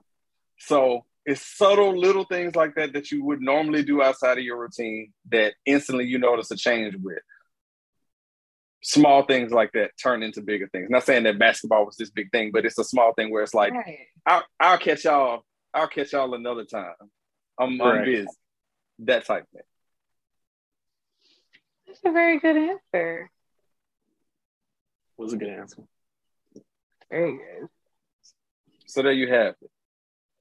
So 0.60 1.06
it's 1.26 1.42
subtle 1.42 1.98
little 1.98 2.26
things 2.26 2.56
like 2.56 2.76
that 2.76 2.94
that 2.94 3.12
you 3.12 3.24
would 3.24 3.42
normally 3.42 3.84
do 3.84 4.04
outside 4.04 4.38
of 4.38 4.44
your 4.44 4.60
routine 4.60 5.12
that 5.32 5.56
instantly 5.66 6.06
you 6.06 6.20
notice 6.20 6.52
a 6.52 6.56
change 6.56 6.96
with 7.02 7.18
small 8.82 9.24
things 9.24 9.52
like 9.52 9.72
that 9.74 9.92
turn 10.02 10.24
into 10.24 10.42
bigger 10.42 10.68
things. 10.70 10.90
Not 10.90 11.04
saying 11.04 11.24
that 11.24 11.40
basketball 11.40 11.86
was 11.86 11.96
this 11.98 12.10
big 12.10 12.32
thing, 12.32 12.52
but 12.52 12.66
it's 12.66 12.78
a 12.78 12.84
small 12.84 13.14
thing 13.14 13.32
where 13.32 13.44
it's 13.44 13.54
like, 13.54 13.74
Right. 13.74 14.00
I'll, 14.26 14.44
I'll 14.60 14.78
catch 14.78 15.04
y'all. 15.06 15.42
I'll 15.74 15.88
catch 15.88 16.14
y'all 16.14 16.34
another 16.34 16.64
time. 16.66 16.94
I'm, 17.60 17.82
I'm 17.82 18.06
busy. 18.06 18.28
That 19.00 19.26
type 19.26 19.46
thing. 19.52 19.62
That's 21.88 22.00
a 22.06 22.12
very 22.12 22.40
good 22.40 22.56
answer. 22.58 23.30
Was 25.18 25.34
a 25.34 25.38
good 25.38 25.50
answer. 25.50 25.84
Very 27.10 27.32
good. 27.34 27.70
So 28.86 29.02
there 29.02 29.12
you 29.14 29.28
have 29.32 29.56
it. 29.62 29.72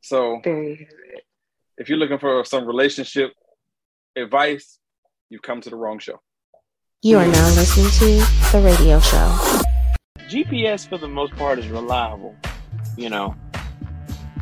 So 0.02 0.40
Very 0.44 0.76
good. 0.76 1.20
if 1.78 1.88
you're 1.88 1.98
looking 1.98 2.18
for 2.18 2.44
some 2.44 2.66
relationship 2.66 3.32
advice, 4.14 4.78
you've 5.30 5.42
come 5.42 5.60
to 5.62 5.70
the 5.70 5.76
wrong 5.76 5.98
show. 5.98 6.20
You 7.06 7.18
are 7.18 7.24
now 7.28 7.46
listening 7.54 7.88
to 8.00 8.50
The 8.50 8.62
Radio 8.64 8.98
Show. 8.98 9.38
GPS 10.28 10.88
for 10.88 10.98
the 10.98 11.06
most 11.06 11.36
part 11.36 11.56
is 11.56 11.68
reliable, 11.68 12.34
you 12.96 13.08
know. 13.08 13.36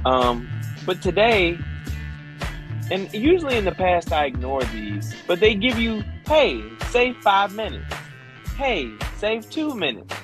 Um, 0.07 0.49
but 0.87 1.03
today, 1.03 1.59
and 2.91 3.13
usually 3.13 3.59
in 3.59 3.67
the 3.67 3.73
past 3.73 4.15
I 4.15 4.25
ignore 4.25 4.63
these, 4.63 5.15
but 5.27 5.41
they 5.41 5.55
give 5.55 5.79
you, 5.79 6.03
hey, 6.27 6.65
save 6.89 7.19
five 7.19 7.55
minutes. 7.55 7.95
Hey, 8.57 8.91
save 9.19 9.51
two 9.51 9.75
minutes. 9.75 10.15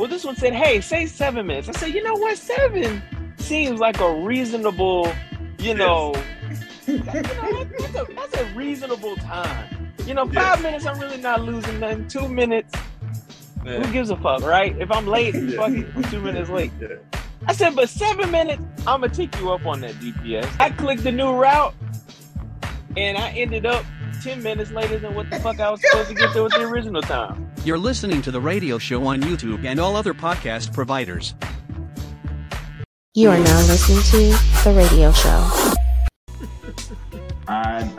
Well, 0.00 0.08
this 0.08 0.24
one 0.24 0.34
said, 0.34 0.52
hey, 0.52 0.80
save 0.80 1.10
seven 1.10 1.46
minutes. 1.46 1.68
I 1.68 1.72
said, 1.74 1.94
you 1.94 2.02
know 2.02 2.14
what? 2.14 2.36
Seven 2.36 3.00
seems 3.36 3.78
like 3.78 4.00
a 4.00 4.14
reasonable, 4.22 5.12
you 5.60 5.74
know, 5.74 6.12
you 6.88 6.98
know 6.98 7.04
that's, 7.04 7.94
a, 7.94 8.06
that's 8.16 8.36
a 8.36 8.44
reasonable 8.56 9.14
time. 9.18 9.77
You 10.08 10.14
know, 10.14 10.26
five 10.26 10.62
minutes, 10.62 10.86
I'm 10.86 10.98
really 10.98 11.18
not 11.18 11.42
losing 11.42 11.80
nothing. 11.80 12.08
Two 12.08 12.28
minutes, 12.28 12.72
Yeah. 13.64 13.82
who 13.84 13.92
gives 13.92 14.08
a 14.08 14.16
fuck, 14.16 14.40
right? 14.42 14.74
If 14.80 14.90
I'm 14.90 15.06
late, 15.06 15.34
Yeah. 15.34 15.56
fuck 15.56 15.70
it, 15.72 15.86
I'm 15.94 16.02
two 16.04 16.20
minutes 16.22 16.48
late. 16.48 16.72
Yeah. 16.80 16.88
I 17.46 17.52
said, 17.52 17.76
but 17.76 17.90
seven 17.90 18.30
minutes, 18.30 18.62
I'm 18.86 19.02
gonna 19.02 19.10
take 19.10 19.38
you 19.38 19.52
up 19.52 19.66
on 19.66 19.82
that 19.82 19.94
GPS. 19.96 20.48
I 20.58 20.70
clicked 20.70 21.04
the 21.04 21.12
new 21.12 21.32
route, 21.34 21.74
and 22.96 23.18
I 23.18 23.30
ended 23.32 23.66
up 23.66 23.84
ten 24.22 24.42
minutes 24.42 24.70
later 24.70 24.98
than 24.98 25.14
what 25.14 25.28
the 25.28 25.38
fuck 25.40 25.60
I 25.60 25.70
was 25.70 25.80
supposed 25.90 26.08
to 26.08 26.14
get 26.14 26.32
there 26.32 26.42
with 26.42 26.52
the 26.54 26.62
original 26.62 27.02
time. 27.02 27.50
You're 27.64 27.78
listening 27.78 28.22
to 28.22 28.30
the 28.30 28.40
radio 28.40 28.78
show 28.78 29.06
on 29.06 29.20
YouTube 29.22 29.64
and 29.66 29.78
all 29.78 29.94
other 29.94 30.14
podcast 30.14 30.72
providers. 30.72 31.34
You 33.14 33.28
are 33.30 33.38
now 33.38 33.58
listening 33.66 34.02
to 34.32 34.38
The 34.64 34.72
Radio 34.74 35.12
Show. 35.12 35.74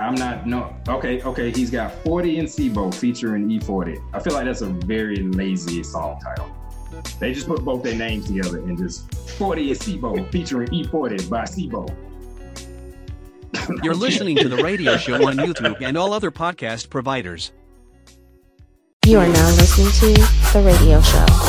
I 0.09 0.11
I'm 0.11 0.15
not 0.15 0.47
no 0.47 0.75
okay 0.87 1.21
okay 1.21 1.51
he's 1.51 1.69
got 1.69 1.93
40 2.03 2.39
in 2.39 2.45
SIBO 2.45 2.91
featuring 2.95 3.47
E40. 3.47 4.01
I 4.11 4.19
feel 4.19 4.33
like 4.33 4.45
that's 4.45 4.61
a 4.61 4.65
very 4.65 5.17
lazy 5.17 5.83
song 5.83 6.19
title. 6.19 6.49
They 7.19 7.31
just 7.31 7.45
put 7.45 7.63
both 7.63 7.83
their 7.83 7.93
names 7.93 8.25
together 8.25 8.57
and 8.57 8.75
just 8.75 9.13
40 9.37 9.69
in 9.69 9.77
SIBO 9.77 10.31
featuring 10.31 10.67
E40 10.69 11.29
by 11.29 11.43
SIBO. 11.43 11.95
You're 13.83 13.93
listening 14.07 14.37
to 14.37 14.49
the 14.49 14.63
radio 14.63 14.97
show 14.97 15.27
on 15.27 15.37
YouTube 15.37 15.79
and 15.79 15.95
all 15.95 16.11
other 16.11 16.31
podcast 16.31 16.89
providers. 16.89 17.51
You 19.05 19.19
are 19.19 19.27
now 19.27 19.49
listening 19.57 19.91
to 19.91 20.21
The 20.53 20.63
Radio 20.65 21.01
Show. 21.01 21.48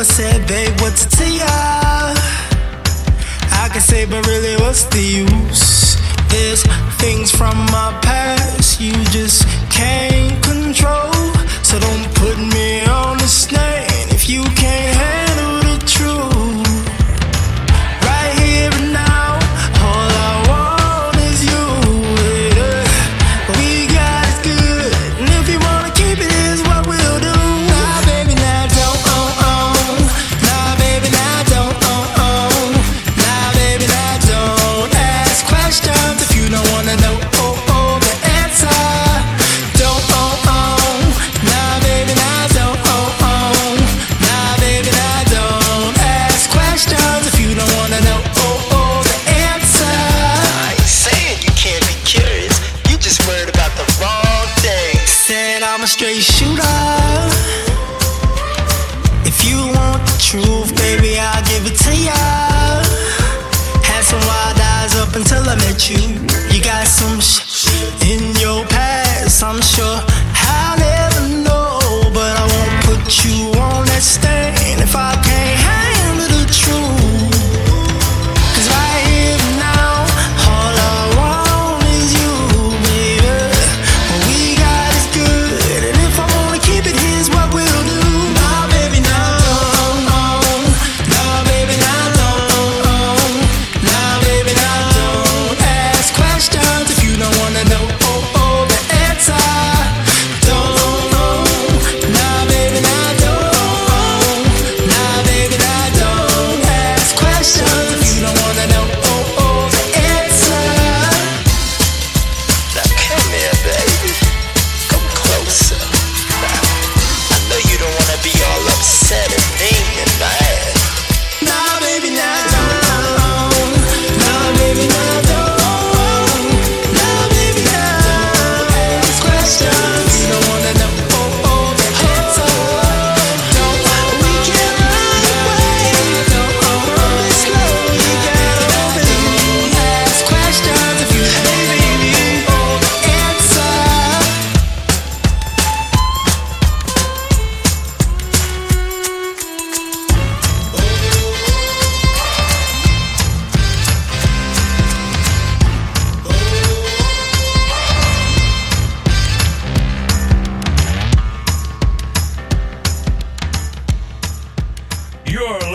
I 0.00 0.02
said, 0.02 0.48
Babe, 0.48 0.80
what's 0.80 1.04
to 1.04 1.30
ya? 1.30 1.44
I 1.44 2.14
can 3.70 3.82
say, 3.82 4.06
but 4.06 4.26
really, 4.26 4.56
what's 4.56 4.84
the 4.84 4.98
use? 4.98 5.98
There's 6.30 6.62
things 6.96 7.30
from 7.30 7.54
my 7.66 7.98
past 8.00 8.80
you 8.80 8.92
just 9.12 9.46
can't 9.70 10.42
control. 10.42 11.12
So 11.62 11.78
don't 11.78 12.09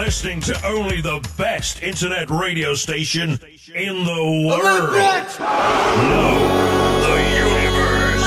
listening 0.05 0.39
to 0.39 0.53
only 0.67 1.01
the 1.01 1.19
best 1.35 1.81
internet 1.81 2.29
radio 2.29 2.75
station 2.75 3.39
in 3.73 4.03
the 4.03 4.23
world. 4.45 4.93
No, 6.13 6.29
the 7.01 7.15
universe. 7.33 8.25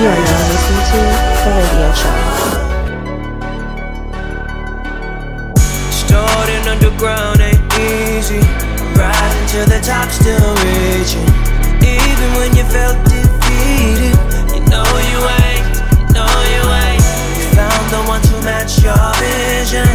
You 0.00 0.08
are 0.08 0.22
now 0.24 0.42
listening 0.48 0.84
to 0.88 1.00
The 1.44 1.52
Radio 1.52 1.88
Show. 2.00 2.16
Starting 5.90 6.64
underground 6.66 7.40
ain't 7.42 7.60
easy. 7.76 8.40
Rising 8.96 9.46
to 9.52 9.60
the 9.68 9.80
top, 9.84 10.08
still 10.08 10.56
reaching. 10.64 11.28
Even 11.84 12.28
when 12.40 12.56
you 12.56 12.64
felt 12.72 12.96
defeated, 13.04 14.16
you 14.54 14.60
know 14.70 14.88
you 15.12 15.20
ain't, 15.28 15.37
one 18.68 18.84
your 18.84 19.12
vision. 19.16 19.88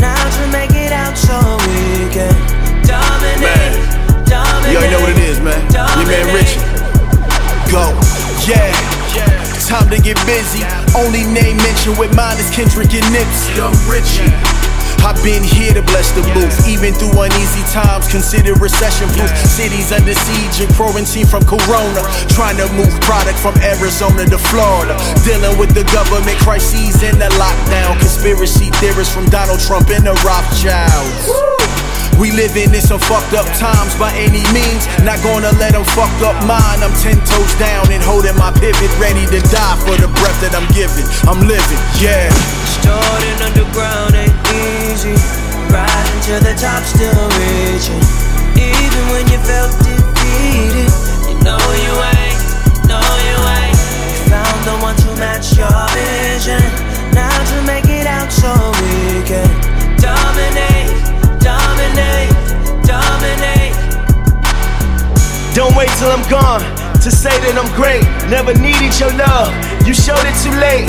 Now 0.00 0.20
to 0.20 0.52
make 0.52 0.70
it 0.72 0.92
out 0.92 1.16
so 1.16 1.36
we 1.64 2.12
can 2.12 2.32
dominate, 2.84 3.80
dominate. 4.26 4.70
You 4.70 4.78
already 4.78 4.92
know 4.92 5.00
what 5.00 5.10
it 5.10 5.18
is, 5.18 5.40
man. 5.40 5.60
Your 5.72 6.06
man 6.06 6.34
Richie. 6.34 6.60
Go. 7.72 7.96
Yeah. 8.46 8.72
Time 9.66 9.90
to 9.90 10.00
get 10.00 10.16
busy. 10.24 10.64
Only 10.96 11.24
name 11.24 11.56
mentioned 11.58 11.98
with 11.98 12.14
mine 12.16 12.38
is 12.38 12.48
Kendrick 12.50 12.92
and 12.94 13.04
Nipsey. 13.12 13.60
I'm 13.60 13.76
Richie. 13.90 14.57
I've 15.04 15.20
been 15.22 15.42
here 15.42 15.74
to 15.74 15.82
bless 15.82 16.12
the 16.12 16.22
booth, 16.34 16.68
even 16.68 16.94
through 16.94 17.14
uneasy 17.20 17.64
times. 17.72 18.08
Consider 18.08 18.54
recession 18.54 19.08
proof. 19.14 19.30
Cities 19.46 19.92
under 19.92 20.14
siege 20.14 20.64
and 20.64 20.70
quarantine 20.74 21.26
from 21.26 21.44
Corona. 21.44 22.02
Trying 22.30 22.56
to 22.58 22.66
move 22.74 22.92
product 23.02 23.38
from 23.38 23.54
Arizona 23.60 24.26
to 24.26 24.38
Florida. 24.38 24.96
Dealing 25.24 25.58
with 25.58 25.74
the 25.74 25.84
government 25.92 26.38
crises 26.40 27.02
and 27.02 27.20
the 27.20 27.30
lockdown. 27.38 27.98
Conspiracy 27.98 28.70
theorists 28.78 29.12
from 29.12 29.26
Donald 29.26 29.60
Trump 29.60 29.88
and 29.90 30.06
the 30.06 30.14
Rothschilds. 30.24 31.57
We 32.18 32.34
living 32.34 32.74
in 32.74 32.82
some 32.82 32.98
fucked 32.98 33.32
up 33.38 33.46
times 33.62 33.94
by 33.94 34.10
any 34.18 34.42
means. 34.50 34.90
Not 35.06 35.22
gonna 35.22 35.54
let 35.62 35.72
them 35.78 35.86
fuck 35.94 36.10
up 36.26 36.34
mine. 36.42 36.82
I'm 36.82 36.90
ten 36.98 37.14
toes 37.22 37.54
down 37.62 37.94
and 37.94 38.02
holding 38.02 38.34
my 38.34 38.50
pivot, 38.58 38.90
ready 38.98 39.22
to 39.30 39.38
die 39.54 39.78
for 39.86 39.94
the 39.94 40.10
breath 40.18 40.38
that 40.42 40.50
I'm 40.50 40.66
giving. 40.74 41.06
I'm 41.30 41.38
living, 41.46 41.82
yeah. 42.02 42.26
Starting 42.82 43.38
underground 43.38 44.18
ain't 44.18 44.34
easy. 44.50 45.14
Rising 45.70 46.20
to 46.26 46.34
the 46.42 46.54
top, 46.58 46.82
still 46.82 47.22
reaching. 47.38 48.02
Even 48.58 49.02
when 49.14 49.24
you 49.30 49.38
felt 49.46 49.70
defeated, 49.78 50.90
you 51.30 51.38
know 51.46 51.62
you 51.78 51.94
ain't, 52.18 52.38
know 52.90 52.98
you 52.98 53.38
ain't. 53.62 53.78
You 53.78 54.18
found 54.26 54.60
the 54.66 54.74
one 54.82 54.96
to 55.06 55.10
match 55.22 55.54
your 55.54 55.70
vision. 55.94 56.58
Now 57.14 57.30
to 57.30 57.56
make 57.62 57.86
it 57.86 58.10
out 58.10 58.32
so 58.32 58.50
we 58.82 59.22
can 59.22 59.46
dominate, 60.02 60.90
dominate, 61.88 62.30
dominate. 62.84 63.74
Don't 65.54 65.74
wait 65.76 65.88
till 65.98 66.10
I'm 66.10 66.26
gone 66.28 66.60
to 67.00 67.10
say 67.10 67.32
that 67.32 67.54
I'm 67.56 67.70
great. 67.74 68.04
Never 68.28 68.52
needed 68.54 68.92
your 69.00 69.12
love, 69.16 69.50
you 69.86 69.94
showed 69.94 70.22
it 70.26 70.36
too 70.44 70.52
late. 70.60 70.88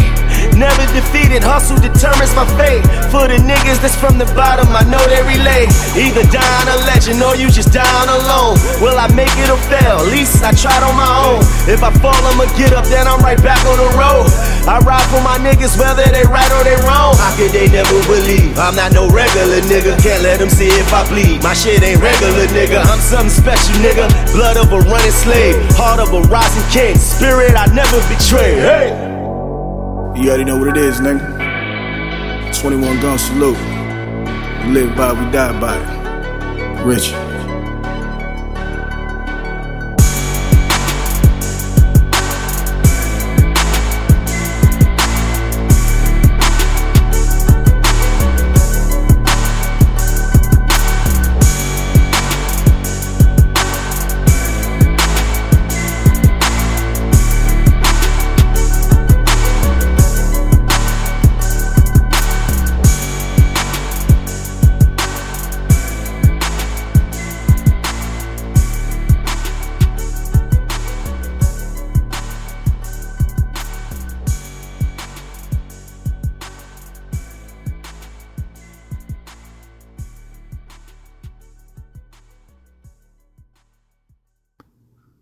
Never 0.56 0.84
defeated, 0.92 1.40
hustle 1.40 1.80
determines 1.80 2.36
my 2.36 2.44
fate. 2.60 2.84
For 3.12 3.32
the 3.32 3.40
niggas 3.40 3.80
that's 3.80 3.96
from 3.96 4.20
the 4.20 4.28
bottom, 4.36 4.68
I 4.76 4.84
know 4.92 5.00
they 5.08 5.24
relate. 5.24 5.72
Either 5.96 6.24
dying 6.28 6.68
a 6.68 6.78
legend 6.84 7.24
or 7.24 7.36
you 7.40 7.48
just 7.48 7.72
dying 7.72 8.12
alone. 8.12 8.60
Will 8.84 9.00
I 9.00 9.08
make 9.16 9.32
it 9.40 9.48
or 9.48 9.60
fail? 9.72 10.04
At 10.04 10.12
least 10.12 10.44
I 10.44 10.52
tried 10.52 10.84
on 10.84 10.96
my 11.00 11.08
own. 11.32 11.42
If 11.72 11.80
I 11.80 11.92
fall, 12.04 12.20
I'ma 12.28 12.46
get 12.60 12.76
up, 12.76 12.86
then 12.92 13.08
I'm 13.08 13.24
right 13.24 13.40
back 13.40 13.64
on 13.64 13.80
the 13.80 13.90
road. 13.96 14.28
I 14.70 14.78
ride 14.86 15.02
for 15.10 15.18
my 15.26 15.42
niggas, 15.42 15.82
whether 15.82 16.06
they 16.14 16.22
right 16.30 16.46
or 16.54 16.64
they 16.64 16.78
wrong. 16.86 17.18
How 17.18 17.34
could 17.36 17.50
they 17.50 17.66
never 17.74 17.98
believe? 18.06 18.54
I'm 18.60 18.76
not 18.76 18.94
no 18.94 19.10
regular 19.10 19.66
nigga. 19.66 19.98
Can't 19.98 20.22
let 20.22 20.38
them 20.38 20.50
see 20.50 20.70
if 20.70 20.94
I 20.94 21.10
bleed. 21.10 21.42
My 21.42 21.56
shit 21.56 21.82
ain't 21.82 22.00
regular, 22.00 22.46
nigga. 22.54 22.86
I'm 22.86 23.02
something 23.02 23.34
special, 23.34 23.74
nigga. 23.82 24.06
Blood 24.32 24.58
of 24.58 24.72
a 24.72 24.80
running 24.86 25.10
slave, 25.10 25.58
heart 25.74 26.00
of 26.00 26.14
a 26.14 26.22
rising 26.30 26.62
king. 26.70 26.96
Spirit 26.98 27.58
I 27.58 27.66
never 27.74 27.98
betray. 28.14 28.62
Hey! 28.62 28.90
You 30.22 30.30
already 30.30 30.44
know 30.44 30.60
what 30.60 30.68
it 30.68 30.78
is, 30.78 31.00
nigga. 31.00 32.54
21 32.62 33.02
gun 33.02 33.18
salute. 33.18 33.58
We 34.68 34.86
live 34.86 34.96
by, 34.96 35.14
we 35.14 35.32
die 35.32 35.60
by 35.60 35.82
it. 35.82 36.86
Richie. 36.86 37.29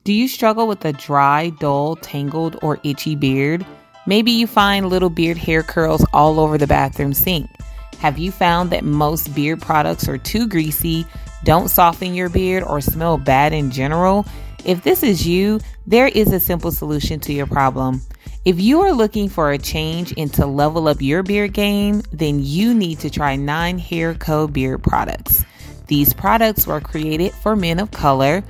Do 0.08 0.14
you 0.14 0.30
struggle 0.30 0.70
with 0.70 0.86
a 0.86 0.93
dry, 0.93 1.49
dull, 1.49 1.97
tangled, 1.97 2.58
or 2.62 2.80
itchy 2.82 3.14
beard? 3.14 3.66
Maybe 4.05 4.32
you 4.32 4.47
find 4.47 4.88
little 4.88 5.10
beard 5.10 5.36
hair 5.36 5.64
curls 5.64 6.05
all 6.14 6.39
over 6.39 6.58
the 6.58 6.66
bathroom 6.66 7.14
sink. 7.14 7.49
Have 7.99 8.18
you 8.18 8.32
found 8.32 8.70
that 8.70 8.86
most 8.86 9.36
beard 9.36 9.62
products 9.62 10.08
are 10.08 10.18
too 10.18 10.47
greasy, 10.47 11.05
don't 11.43 11.68
soften 11.68 12.16
your 12.16 12.30
beard, 12.30 12.64
or 12.64 12.80
smell 12.80 13.18
bad 13.18 13.51
in 13.51 13.70
general, 13.70 14.26
if 14.64 14.82
this 14.82 15.03
is 15.03 15.28
you, 15.28 15.60
there 15.86 16.08
is 16.08 16.32
a 16.32 16.39
simple 16.39 16.72
solution 16.72 17.20
to 17.20 17.34
your 17.34 17.45
problem. 17.45 18.01
If 18.45 18.62
you 18.62 18.80
are 18.84 18.93
looking 18.93 19.28
for 19.28 19.51
a 19.51 19.58
change 19.58 20.14
and 20.16 20.34
to 20.36 20.45
level 20.45 20.88
up 20.88 21.01
your 21.01 21.22
beard 21.22 21.51
game, 21.51 22.01
then 22.14 22.39
you 22.41 22.74
need 22.74 22.99
to 22.99 23.10
try 23.10 23.36
9 23.36 23.78
Hair 23.78 24.14
Co. 24.14 24.47
beard 24.47 24.84
products. 24.84 25.43
These 25.88 26.14
products 26.14 26.66
were 26.66 26.80
created 26.80 27.34
for 27.34 27.58
men 27.58 27.78
of 27.80 27.91
color, 27.91 28.41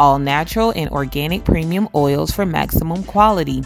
all 0.00 0.18
natural 0.18 0.72
and 0.74 0.88
organic 0.90 1.44
premium 1.44 1.86
oils 1.94 2.30
for 2.30 2.46
maximum 2.46 3.04
quality. 3.04 3.62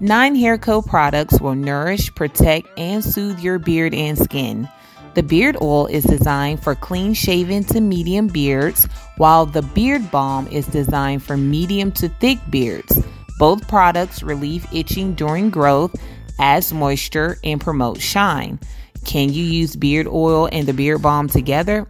9 0.00 0.34
Hair 0.34 0.58
Co. 0.58 0.82
products 0.82 1.40
will 1.40 1.54
nourish, 1.54 2.12
protect, 2.16 2.66
and 2.76 3.02
soothe 3.02 3.38
your 3.38 3.60
beard 3.60 3.94
and 3.94 4.18
skin. 4.18 4.68
The 5.14 5.22
beard 5.22 5.56
oil 5.62 5.86
is 5.86 6.02
designed 6.02 6.60
for 6.64 6.74
clean 6.74 7.14
shaven 7.14 7.62
to 7.64 7.80
medium 7.80 8.26
beards, 8.26 8.88
while 9.18 9.46
the 9.46 9.62
beard 9.62 10.10
balm 10.10 10.48
is 10.48 10.66
designed 10.66 11.22
for 11.22 11.36
medium 11.36 11.92
to 11.92 12.08
thick 12.08 12.38
beards. 12.50 13.00
Both 13.38 13.68
products 13.68 14.24
relieve 14.24 14.66
itching 14.72 15.14
during 15.14 15.48
growth, 15.48 15.94
adds 16.40 16.72
moisture, 16.72 17.38
and 17.44 17.60
promote 17.60 18.00
shine. 18.00 18.58
Can 19.04 19.32
you 19.32 19.44
use 19.44 19.76
beard 19.76 20.08
oil 20.08 20.48
and 20.50 20.66
the 20.66 20.74
beard 20.74 21.02
balm 21.02 21.28
together? 21.28 21.86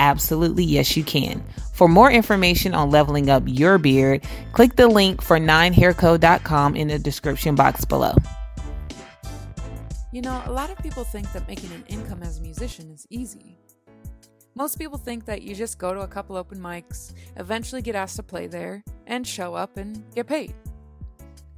Absolutely, 0.00 0.64
yes, 0.64 0.96
you 0.96 1.04
can. 1.04 1.44
For 1.74 1.86
more 1.86 2.10
information 2.10 2.74
on 2.74 2.90
leveling 2.90 3.28
up 3.28 3.42
your 3.46 3.76
beard, 3.76 4.24
click 4.52 4.76
the 4.76 4.88
link 4.88 5.20
for 5.20 5.38
9hairco.com 5.38 6.74
in 6.74 6.88
the 6.88 6.98
description 6.98 7.54
box 7.54 7.84
below. 7.84 8.14
You 10.10 10.22
know, 10.22 10.42
a 10.46 10.52
lot 10.52 10.70
of 10.70 10.78
people 10.78 11.04
think 11.04 11.30
that 11.34 11.46
making 11.46 11.70
an 11.72 11.84
income 11.88 12.22
as 12.22 12.38
a 12.38 12.42
musician 12.42 12.90
is 12.90 13.06
easy. 13.10 13.58
Most 14.54 14.78
people 14.78 14.96
think 14.96 15.26
that 15.26 15.42
you 15.42 15.54
just 15.54 15.78
go 15.78 15.92
to 15.92 16.00
a 16.00 16.08
couple 16.08 16.34
open 16.34 16.58
mics, 16.58 17.12
eventually 17.36 17.82
get 17.82 17.94
asked 17.94 18.16
to 18.16 18.22
play 18.22 18.46
there, 18.46 18.82
and 19.06 19.26
show 19.26 19.54
up 19.54 19.76
and 19.76 20.02
get 20.14 20.26
paid. 20.26 20.54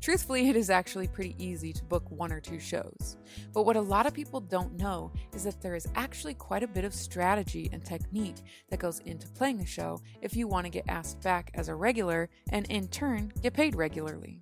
Truthfully, 0.03 0.49
it 0.49 0.57
is 0.57 0.69
actually 0.69 1.07
pretty 1.07 1.37
easy 1.39 1.73
to 1.73 1.85
book 1.85 2.03
one 2.11 2.33
or 2.33 2.41
two 2.41 2.59
shows. 2.59 3.17
But 3.55 3.63
what 3.63 3.77
a 3.77 3.81
lot 3.81 4.05
of 4.05 4.13
people 4.13 4.41
don't 4.41 4.77
know 4.77 5.13
is 5.33 5.45
that 5.45 5.63
there 5.63 5.77
is 5.77 5.87
actually 5.95 6.35
quite 6.35 6.65
a 6.65 6.67
bit 6.67 6.85
of 6.85 6.93
strategy 6.93 7.71
and 7.73 7.85
technique 7.85 8.43
that 8.69 8.81
goes 8.81 8.99
into 9.07 9.29
playing 9.29 9.61
a 9.61 9.67
show 9.67 10.01
if 10.21 10.35
you 10.35 10.49
want 10.49 10.67
to 10.67 10.71
get 10.71 10.89
asked 10.89 11.21
back 11.21 11.53
as 11.55 11.69
a 11.69 11.75
regular 11.77 12.29
and 12.49 12.69
in 12.69 12.89
turn 12.89 13.33
get 13.43 13.55
paid 13.55 13.77
regularly. 13.77 14.41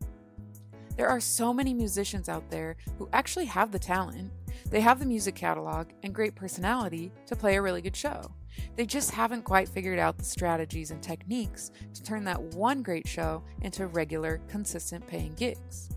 There 0.97 1.09
are 1.09 1.21
so 1.21 1.53
many 1.53 1.75
musicians 1.75 2.31
out 2.31 2.49
there 2.49 2.79
who 2.97 3.11
actually 3.13 3.45
have 3.45 3.71
the 3.71 3.79
talent, 3.79 4.33
they 4.71 4.81
have 4.81 4.99
the 4.99 5.05
music 5.05 5.35
catalog 5.35 5.89
and 6.03 6.15
great 6.15 6.35
personality 6.35 7.13
to 7.27 7.37
play 7.37 7.57
a 7.57 7.63
really 7.63 7.83
good 7.83 7.97
show. 7.97 8.33
They 8.77 8.87
just 8.87 9.11
haven't 9.11 9.43
quite 9.43 9.69
figured 9.69 9.99
out 9.99 10.19
the 10.19 10.25
strategies 10.25 10.91
and 10.91 11.03
techniques 11.03 11.71
to 11.95 12.03
turn 12.03 12.25
that 12.25 12.41
one 12.55 12.83
great 12.83 13.07
show 13.07 13.43
into 13.63 13.87
regular, 13.87 14.41
consistent 14.49 15.07
paying 15.07 15.35
gigs. 15.35 15.91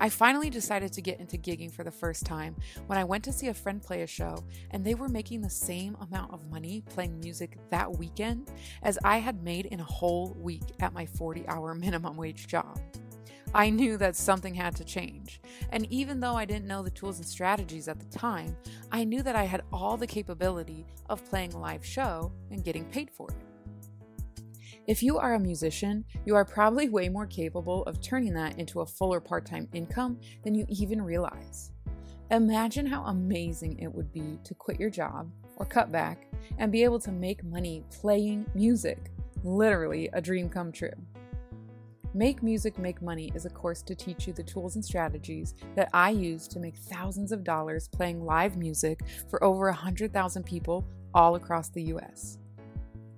I 0.00 0.08
finally 0.08 0.48
decided 0.48 0.92
to 0.92 1.02
get 1.02 1.18
into 1.18 1.36
gigging 1.36 1.72
for 1.72 1.82
the 1.82 1.90
first 1.90 2.24
time 2.24 2.54
when 2.86 2.98
I 2.98 3.04
went 3.04 3.24
to 3.24 3.32
see 3.32 3.48
a 3.48 3.54
friend 3.54 3.82
play 3.82 4.02
a 4.02 4.06
show 4.06 4.44
and 4.70 4.84
they 4.84 4.94
were 4.94 5.08
making 5.08 5.40
the 5.40 5.50
same 5.50 5.96
amount 6.00 6.32
of 6.32 6.48
money 6.48 6.84
playing 6.88 7.18
music 7.18 7.58
that 7.70 7.98
weekend 7.98 8.48
as 8.82 8.96
I 9.04 9.18
had 9.18 9.42
made 9.42 9.66
in 9.66 9.80
a 9.80 9.84
whole 9.84 10.36
week 10.38 10.62
at 10.80 10.92
my 10.92 11.04
40 11.04 11.48
hour 11.48 11.74
minimum 11.74 12.16
wage 12.16 12.46
job. 12.46 12.78
I 13.54 13.70
knew 13.70 13.96
that 13.96 14.14
something 14.14 14.54
had 14.54 14.76
to 14.76 14.84
change. 14.84 15.40
And 15.70 15.90
even 15.90 16.20
though 16.20 16.34
I 16.34 16.44
didn't 16.44 16.66
know 16.66 16.82
the 16.82 16.90
tools 16.90 17.18
and 17.18 17.26
strategies 17.26 17.88
at 17.88 17.98
the 17.98 18.18
time, 18.18 18.56
I 18.92 19.04
knew 19.04 19.22
that 19.22 19.36
I 19.36 19.44
had 19.44 19.62
all 19.72 19.96
the 19.96 20.06
capability 20.06 20.84
of 21.08 21.24
playing 21.24 21.54
a 21.54 21.58
live 21.58 21.84
show 21.84 22.30
and 22.50 22.62
getting 22.62 22.84
paid 22.84 23.10
for 23.10 23.28
it. 23.30 23.36
If 24.86 25.02
you 25.02 25.18
are 25.18 25.34
a 25.34 25.40
musician, 25.40 26.04
you 26.24 26.34
are 26.34 26.44
probably 26.44 26.88
way 26.88 27.08
more 27.08 27.26
capable 27.26 27.84
of 27.84 28.00
turning 28.00 28.34
that 28.34 28.58
into 28.58 28.80
a 28.80 28.86
fuller 28.86 29.20
part 29.20 29.46
time 29.46 29.68
income 29.72 30.18
than 30.44 30.54
you 30.54 30.66
even 30.68 31.00
realize. 31.00 31.72
Imagine 32.30 32.86
how 32.86 33.04
amazing 33.04 33.78
it 33.78 33.92
would 33.92 34.12
be 34.12 34.38
to 34.44 34.54
quit 34.54 34.78
your 34.78 34.90
job 34.90 35.30
or 35.56 35.64
cut 35.64 35.90
back 35.90 36.26
and 36.58 36.70
be 36.70 36.84
able 36.84 37.00
to 37.00 37.12
make 37.12 37.42
money 37.44 37.82
playing 37.90 38.44
music. 38.54 39.10
Literally 39.42 40.10
a 40.12 40.20
dream 40.20 40.50
come 40.50 40.70
true. 40.70 40.92
Make 42.18 42.42
Music 42.42 42.80
Make 42.80 43.00
Money 43.00 43.30
is 43.36 43.46
a 43.46 43.50
course 43.50 43.80
to 43.82 43.94
teach 43.94 44.26
you 44.26 44.32
the 44.32 44.42
tools 44.42 44.74
and 44.74 44.84
strategies 44.84 45.54
that 45.76 45.88
I 45.94 46.10
use 46.10 46.48
to 46.48 46.58
make 46.58 46.74
thousands 46.74 47.30
of 47.30 47.44
dollars 47.44 47.86
playing 47.86 48.24
live 48.24 48.56
music 48.56 49.02
for 49.30 49.42
over 49.44 49.66
100,000 49.66 50.42
people 50.42 50.84
all 51.14 51.36
across 51.36 51.68
the 51.68 51.82
US. 51.94 52.38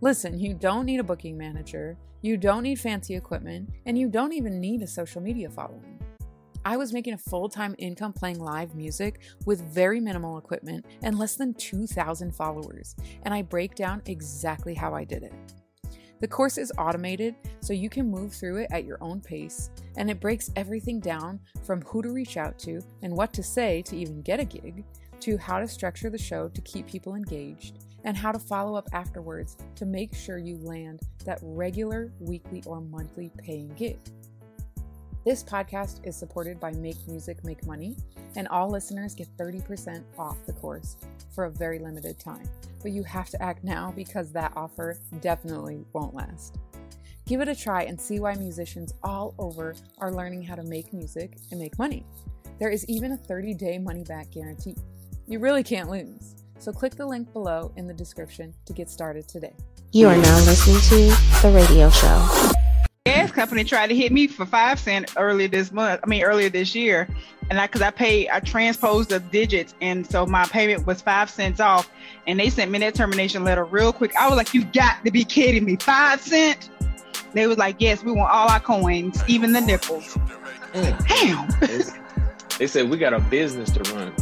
Listen, 0.03 0.39
you 0.39 0.53
don't 0.53 0.85
need 0.85 1.01
a 1.01 1.03
booking 1.03 1.39
manager, 1.39 1.97
you 2.21 2.37
don't 2.37 2.63
need 2.63 2.79
fancy 2.79 3.15
equipment, 3.15 3.71
and 3.87 3.97
you 3.97 4.07
don't 4.07 4.35
even 4.35 4.61
need 4.61 4.83
a 4.83 4.87
social 4.87 5.23
media 5.23 5.49
following. 5.49 5.99
I 6.67 6.77
was 6.77 6.93
making 6.93 7.15
a 7.15 7.19
full 7.19 7.49
time 7.49 7.75
income 7.79 8.13
playing 8.13 8.39
live 8.39 8.75
music 8.75 9.21
with 9.47 9.63
very 9.63 9.99
minimal 9.99 10.37
equipment 10.37 10.85
and 11.03 11.19
less 11.19 11.37
than 11.37 11.55
2,000 11.55 12.37
followers, 12.37 12.95
and 13.23 13.33
I 13.33 13.41
break 13.41 13.75
down 13.75 14.03
exactly 14.05 14.75
how 14.75 14.93
I 14.95 15.05
did 15.05 15.23
it. 15.23 15.33
The 16.21 16.29
course 16.29 16.59
is 16.59 16.71
automated, 16.77 17.35
so 17.61 17.73
you 17.73 17.89
can 17.89 18.11
move 18.11 18.35
through 18.35 18.59
it 18.59 18.69
at 18.71 18.85
your 18.85 18.99
own 19.01 19.23
pace, 19.23 19.71
and 19.97 20.11
it 20.11 20.21
breaks 20.21 20.51
everything 20.55 21.01
down 21.01 21.41
from 21.65 21.81
who 21.83 22.03
to 22.03 22.13
reach 22.13 22.37
out 22.37 22.59
to 22.61 22.83
and 23.01 23.17
what 23.17 23.33
to 23.33 23.43
say 23.43 23.81
to 23.83 23.97
even 23.97 24.21
get 24.21 24.39
a 24.39 24.45
gig, 24.45 24.85
to 25.21 25.39
how 25.39 25.59
to 25.59 25.67
structure 25.67 26.11
the 26.11 26.19
show 26.19 26.49
to 26.49 26.61
keep 26.61 26.87
people 26.87 27.15
engaged, 27.15 27.79
and 28.05 28.19
how 28.19 28.33
to 28.33 28.39
follow 28.39 28.75
up 28.75 28.89
afterwards 28.93 29.57
to 29.77 29.87
make 29.87 30.15
sure 30.15 30.37
you 30.37 30.59
land 30.59 31.01
that 31.25 31.39
regular, 31.41 32.13
weekly, 32.21 32.63
or 32.67 32.83
monthly 32.83 33.31
paying 33.39 33.69
gig. 33.75 33.99
This 35.25 35.43
podcast 35.43 36.07
is 36.07 36.17
supported 36.17 36.59
by 36.59 36.73
Make 36.73 36.97
Music 37.07 37.45
Make 37.45 37.67
Money, 37.67 37.97
and 38.37 38.49
all 38.49 38.71
listeners 38.71 39.15
get 39.15 39.29
30% 39.37 40.03
off 40.19 40.39
the 40.47 40.53
course 40.53 40.97
for 41.35 41.45
a 41.45 41.51
very 41.51 41.79
limited 41.79 42.19
time 42.19 42.49
but 42.83 42.93
you 42.93 43.03
have 43.03 43.29
to 43.31 43.43
act 43.43 43.65
now 43.65 43.93
because 43.97 44.33
that 44.33 44.53
offer 44.57 44.99
definitely 45.21 45.85
won't 45.93 46.15
last. 46.15 46.59
Give 47.27 47.41
it 47.41 47.49
a 47.49 47.55
try 47.55 47.83
and 47.83 48.01
see 48.01 48.19
why 48.19 48.35
musicians 48.35 48.95
all 49.03 49.35
over 49.39 49.75
are 49.99 50.13
learning 50.13 50.43
how 50.43 50.57
to 50.57 50.63
make 50.63 50.93
music 50.93 51.37
and 51.51 51.61
make 51.61 51.79
money. 51.79 52.05
There 52.59 52.71
is 52.71 52.85
even 52.89 53.13
a 53.13 53.17
30 53.17 53.55
day 53.55 53.79
money 53.79 54.05
back 54.05 54.31
guarantee. 54.31 54.77
You 55.27 55.39
really 55.39 55.63
can't 55.63 55.91
lose. 55.91 56.35
So 56.59 56.73
click 56.73 56.95
the 56.97 57.07
link 57.07 57.33
below 57.33 57.73
in 57.77 57.87
the 57.87 57.95
description 57.95 58.53
to 58.67 58.73
get 58.73 58.91
started 58.91 59.29
today. 59.29 59.55
You 59.93 60.09
are 60.09 60.17
now 60.17 60.37
listening 60.45 60.81
to 60.81 61.43
The 61.43 61.53
Radio 61.55 61.89
Show. 61.91 62.53
Gas 63.21 63.33
company 63.33 63.65
tried 63.65 63.89
to 63.89 63.95
hit 63.95 64.13
me 64.13 64.27
for 64.27 64.47
five 64.47 64.79
cent 64.79 65.13
earlier 65.17 65.49
this 65.49 65.73
month. 65.73 66.01
I 66.03 66.07
mean, 66.07 66.23
earlier 66.23 66.49
this 66.49 66.75
year, 66.75 67.09
and 67.51 67.61
I 67.61 67.67
because 67.67 67.83
I 67.83 67.91
paid, 67.91 68.29
I 68.31 68.41
transposed 68.41 69.11
the 69.11 69.21
digits, 69.21 69.75
and 69.81 70.07
so 70.07 70.25
my 70.25 70.47
payment 70.47 70.87
was 70.87 71.03
five 71.03 71.29
cents 71.29 71.61
off. 71.61 71.91
And 72.27 72.41
they 72.41 72.49
sent 72.49 72.71
me 72.71 72.79
that 72.79 72.95
termination 72.95 73.45
letter 73.45 73.65
real 73.65 73.93
quick. 73.93 74.15
I 74.17 74.29
was 74.29 74.37
like, 74.37 74.55
"You 74.55 74.65
got 74.65 75.05
to 75.05 75.11
be 75.11 75.25
kidding 75.25 75.65
me! 75.65 75.77
Five 75.77 76.21
cent?" 76.23 76.71
They 77.35 77.47
was 77.47 77.59
like, 77.59 77.77
"Yes, 77.79 78.03
we 78.03 78.13
want 78.13 78.31
all 78.33 78.49
our 78.49 78.61
coins, 78.61 79.23
even 79.29 79.53
the 79.53 79.61
nickels." 79.61 80.17
Damn. 80.73 81.49
They 82.59 82.67
said 82.67 82.89
we 82.89 82.97
got 82.97 83.13
a 83.13 83.21
business 83.21 83.71
to 83.73 83.95
run. 83.95 84.15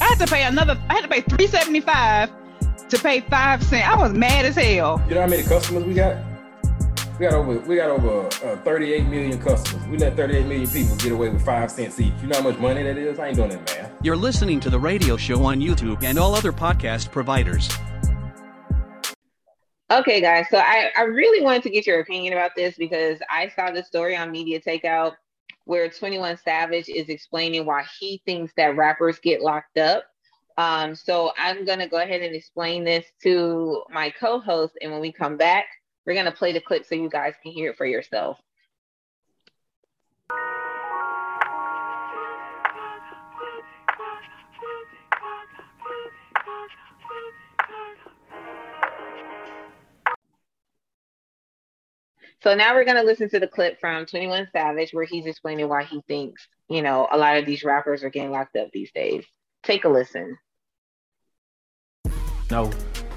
I 0.00 0.04
had 0.04 0.18
to 0.18 0.26
pay 0.26 0.42
another. 0.44 0.78
I 0.88 0.94
had 0.94 1.02
to 1.02 1.08
pay 1.08 1.22
three 1.22 1.46
seventy 1.46 1.80
five 1.80 2.30
to 2.88 2.98
pay 2.98 3.20
five 3.20 3.62
cent. 3.62 3.88
I 3.88 3.96
was 3.96 4.12
mad 4.12 4.44
as 4.44 4.56
hell. 4.56 5.02
You 5.08 5.14
know 5.14 5.22
how 5.22 5.26
many 5.26 5.44
customers 5.44 5.84
we 5.84 5.94
got? 5.94 6.16
We 7.18 7.26
got 7.26 7.34
over 7.34 7.58
we 7.58 7.74
got 7.74 7.90
over 7.90 8.26
uh, 8.46 8.56
38 8.58 9.06
million 9.06 9.42
customers. 9.42 9.84
We 9.88 9.98
let 9.98 10.14
38 10.14 10.46
million 10.46 10.70
people 10.70 10.94
get 10.98 11.10
away 11.10 11.30
with 11.30 11.44
five 11.44 11.68
cents 11.68 11.98
each. 11.98 12.12
You 12.20 12.28
know 12.28 12.36
how 12.36 12.48
much 12.48 12.58
money 12.60 12.84
that 12.84 12.96
is? 12.96 13.18
I 13.18 13.26
ain't 13.26 13.36
doing 13.36 13.48
that 13.50 13.64
math. 13.64 13.92
You're 14.04 14.16
listening 14.16 14.60
to 14.60 14.70
the 14.70 14.78
radio 14.78 15.16
show 15.16 15.42
on 15.42 15.58
YouTube 15.58 16.04
and 16.04 16.16
all 16.16 16.36
other 16.36 16.52
podcast 16.52 17.10
providers. 17.10 17.68
Okay, 19.90 20.20
guys. 20.20 20.46
So 20.48 20.58
I, 20.58 20.90
I 20.96 21.02
really 21.02 21.42
wanted 21.42 21.64
to 21.64 21.70
get 21.70 21.88
your 21.88 21.98
opinion 21.98 22.34
about 22.34 22.52
this 22.54 22.76
because 22.76 23.18
I 23.28 23.48
saw 23.48 23.72
the 23.72 23.82
story 23.82 24.16
on 24.16 24.30
Media 24.30 24.60
Takeout 24.60 25.14
where 25.64 25.88
21 25.88 26.38
Savage 26.44 26.88
is 26.88 27.08
explaining 27.08 27.66
why 27.66 27.84
he 27.98 28.22
thinks 28.26 28.52
that 28.56 28.76
rappers 28.76 29.18
get 29.18 29.40
locked 29.40 29.76
up. 29.76 30.04
Um, 30.56 30.94
so 30.94 31.32
I'm 31.36 31.64
going 31.64 31.80
to 31.80 31.88
go 31.88 32.00
ahead 32.00 32.22
and 32.22 32.34
explain 32.34 32.84
this 32.84 33.06
to 33.24 33.82
my 33.90 34.10
co 34.10 34.38
host. 34.38 34.78
And 34.80 34.92
when 34.92 35.00
we 35.00 35.10
come 35.10 35.36
back, 35.36 35.66
we're 36.08 36.14
going 36.14 36.24
to 36.24 36.32
play 36.32 36.54
the 36.54 36.60
clip 36.60 36.86
so 36.86 36.94
you 36.94 37.10
guys 37.10 37.34
can 37.42 37.52
hear 37.52 37.72
it 37.72 37.76
for 37.76 37.84
yourself. 37.84 38.38
So 52.42 52.54
now 52.54 52.74
we're 52.74 52.84
going 52.84 52.96
to 52.96 53.02
listen 53.02 53.28
to 53.28 53.38
the 53.38 53.46
clip 53.46 53.78
from 53.78 54.06
21 54.06 54.48
Savage 54.50 54.94
where 54.94 55.04
he's 55.04 55.26
explaining 55.26 55.68
why 55.68 55.84
he 55.84 56.00
thinks, 56.08 56.48
you 56.70 56.80
know, 56.80 57.06
a 57.12 57.18
lot 57.18 57.36
of 57.36 57.44
these 57.44 57.64
rappers 57.64 58.02
are 58.02 58.08
getting 58.08 58.30
locked 58.30 58.56
up 58.56 58.68
these 58.72 58.90
days. 58.92 59.26
Take 59.62 59.84
a 59.84 59.90
listen. 59.90 60.38
No, 62.50 62.70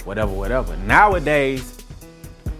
whatever, 0.03 0.33
whatever. 0.33 0.75
Nowadays, 0.75 1.80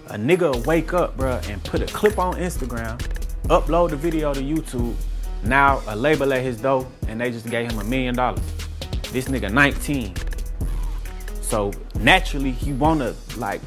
a 0.08 0.16
nigga 0.16 0.66
wake 0.66 0.94
up, 0.94 1.18
bruh, 1.18 1.48
and 1.50 1.64
put 1.64 1.82
a 1.82 1.86
clip 1.86 2.20
on 2.20 2.36
Instagram, 2.36 2.98
upload 3.44 3.92
the 3.92 3.96
video 3.96 4.34
to 4.34 4.42
YouTube. 4.42 4.96
Now 5.44 5.82
a 5.88 5.96
label 5.96 6.34
at 6.34 6.42
his 6.42 6.62
door, 6.62 6.88
and 7.08 7.20
they 7.20 7.32
just 7.32 7.50
gave 7.50 7.72
him 7.72 7.80
a 7.80 7.84
million 7.84 8.16
dollars. 8.16 8.42
This 9.12 9.28
nigga 9.28 9.52
19. 9.52 10.14
So 11.42 11.72
naturally, 12.00 12.52
he 12.52 12.74
wanna 12.74 13.14
like 13.38 13.62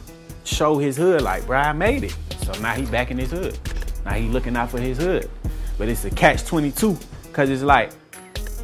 show 0.45 0.79
his 0.79 0.97
hood, 0.97 1.23
like, 1.23 1.43
bruh, 1.45 1.67
I 1.67 1.73
made 1.73 2.05
it. 2.05 2.17
So 2.45 2.53
now 2.61 2.75
he 2.75 2.85
back 2.87 3.11
in 3.11 3.19
his 3.19 3.31
hood. 3.31 3.59
Now 4.05 4.13
he 4.13 4.29
looking 4.29 4.57
out 4.57 4.71
for 4.71 4.79
his 4.79 4.99
hood. 4.99 5.31
But 5.79 5.89
it's 5.89 6.05
a 6.05 6.11
catch 6.11 6.45
22, 6.45 6.97
cause 7.33 7.51
it's 7.51 7.63
like, 7.63 7.93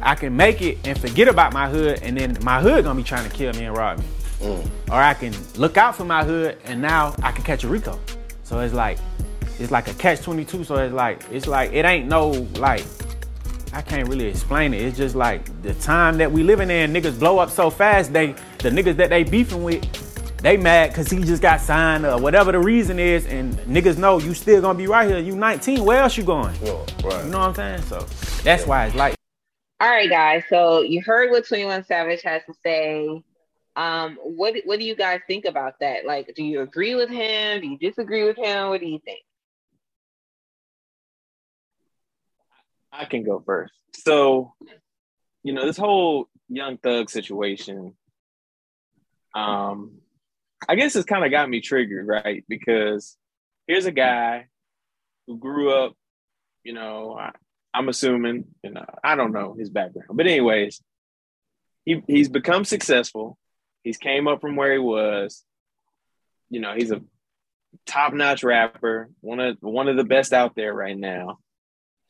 I 0.01 0.15
can 0.15 0.35
make 0.35 0.61
it 0.61 0.79
and 0.85 0.99
forget 0.99 1.27
about 1.27 1.53
my 1.53 1.69
hood, 1.69 1.99
and 2.01 2.17
then 2.17 2.37
my 2.41 2.61
hood 2.61 2.83
gonna 2.85 2.97
be 2.97 3.03
trying 3.03 3.29
to 3.29 3.35
kill 3.35 3.53
me 3.53 3.65
and 3.65 3.75
rob 3.75 3.99
me. 3.99 4.05
Mm. 4.41 4.67
Or 4.89 4.95
I 4.95 5.13
can 5.13 5.33
look 5.55 5.77
out 5.77 5.95
for 5.95 6.03
my 6.03 6.23
hood, 6.23 6.57
and 6.65 6.81
now 6.81 7.15
I 7.21 7.31
can 7.31 7.43
catch 7.43 7.63
a 7.63 7.67
RICO. 7.67 7.99
So 8.43 8.59
it's 8.59 8.73
like, 8.73 8.97
it's 9.59 9.71
like 9.71 9.87
a 9.87 9.93
catch 9.93 10.21
22. 10.21 10.63
So 10.63 10.75
it's 10.75 10.93
like, 10.93 11.23
it's 11.31 11.47
like, 11.47 11.71
it 11.73 11.85
ain't 11.85 12.07
no 12.07 12.29
like, 12.57 12.83
I 13.73 13.81
can't 13.81 14.09
really 14.09 14.25
explain 14.25 14.73
it. 14.73 14.81
It's 14.81 14.97
just 14.97 15.15
like 15.15 15.61
the 15.61 15.73
time 15.75 16.17
that 16.17 16.31
we 16.31 16.43
living 16.43 16.69
in, 16.69 16.91
niggas 16.91 17.19
blow 17.19 17.39
up 17.39 17.49
so 17.49 17.69
fast. 17.69 18.11
They, 18.11 18.35
the 18.57 18.69
niggas 18.69 18.97
that 18.97 19.09
they 19.09 19.23
beefing 19.23 19.63
with, 19.63 19.81
they 20.41 20.57
mad 20.57 20.89
because 20.89 21.09
he 21.09 21.23
just 21.23 21.41
got 21.41 21.61
signed 21.61 22.05
or 22.05 22.19
whatever 22.19 22.51
the 22.51 22.59
reason 22.59 22.99
is, 22.99 23.25
and 23.27 23.53
niggas 23.59 23.97
know 23.97 24.19
you 24.19 24.33
still 24.33 24.59
gonna 24.59 24.77
be 24.77 24.87
right 24.87 25.07
here. 25.07 25.19
You 25.19 25.35
19, 25.35 25.85
where 25.85 26.01
else 26.01 26.17
you 26.17 26.23
going? 26.23 26.55
You 26.55 26.65
know 26.65 26.85
what 27.07 27.35
I'm 27.35 27.55
saying? 27.55 27.81
So 27.83 27.99
that's 28.43 28.65
why 28.65 28.87
it's 28.87 28.95
like. 28.95 29.15
All 29.79 29.89
right, 29.89 30.09
guys. 30.09 30.43
So 30.49 30.81
you 30.81 31.01
heard 31.01 31.31
what 31.31 31.47
Twenty 31.47 31.65
One 31.65 31.83
Savage 31.83 32.21
has 32.23 32.41
to 32.45 32.53
say. 32.63 33.23
Um, 33.75 34.17
what 34.21 34.55
what 34.65 34.79
do 34.79 34.85
you 34.85 34.95
guys 34.95 35.21
think 35.27 35.45
about 35.45 35.79
that? 35.79 36.05
Like, 36.05 36.33
do 36.35 36.43
you 36.43 36.61
agree 36.61 36.95
with 36.95 37.09
him? 37.09 37.61
Do 37.61 37.67
you 37.67 37.77
disagree 37.77 38.23
with 38.23 38.37
him? 38.37 38.69
What 38.69 38.81
do 38.81 38.87
you 38.87 38.99
think? 39.03 39.21
I 42.91 43.05
can 43.05 43.23
go 43.23 43.41
first. 43.45 43.73
So, 43.93 44.53
you 45.43 45.53
know, 45.53 45.65
this 45.65 45.77
whole 45.77 46.27
Young 46.49 46.77
Thug 46.77 47.09
situation, 47.09 47.95
um, 49.33 49.99
I 50.67 50.75
guess 50.75 50.95
it's 50.95 51.05
kind 51.05 51.23
of 51.23 51.31
got 51.31 51.49
me 51.49 51.61
triggered, 51.61 52.05
right? 52.05 52.43
Because 52.49 53.17
here's 53.67 53.85
a 53.85 53.91
guy 53.91 54.47
who 55.27 55.37
grew 55.37 55.71
up, 55.73 55.93
you 56.63 56.73
know, 56.73 57.17
I, 57.17 57.31
I'm 57.73 57.87
assuming, 57.87 58.45
you 58.63 58.71
know, 58.71 58.85
I 59.03 59.15
don't 59.15 59.31
know 59.31 59.55
his 59.57 59.69
background, 59.69 60.09
but 60.11 60.27
anyways, 60.27 60.81
he 61.85 62.03
he's 62.07 62.29
become 62.29 62.65
successful. 62.65 63.37
He's 63.83 63.97
came 63.97 64.27
up 64.27 64.41
from 64.41 64.55
where 64.55 64.73
he 64.73 64.79
was. 64.79 65.43
You 66.49 66.59
know, 66.59 66.73
he's 66.75 66.91
a 66.91 67.01
top-notch 67.85 68.43
rapper, 68.43 69.09
one 69.21 69.39
of 69.39 69.57
one 69.61 69.87
of 69.87 69.97
the 69.97 70.03
best 70.03 70.33
out 70.33 70.55
there 70.55 70.73
right 70.73 70.97
now. 70.97 71.39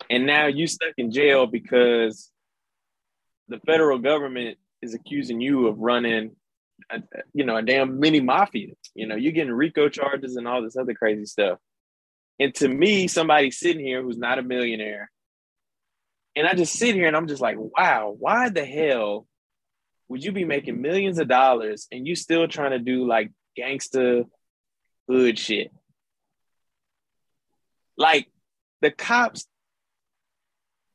And 0.09 0.25
now 0.25 0.47
you 0.47 0.67
stuck 0.67 0.93
in 0.97 1.11
jail 1.11 1.45
because 1.45 2.31
the 3.47 3.59
federal 3.59 3.99
government 3.99 4.57
is 4.81 4.93
accusing 4.93 5.39
you 5.39 5.67
of 5.67 5.77
running, 5.77 6.35
a, 6.89 7.01
you 7.33 7.45
know, 7.45 7.57
a 7.57 7.61
damn 7.61 7.99
mini 7.99 8.19
mafia. 8.19 8.73
You 8.95 9.07
know, 9.07 9.15
you're 9.15 9.31
getting 9.31 9.53
RICO 9.53 9.89
charges 9.89 10.35
and 10.35 10.47
all 10.47 10.63
this 10.63 10.75
other 10.75 10.93
crazy 10.93 11.25
stuff. 11.25 11.59
And 12.39 12.53
to 12.55 12.67
me, 12.67 13.07
somebody 13.07 13.51
sitting 13.51 13.85
here 13.85 14.01
who's 14.01 14.17
not 14.17 14.39
a 14.39 14.43
millionaire, 14.43 15.11
and 16.35 16.47
I 16.47 16.55
just 16.55 16.73
sit 16.73 16.95
here 16.95 17.07
and 17.07 17.15
I'm 17.15 17.27
just 17.27 17.41
like, 17.41 17.57
wow, 17.59 18.15
why 18.17 18.49
the 18.49 18.65
hell 18.65 19.27
would 20.11 20.25
you 20.25 20.33
be 20.33 20.43
making 20.43 20.81
millions 20.81 21.19
of 21.19 21.29
dollars 21.29 21.87
and 21.89 22.05
you 22.05 22.17
still 22.17 22.45
trying 22.45 22.71
to 22.71 22.79
do 22.79 23.07
like 23.07 23.31
gangster 23.55 24.25
hood 25.07 25.39
shit? 25.39 25.71
Like 27.95 28.27
the 28.81 28.91
cops 28.91 29.47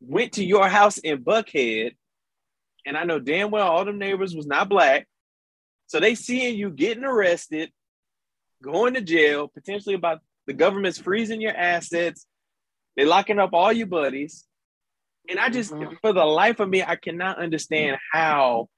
went 0.03 0.33
to 0.33 0.45
your 0.45 0.69
house 0.69 0.99
in 0.99 1.25
Buckhead, 1.25 1.97
and 2.85 2.95
I 2.95 3.05
know 3.05 3.19
damn 3.19 3.51
well 3.51 3.67
all 3.67 3.87
them 3.87 3.99
neighbors 3.99 4.37
was 4.37 4.47
not 4.47 4.69
black. 4.69 5.09
So 5.87 5.99
they 5.99 6.15
seeing 6.15 6.59
you 6.59 6.69
getting 6.69 7.05
arrested, 7.05 7.73
going 8.63 8.93
to 8.95 9.01
jail, 9.01 9.49
potentially 9.49 9.95
about 9.95 10.21
the 10.47 10.53
government's 10.53 10.99
freezing 10.99 11.41
your 11.41 11.57
assets, 11.57 12.27
they 12.97 13.07
locking 13.07 13.39
up 13.39 13.55
all 13.55 13.73
your 13.73 13.87
buddies. 13.87 14.45
And 15.27 15.39
I 15.39 15.49
just, 15.49 15.73
mm-hmm. 15.73 15.95
for 16.03 16.13
the 16.13 16.27
life 16.27 16.61
of 16.61 16.69
me, 16.69 16.83
I 16.83 16.97
cannot 16.97 17.39
understand 17.39 17.97
how 18.13 18.69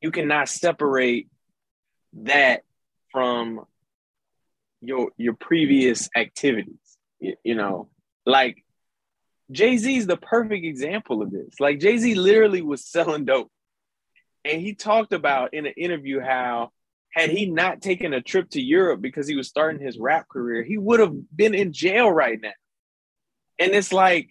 you 0.00 0.10
cannot 0.10 0.48
separate 0.48 1.28
that 2.14 2.62
from 3.10 3.64
your 4.80 5.10
your 5.16 5.34
previous 5.34 6.08
activities. 6.16 6.98
You, 7.20 7.36
you 7.42 7.54
know, 7.54 7.88
like 8.26 8.64
Jay 9.50 9.76
Z 9.76 9.96
is 9.96 10.06
the 10.06 10.16
perfect 10.16 10.64
example 10.64 11.22
of 11.22 11.30
this. 11.30 11.60
Like 11.60 11.80
Jay 11.80 11.96
Z 11.98 12.14
literally 12.14 12.62
was 12.62 12.84
selling 12.84 13.24
dope, 13.24 13.50
and 14.44 14.60
he 14.60 14.74
talked 14.74 15.12
about 15.12 15.54
in 15.54 15.66
an 15.66 15.74
interview 15.76 16.20
how 16.20 16.70
had 17.14 17.30
he 17.30 17.46
not 17.46 17.80
taken 17.80 18.12
a 18.12 18.20
trip 18.20 18.50
to 18.50 18.60
Europe 18.60 19.00
because 19.00 19.28
he 19.28 19.36
was 19.36 19.46
starting 19.48 19.80
his 19.80 19.98
rap 19.98 20.28
career, 20.28 20.64
he 20.64 20.76
would 20.76 20.98
have 20.98 21.14
been 21.34 21.54
in 21.54 21.72
jail 21.72 22.10
right 22.10 22.40
now. 22.42 22.52
And 23.58 23.72
it's 23.72 23.92
like, 23.92 24.30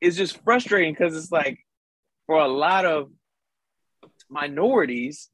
it's 0.00 0.16
just 0.16 0.42
frustrating 0.42 0.94
because 0.94 1.14
it's 1.14 1.30
like, 1.30 1.58
for 2.26 2.40
a 2.40 2.48
lot 2.48 2.86
of 2.86 3.10
minorities, 4.32 5.30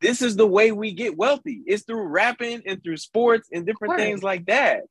this 0.00 0.22
is 0.22 0.36
the 0.36 0.46
way 0.46 0.72
we 0.72 0.92
get 0.92 1.16
wealthy. 1.16 1.62
It's 1.66 1.84
through 1.84 2.04
rapping 2.04 2.62
and 2.66 2.82
through 2.82 2.96
sports 2.98 3.48
and 3.52 3.66
different 3.66 3.96
things 3.96 4.22
like 4.22 4.46
that. 4.46 4.84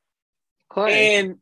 And 0.92 1.36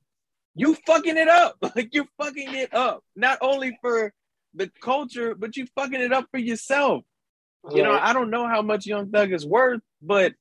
you 0.55 0.77
fucking 0.87 1.17
it 1.17 1.29
up. 1.29 1.57
Like 1.77 1.91
you're 1.93 2.09
fucking 2.19 2.55
it 2.55 2.75
up. 2.75 3.05
Not 3.15 3.39
only 3.41 3.79
for 3.81 4.13
the 4.55 4.71
culture, 4.81 5.35
but 5.35 5.57
you 5.57 5.67
fucking 5.75 6.01
it 6.01 6.13
up 6.13 6.27
for 6.31 6.39
yourself. 6.39 7.05
You 7.71 7.83
know, 7.83 7.93
I 7.93 8.13
don't 8.13 8.31
know 8.31 8.47
how 8.47 8.63
much 8.63 8.87
Young 8.87 9.11
Thug 9.11 9.33
is 9.33 9.45
worth, 9.45 9.81
but 10.01 10.33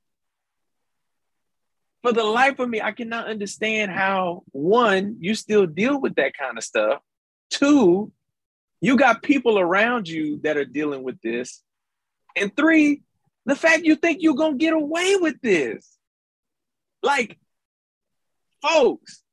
for 2.01 2.13
the 2.13 2.23
life 2.23 2.59
of 2.59 2.69
me, 2.69 2.81
I 2.81 2.93
cannot 2.93 3.27
understand 3.27 3.91
how 3.91 4.43
one, 4.51 5.17
you 5.19 5.35
still 5.35 5.65
deal 5.65 5.99
with 5.99 6.15
that 6.15 6.33
kind 6.37 6.57
of 6.57 6.63
stuff. 6.63 7.01
Two, 7.49 8.11
you 8.81 8.97
got 8.97 9.23
people 9.23 9.59
around 9.59 10.07
you 10.07 10.39
that 10.43 10.57
are 10.57 10.65
dealing 10.65 11.03
with 11.03 11.19
this. 11.21 11.63
And 12.35 12.55
three, 12.55 13.01
the 13.45 13.55
fact 13.55 13.83
you 13.83 13.95
think 13.95 14.21
you're 14.21 14.35
gonna 14.35 14.57
get 14.57 14.73
away 14.73 15.15
with 15.15 15.41
this. 15.41 15.97
Like, 17.01 17.37
folks, 18.61 19.23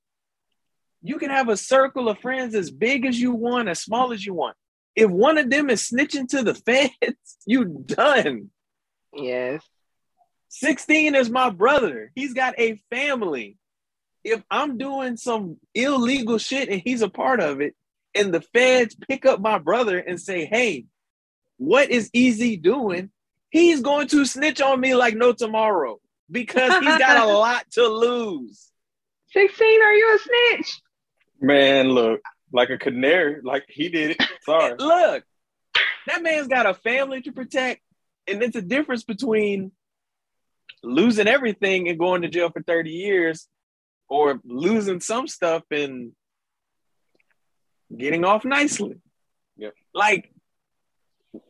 you 1.03 1.19
can 1.19 1.31
have 1.31 1.49
a 1.49 1.57
circle 1.57 2.09
of 2.09 2.19
friends 2.19 2.55
as 2.55 2.71
big 2.71 3.05
as 3.05 3.21
you 3.21 3.33
want, 3.33 3.69
as 3.69 3.81
small 3.81 4.13
as 4.13 4.25
you 4.25 4.33
want. 4.33 4.57
If 4.97 5.11
one 5.11 5.39
of 5.39 5.51
them 5.51 5.69
is 5.69 5.91
snitching 5.91 6.29
to 6.29 6.43
the 6.43 6.55
feds, 6.67 7.37
you 7.47 7.85
done. 7.85 8.51
Yes. 9.13 9.63
16 10.49 11.15
is 11.15 11.29
my 11.29 11.51
brother. 11.51 12.13
He's 12.15 12.33
got 12.33 12.55
a 12.59 12.81
family. 12.91 13.59
If 14.23 14.43
I'm 14.51 14.79
doing 14.79 15.17
some 15.17 15.59
illegal 15.75 16.39
shit 16.39 16.69
and 16.69 16.81
he's 16.81 17.03
a 17.03 17.09
part 17.11 17.41
of 17.41 17.61
it, 17.61 17.75
and 18.15 18.33
the 18.33 18.41
feds 18.41 18.97
pick 19.09 19.27
up 19.27 19.41
my 19.41 19.59
brother 19.59 19.99
and 19.99 20.21
say, 20.21 20.45
hey, 20.45 20.87
what 21.57 21.91
is 21.91 22.11
EZ 22.15 22.59
doing? 22.59 23.11
He's 23.51 23.81
going 23.81 24.09
to 24.09 24.25
snitch 24.25 24.61
on 24.61 24.81
me 24.81 24.95
like 24.95 25.15
no 25.15 25.33
tomorrow 25.33 26.01
because 26.31 26.73
he's 26.79 26.99
got 26.99 27.29
a 27.29 27.33
lot 27.33 27.65
to 27.73 27.87
lose. 27.87 28.71
16, 29.33 29.83
are 29.83 29.93
you 29.93 30.15
a 30.15 30.19
snitch? 30.19 30.81
Man, 31.41 31.89
look, 31.89 32.21
like 32.53 32.71
a 32.71 32.79
canary, 32.79 33.41
like 33.43 33.65
he 33.69 33.89
did 33.89 34.13
it. 34.13 34.23
Sorry. 34.43 34.75
Look, 34.79 35.25
that 36.07 36.23
man's 36.23 36.49
got 36.49 36.67
a 36.67 36.75
family 36.75 37.21
to 37.23 37.33
protect, 37.33 37.81
and 38.27 38.43
it's 38.43 38.57
a 38.57 38.63
difference 38.63 39.05
between 39.05 39.73
losing 40.83 41.27
everything 41.27 41.89
and 41.89 41.99
going 41.99 42.23
to 42.23 42.29
jail 42.29 42.51
for 42.51 42.63
30 42.63 42.91
years 42.91 43.49
or 44.09 44.41
losing 44.45 45.01
some 45.01 45.27
stuff 45.27 45.63
and 45.71 46.13
getting 47.97 48.25
off 48.25 48.45
nicely. 48.45 48.97
Yep. 49.57 49.75
Like 49.95 50.33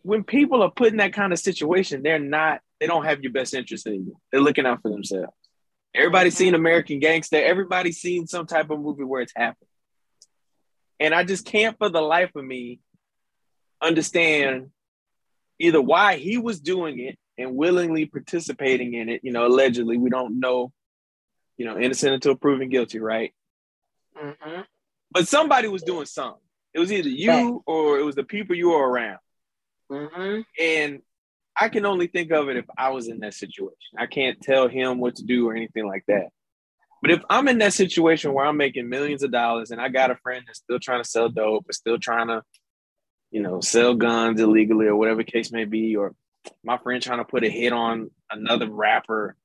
when 0.03 0.25
people 0.25 0.63
are 0.63 0.71
put 0.71 0.89
in 0.89 0.99
that 0.99 1.13
kind 1.13 1.33
of 1.33 1.39
situation, 1.39 2.03
they're 2.03 2.19
not, 2.19 2.61
they 2.81 2.87
don't 2.87 3.05
have 3.05 3.23
your 3.23 3.33
best 3.33 3.55
interest 3.55 3.87
in 3.87 4.07
you. 4.07 4.17
They're 4.31 4.41
looking 4.41 4.67
out 4.67 4.83
for 4.83 4.91
themselves. 4.91 5.33
Everybody's 5.95 6.37
seen 6.37 6.55
American 6.55 6.99
Gangster. 6.99 7.43
Everybody's 7.43 8.01
seen 8.01 8.27
some 8.27 8.47
type 8.47 8.71
of 8.71 8.81
movie 8.81 9.05
where 9.05 9.23
it's 9.23 9.33
happened. 9.35 9.69
And 10.99 11.15
I 11.15 11.25
just 11.25 11.45
can't 11.45 11.79
for 11.79 11.89
the 11.89 12.01
life 12.01 12.31
of 12.35 12.45
me 12.45 12.81
understand 13.81 14.71
either 15.59 15.81
why 15.81 16.17
he 16.17 16.39
was 16.39 16.61
doing 16.61 16.99
it 16.99 17.19
and 17.39 17.55
willingly 17.55 18.07
participating 18.07 18.95
in 18.95 19.09
it. 19.09 19.21
You 19.23 19.33
know, 19.33 19.47
allegedly, 19.47 19.99
we 19.99 20.11
don't 20.11 20.41
know, 20.41 20.73
you 21.57 21.67
know, 21.67 21.79
innocent 21.79 22.15
until 22.15 22.35
proven 22.35 22.69
guilty, 22.69 22.99
right? 22.99 23.33
Mm-hmm. 24.21 24.63
But 25.15 25.29
somebody 25.29 25.69
was 25.69 25.83
doing 25.83 26.07
something. 26.07 26.43
It 26.75 26.81
was 26.81 26.93
either 26.93 27.09
you 27.09 27.63
or 27.67 27.99
it 27.99 28.05
was 28.05 28.17
the 28.17 28.25
people 28.25 28.57
you 28.57 28.71
were 28.71 28.87
around. 28.87 29.19
Mm-hmm. 29.91 30.41
And 30.61 31.03
I 31.57 31.69
can 31.69 31.87
only 31.87 32.09
think 32.09 32.33
of 32.33 32.49
it 32.49 32.57
if 32.57 32.65
I 32.77 32.91
was 32.91 33.07
in 33.07 33.21
that 33.21 33.35
situation. 33.35 33.77
I 33.97 34.07
can't 34.07 34.41
tell 34.41 34.67
him 34.67 34.99
what 34.99 35.15
to 35.17 35.25
do 35.25 35.49
or 35.49 35.55
anything 35.55 35.87
like 35.87 36.05
that. 36.09 36.31
But 37.01 37.13
if 37.13 37.23
I'm 37.31 37.47
in 37.49 37.59
that 37.59 37.75
situation 37.75 38.33
where 38.33 38.45
I'm 38.45 38.57
making 38.57 38.89
millions 38.89 39.23
of 39.23 39.31
dollars 39.31 39.71
and 39.71 39.81
I 39.81 39.89
got 39.89 40.11
a 40.11 40.17
friend 40.17 40.43
that's 40.47 40.59
still 40.59 40.81
trying 40.81 41.03
to 41.03 41.09
sell 41.09 41.29
dope 41.29 41.67
or 41.69 41.73
still 41.73 41.99
trying 41.99 42.29
to, 42.29 42.43
you 43.31 43.41
know, 43.41 43.61
sell 43.61 43.95
guns 43.95 44.41
illegally 44.41 44.87
or 44.87 44.97
whatever 44.97 45.23
the 45.23 45.31
case 45.31 45.53
may 45.53 45.65
be, 45.65 45.95
or 45.97 46.15
my 46.65 46.79
friend 46.79 47.03
trying 47.03 47.19
to 47.19 47.25
put 47.25 47.45
a 47.45 47.49
hit 47.49 47.73
on 47.73 48.11
another 48.31 48.69
rapper, 48.69 49.37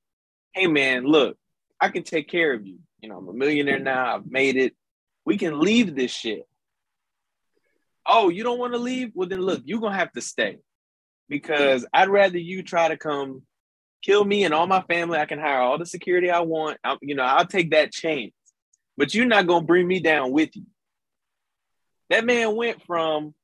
hey 0.54 0.68
man, 0.68 1.04
look, 1.04 1.38
I 1.80 1.90
can 1.90 2.04
take 2.04 2.28
care 2.28 2.54
of 2.54 2.66
you. 2.66 2.80
You 3.02 3.10
know, 3.10 3.18
I'm 3.18 3.28
a 3.28 3.34
millionaire 3.34 3.80
now. 3.80 4.16
I've 4.16 4.26
made 4.26 4.56
it. 4.56 4.74
We 5.26 5.38
can 5.38 5.60
leave 5.60 5.96
this 5.96 6.12
shit. 6.12 6.48
Oh, 8.06 8.30
you 8.30 8.44
don't 8.44 8.60
want 8.60 8.74
to 8.74 8.80
leave? 8.80 9.12
Well, 9.14 9.28
then 9.28 9.42
look, 9.42 9.62
you're 9.66 9.80
gonna 9.80 9.96
have 9.96 10.12
to 10.14 10.22
stay 10.22 10.58
because 11.28 11.86
I'd 11.94 12.10
rather 12.10 12.38
you 12.38 12.64
try 12.64 12.88
to 12.88 12.98
come 12.98 13.44
kill 14.02 14.24
me 14.24 14.44
and 14.44 14.54
all 14.54 14.68
my 14.68 14.82
family. 14.82 15.20
I 15.20 15.26
can 15.26 15.40
hire 15.40 15.60
all 15.60 15.78
the 15.78 15.86
security 15.86 16.30
I 16.32 16.40
want. 16.40 16.80
i 16.84 16.98
you 17.02 17.16
know, 17.16 17.24
I'll 17.24 17.46
take 17.46 17.72
that 17.72 17.92
chance, 17.92 18.32
but 18.98 19.14
you're 19.14 19.26
not 19.26 19.48
gonna 19.48 19.66
bring 19.66 19.88
me 19.88 20.00
down 20.00 20.32
with 20.32 20.56
you. 20.56 20.66
That 22.10 22.26
man 22.26 22.56
went 22.56 22.84
from 22.86 23.36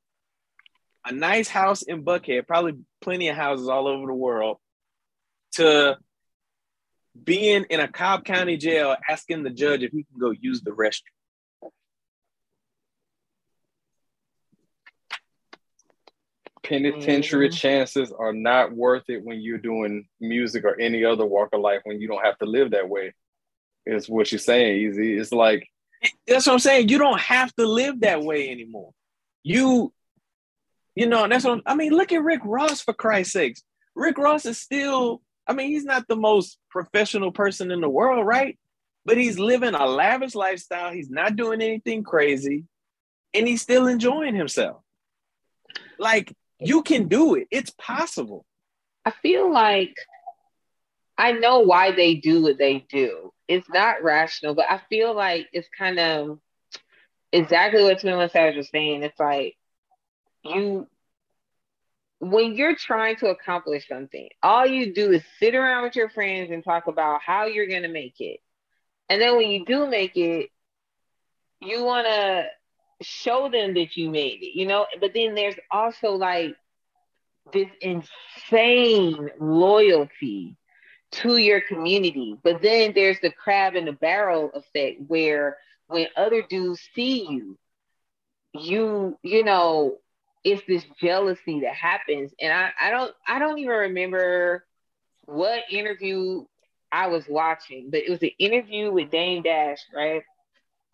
a 1.06 1.12
nice 1.12 1.48
house 1.48 1.82
in 1.82 2.04
Buckhead, 2.04 2.46
probably 2.48 2.74
plenty 3.00 3.28
of 3.28 3.36
houses 3.36 3.68
all 3.68 3.86
over 3.86 4.06
the 4.06 4.14
world, 4.14 4.56
to 5.52 5.96
being 7.22 7.64
in 7.70 7.80
a 7.80 7.88
Cobb 7.88 8.24
County 8.24 8.56
jail 8.56 8.96
asking 9.08 9.44
the 9.44 9.50
judge 9.50 9.82
if 9.82 9.92
he 9.92 10.04
can 10.04 10.18
go 10.18 10.32
use 10.32 10.62
the 10.62 10.72
restroom. 10.72 11.15
Penitentiary 16.68 17.48
mm-hmm. 17.48 17.56
chances 17.56 18.12
are 18.12 18.32
not 18.32 18.72
worth 18.72 19.04
it 19.08 19.24
when 19.24 19.40
you're 19.40 19.58
doing 19.58 20.06
music 20.20 20.64
or 20.64 20.78
any 20.80 21.04
other 21.04 21.24
walk 21.24 21.50
of 21.52 21.60
life 21.60 21.80
when 21.84 22.00
you 22.00 22.08
don't 22.08 22.24
have 22.24 22.38
to 22.38 22.46
live 22.46 22.72
that 22.72 22.88
way. 22.88 23.14
Is 23.86 24.08
what 24.08 24.32
you're 24.32 24.38
saying, 24.40 24.88
EZ. 24.88 24.98
It's 24.98 25.32
like 25.32 25.68
that's 26.26 26.46
what 26.46 26.54
I'm 26.54 26.58
saying. 26.58 26.88
You 26.88 26.98
don't 26.98 27.20
have 27.20 27.54
to 27.56 27.66
live 27.66 28.00
that 28.00 28.22
way 28.22 28.50
anymore. 28.50 28.92
You, 29.42 29.92
you 30.94 31.06
know, 31.06 31.28
that's 31.28 31.44
what 31.44 31.54
I'm, 31.54 31.62
I 31.66 31.74
mean. 31.74 31.92
Look 31.92 32.12
at 32.12 32.22
Rick 32.22 32.40
Ross 32.44 32.80
for 32.80 32.92
Christ's 32.92 33.32
sakes. 33.32 33.62
Rick 33.94 34.18
Ross 34.18 34.44
is 34.46 34.58
still. 34.58 35.22
I 35.46 35.52
mean, 35.52 35.68
he's 35.68 35.84
not 35.84 36.08
the 36.08 36.16
most 36.16 36.58
professional 36.70 37.30
person 37.30 37.70
in 37.70 37.80
the 37.80 37.88
world, 37.88 38.26
right? 38.26 38.58
But 39.04 39.16
he's 39.16 39.38
living 39.38 39.74
a 39.74 39.86
lavish 39.86 40.34
lifestyle. 40.34 40.92
He's 40.92 41.08
not 41.08 41.36
doing 41.36 41.62
anything 41.62 42.02
crazy, 42.02 42.64
and 43.32 43.46
he's 43.46 43.62
still 43.62 43.86
enjoying 43.86 44.34
himself. 44.34 44.82
Like 45.98 46.34
you 46.58 46.82
can 46.82 47.08
do 47.08 47.34
it. 47.34 47.48
It's 47.50 47.70
possible. 47.70 48.44
I 49.04 49.10
feel 49.10 49.52
like 49.52 49.94
I 51.18 51.32
know 51.32 51.60
why 51.60 51.92
they 51.92 52.14
do 52.14 52.42
what 52.42 52.58
they 52.58 52.86
do. 52.88 53.32
It's 53.48 53.68
not 53.68 54.02
rational, 54.02 54.54
but 54.54 54.66
I 54.68 54.80
feel 54.88 55.14
like 55.14 55.48
it's 55.52 55.68
kind 55.76 55.98
of 55.98 56.40
exactly 57.32 57.82
what 57.82 58.00
Twin 58.00 58.28
Savage 58.28 58.56
was 58.56 58.70
saying. 58.70 59.02
It's 59.02 59.18
like 59.18 59.56
you 60.44 60.86
when 62.18 62.54
you're 62.54 62.74
trying 62.74 63.16
to 63.16 63.28
accomplish 63.28 63.88
something, 63.88 64.28
all 64.42 64.66
you 64.66 64.94
do 64.94 65.12
is 65.12 65.22
sit 65.38 65.54
around 65.54 65.84
with 65.84 65.96
your 65.96 66.08
friends 66.08 66.50
and 66.50 66.64
talk 66.64 66.86
about 66.86 67.20
how 67.22 67.44
you're 67.44 67.66
gonna 67.66 67.88
make 67.88 68.20
it. 68.20 68.40
And 69.08 69.20
then 69.20 69.36
when 69.36 69.50
you 69.50 69.64
do 69.64 69.86
make 69.86 70.16
it, 70.16 70.50
you 71.60 71.84
wanna 71.84 72.46
show 73.02 73.48
them 73.50 73.74
that 73.74 73.96
you 73.96 74.10
made 74.10 74.42
it, 74.42 74.58
you 74.58 74.66
know. 74.66 74.86
But 75.00 75.14
then 75.14 75.34
there's 75.34 75.56
also 75.70 76.12
like 76.12 76.54
this 77.52 77.68
insane 77.80 79.30
loyalty 79.38 80.56
to 81.12 81.36
your 81.36 81.60
community. 81.60 82.36
But 82.42 82.62
then 82.62 82.92
there's 82.94 83.20
the 83.20 83.30
crab 83.30 83.74
in 83.74 83.84
the 83.84 83.92
barrel 83.92 84.50
effect 84.54 85.00
where 85.06 85.58
when 85.86 86.06
other 86.16 86.42
dudes 86.42 86.80
see 86.94 87.26
you, 87.28 87.58
you, 88.52 89.18
you 89.22 89.44
know, 89.44 89.98
it's 90.44 90.62
this 90.66 90.84
jealousy 91.00 91.60
that 91.60 91.74
happens. 91.74 92.32
And 92.40 92.52
I, 92.52 92.70
I 92.80 92.90
don't 92.90 93.12
I 93.26 93.38
don't 93.38 93.58
even 93.58 93.74
remember 93.74 94.64
what 95.24 95.64
interview 95.70 96.44
I 96.92 97.08
was 97.08 97.24
watching, 97.28 97.90
but 97.90 98.00
it 98.00 98.10
was 98.10 98.22
an 98.22 98.30
interview 98.38 98.92
with 98.92 99.10
Dame 99.10 99.42
Dash, 99.42 99.78
right? 99.92 100.22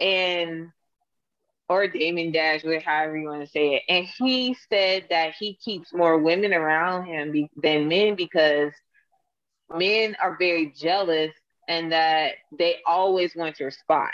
And 0.00 0.72
or 1.68 1.88
Damon 1.88 2.32
Dash, 2.32 2.62
however 2.84 3.16
you 3.16 3.28
want 3.28 3.42
to 3.42 3.50
say 3.50 3.74
it. 3.76 3.82
And 3.88 4.06
he 4.18 4.56
said 4.68 5.06
that 5.10 5.34
he 5.38 5.54
keeps 5.54 5.92
more 5.92 6.18
women 6.18 6.52
around 6.52 7.06
him 7.06 7.32
be- 7.32 7.50
than 7.56 7.88
men 7.88 8.14
because 8.14 8.72
men 9.74 10.16
are 10.22 10.36
very 10.38 10.72
jealous 10.76 11.32
and 11.68 11.92
that 11.92 12.32
they 12.58 12.76
always 12.86 13.34
want 13.34 13.60
your 13.60 13.70
spot. 13.70 14.12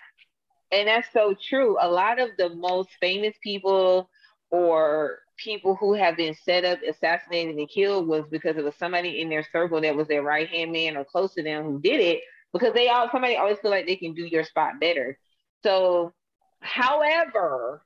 And 0.70 0.86
that's 0.88 1.10
so 1.12 1.34
true. 1.34 1.76
A 1.80 1.88
lot 1.88 2.20
of 2.20 2.30
the 2.36 2.50
most 2.50 2.90
famous 3.00 3.34
people 3.42 4.10
or 4.50 5.18
people 5.38 5.76
who 5.76 5.94
have 5.94 6.16
been 6.16 6.34
set 6.34 6.64
up, 6.64 6.78
assassinated, 6.82 7.56
and 7.56 7.68
killed 7.68 8.06
was 8.06 8.24
because 8.30 8.56
it 8.56 8.64
was 8.64 8.74
somebody 8.76 9.20
in 9.20 9.28
their 9.28 9.46
circle 9.52 9.80
that 9.80 9.96
was 9.96 10.08
their 10.08 10.22
right 10.22 10.48
hand 10.48 10.72
man 10.72 10.96
or 10.96 11.04
close 11.04 11.34
to 11.34 11.42
them 11.42 11.64
who 11.64 11.80
did 11.80 12.00
it 12.00 12.20
because 12.52 12.74
they 12.74 12.88
all 12.88 13.08
somebody 13.10 13.36
always 13.36 13.58
feel 13.58 13.70
like 13.70 13.86
they 13.86 13.96
can 13.96 14.14
do 14.14 14.24
your 14.24 14.44
spot 14.44 14.80
better. 14.80 15.18
So 15.62 16.12
However, 16.60 17.82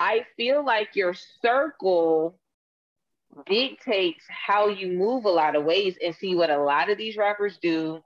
I 0.00 0.26
feel 0.36 0.64
like 0.64 0.94
your 0.94 1.14
circle 1.42 2.38
dictates 3.46 4.24
how 4.28 4.68
you 4.68 4.88
move 4.88 5.24
a 5.24 5.30
lot 5.30 5.56
of 5.56 5.64
ways 5.64 5.96
and 6.04 6.14
see 6.14 6.34
what 6.34 6.50
a 6.50 6.62
lot 6.62 6.90
of 6.90 6.98
these 6.98 7.16
rappers 7.16 7.58
do. 7.60 8.02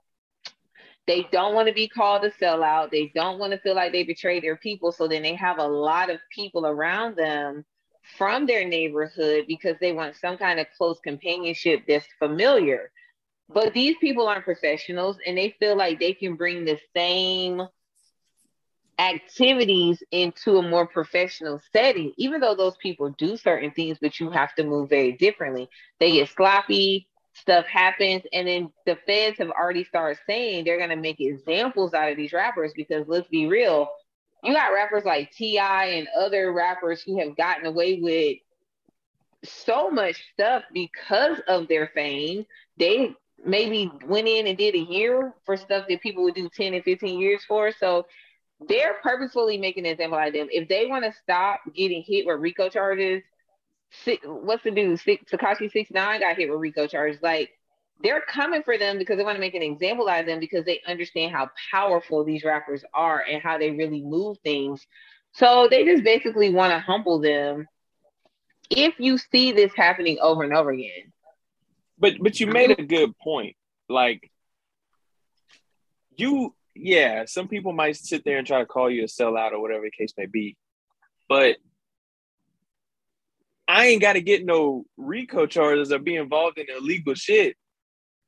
They 1.05 1.27
don't 1.31 1.53
want 1.53 1.67
to 1.67 1.73
be 1.73 1.87
called 1.87 2.23
a 2.23 2.31
sellout. 2.31 2.91
They 2.91 3.11
don't 3.13 3.39
want 3.39 3.51
to 3.51 3.59
feel 3.59 3.75
like 3.75 3.91
they 3.91 4.03
betray 4.03 4.39
their 4.39 4.55
people. 4.55 4.91
So 4.91 5.07
then 5.07 5.21
they 5.21 5.35
have 5.35 5.59
a 5.59 5.67
lot 5.67 6.09
of 6.09 6.19
people 6.33 6.65
around 6.65 7.15
them 7.17 7.65
from 8.17 8.45
their 8.45 8.67
neighborhood 8.67 9.45
because 9.47 9.75
they 9.79 9.91
want 9.91 10.15
some 10.15 10.37
kind 10.37 10.59
of 10.59 10.67
close 10.77 10.99
companionship 10.99 11.83
that's 11.87 12.07
familiar. 12.19 12.91
But 13.49 13.73
these 13.73 13.95
people 13.99 14.27
aren't 14.27 14.45
professionals 14.45 15.17
and 15.25 15.37
they 15.37 15.55
feel 15.59 15.75
like 15.75 15.99
they 15.99 16.13
can 16.13 16.35
bring 16.35 16.63
the 16.63 16.79
same 16.95 17.61
activities 18.99 20.03
into 20.11 20.57
a 20.57 20.61
more 20.61 20.87
professional 20.87 21.61
setting, 21.71 22.13
even 22.17 22.41
though 22.41 22.55
those 22.55 22.77
people 22.77 23.09
do 23.17 23.37
certain 23.37 23.71
things, 23.71 23.97
but 24.01 24.19
you 24.19 24.29
have 24.29 24.53
to 24.55 24.63
move 24.63 24.89
very 24.89 25.13
differently. 25.13 25.69
They 25.99 26.13
get 26.13 26.29
sloppy, 26.29 27.07
stuff 27.33 27.65
happens, 27.65 28.23
and 28.31 28.47
then 28.47 28.71
the 28.85 28.97
feds 29.07 29.37
have 29.39 29.49
already 29.49 29.83
started 29.83 30.19
saying 30.27 30.65
they're 30.65 30.79
gonna 30.79 30.95
make 30.95 31.19
examples 31.19 31.93
out 31.93 32.11
of 32.11 32.17
these 32.17 32.33
rappers 32.33 32.71
because 32.75 33.07
let's 33.07 33.27
be 33.27 33.47
real, 33.47 33.89
you 34.43 34.53
got 34.53 34.73
rappers 34.73 35.05
like 35.05 35.31
T.I. 35.31 35.85
and 35.85 36.07
other 36.19 36.51
rappers 36.51 37.01
who 37.01 37.17
have 37.19 37.35
gotten 37.37 37.65
away 37.65 37.99
with 38.01 38.37
so 39.43 39.89
much 39.89 40.21
stuff 40.33 40.63
because 40.73 41.39
of 41.47 41.67
their 41.67 41.87
fame. 41.93 42.45
They 42.77 43.15
maybe 43.45 43.91
went 44.05 44.27
in 44.27 44.47
and 44.47 44.57
did 44.57 44.75
a 44.75 44.79
year 44.79 45.33
for 45.45 45.57
stuff 45.57 45.85
that 45.89 46.01
people 46.01 46.23
would 46.23 46.35
do 46.35 46.49
10 46.49 46.73
and 46.73 46.83
15 46.83 47.19
years 47.19 47.43
for. 47.45 47.71
So 47.71 48.05
they're 48.67 48.95
purposefully 49.01 49.57
making 49.57 49.85
an 49.85 49.93
example 49.93 50.17
out 50.17 50.29
of 50.29 50.33
them. 50.33 50.47
If 50.49 50.67
they 50.67 50.85
want 50.85 51.05
to 51.05 51.13
stop 51.23 51.61
getting 51.75 52.03
hit 52.03 52.25
with 52.25 52.39
RICO 52.39 52.69
charges, 52.69 53.23
six, 54.03 54.25
what's 54.25 54.63
the 54.63 54.71
dude? 54.71 54.99
Six, 54.99 55.23
Tekashi 55.31 55.71
Six 55.71 55.91
Nine 55.91 56.21
got 56.21 56.37
hit 56.37 56.49
with 56.49 56.59
RICO 56.59 56.87
charges. 56.87 57.21
Like 57.21 57.51
they're 58.01 58.21
coming 58.21 58.63
for 58.63 58.77
them 58.77 58.97
because 58.97 59.17
they 59.17 59.23
want 59.23 59.35
to 59.35 59.41
make 59.41 59.55
an 59.55 59.61
example 59.61 60.07
out 60.09 60.21
of 60.21 60.25
them 60.25 60.39
because 60.39 60.65
they 60.65 60.81
understand 60.87 61.31
how 61.31 61.49
powerful 61.71 62.23
these 62.23 62.43
rappers 62.43 62.83
are 62.93 63.23
and 63.29 63.41
how 63.41 63.57
they 63.57 63.71
really 63.71 64.01
move 64.01 64.37
things. 64.43 64.85
So 65.33 65.67
they 65.69 65.85
just 65.85 66.03
basically 66.03 66.53
want 66.53 66.71
to 66.71 66.79
humble 66.79 67.19
them. 67.19 67.67
If 68.69 68.99
you 68.99 69.17
see 69.17 69.51
this 69.51 69.71
happening 69.75 70.17
over 70.21 70.43
and 70.43 70.53
over 70.53 70.71
again, 70.71 71.11
but 71.97 72.13
but 72.19 72.39
you 72.39 72.47
made 72.47 72.71
a 72.77 72.83
good 72.83 73.17
point. 73.19 73.55
Like 73.87 74.31
you 76.15 76.53
yeah, 76.75 77.25
some 77.25 77.47
people 77.47 77.73
might 77.73 77.95
sit 77.95 78.23
there 78.25 78.37
and 78.37 78.47
try 78.47 78.59
to 78.59 78.65
call 78.65 78.89
you 78.89 79.03
a 79.03 79.07
sellout 79.07 79.51
or 79.51 79.61
whatever 79.61 79.83
the 79.83 79.91
case 79.91 80.13
may 80.17 80.25
be. 80.25 80.57
But 81.29 81.57
I 83.67 83.87
ain't 83.87 84.01
got 84.01 84.13
to 84.13 84.21
get 84.21 84.45
no 84.45 84.85
RICO 84.97 85.45
charges 85.45 85.91
or 85.91 85.99
be 85.99 86.15
involved 86.15 86.57
in 86.57 86.65
illegal 86.69 87.13
shit 87.13 87.55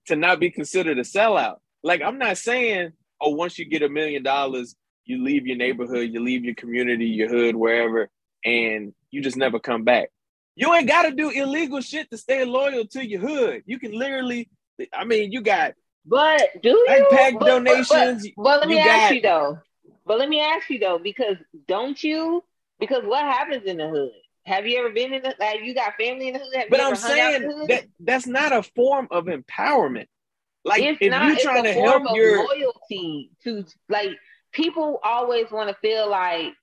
to 0.07 0.15
not 0.15 0.39
be 0.39 0.51
considered 0.51 0.97
a 0.97 1.01
sellout. 1.01 1.57
Like, 1.83 2.01
I'm 2.01 2.17
not 2.17 2.37
saying, 2.37 2.91
oh, 3.19 3.29
once 3.29 3.59
you 3.59 3.65
get 3.65 3.83
a 3.83 3.89
million 3.89 4.23
dollars, 4.23 4.75
you 5.05 5.23
leave 5.23 5.45
your 5.45 5.57
neighborhood, 5.57 6.09
you 6.11 6.23
leave 6.23 6.43
your 6.43 6.55
community, 6.55 7.05
your 7.05 7.29
hood, 7.29 7.55
wherever, 7.55 8.09
and 8.43 8.93
you 9.11 9.21
just 9.21 9.37
never 9.37 9.59
come 9.59 9.83
back. 9.83 10.09
You 10.55 10.73
ain't 10.73 10.87
got 10.87 11.03
to 11.03 11.11
do 11.11 11.29
illegal 11.29 11.81
shit 11.81 12.09
to 12.11 12.17
stay 12.17 12.45
loyal 12.45 12.85
to 12.87 13.05
your 13.05 13.19
hood. 13.21 13.63
You 13.65 13.77
can 13.77 13.91
literally, 13.91 14.49
I 14.93 15.03
mean, 15.03 15.31
you 15.31 15.41
got 15.41 15.73
but 16.05 16.41
do 16.61 16.69
you? 16.69 17.07
Backpack 17.11 17.39
but, 17.39 17.45
donations. 17.45 18.23
But, 18.35 18.43
but, 18.43 18.43
but 18.43 18.59
let 18.61 18.69
me 18.69 18.79
ask 18.79 19.09
got- 19.09 19.15
you 19.15 19.21
though. 19.21 19.59
But 20.05 20.19
let 20.19 20.29
me 20.29 20.39
ask 20.39 20.69
you 20.69 20.79
though, 20.79 20.99
because 20.99 21.37
don't 21.67 22.01
you? 22.03 22.43
Because 22.79 23.03
what 23.05 23.23
happens 23.23 23.63
in 23.65 23.77
the 23.77 23.89
hood? 23.89 24.11
Have 24.45 24.67
you 24.67 24.77
ever 24.77 24.91
been 24.91 25.13
in 25.13 25.23
the 25.23 25.33
like 25.39 25.61
you 25.63 25.73
got 25.73 25.93
family 25.99 26.27
in 26.27 26.33
the 26.33 26.39
hood? 26.39 26.55
Have 26.55 26.69
But 26.69 26.79
I'm 26.79 26.93
ever 26.93 27.01
hung 27.01 27.19
out 27.19 27.33
in 27.33 27.41
saying 27.41 27.67
that 27.67 27.85
that's 27.99 28.27
not 28.27 28.51
a 28.51 28.61
form 28.61 29.07
of 29.09 29.25
empowerment. 29.25 30.05
Like 30.63 30.83
it's 30.83 30.99
if 31.01 31.09
not, 31.09 31.27
you're 31.27 31.39
trying 31.39 31.63
to 31.63 31.73
help 31.73 32.03
your 32.15 32.45
loyalty 32.45 33.31
to 33.43 33.65
like 33.89 34.11
people 34.51 34.99
always 35.03 35.49
want 35.51 35.69
to 35.69 35.75
feel 35.81 36.09
like 36.09 36.53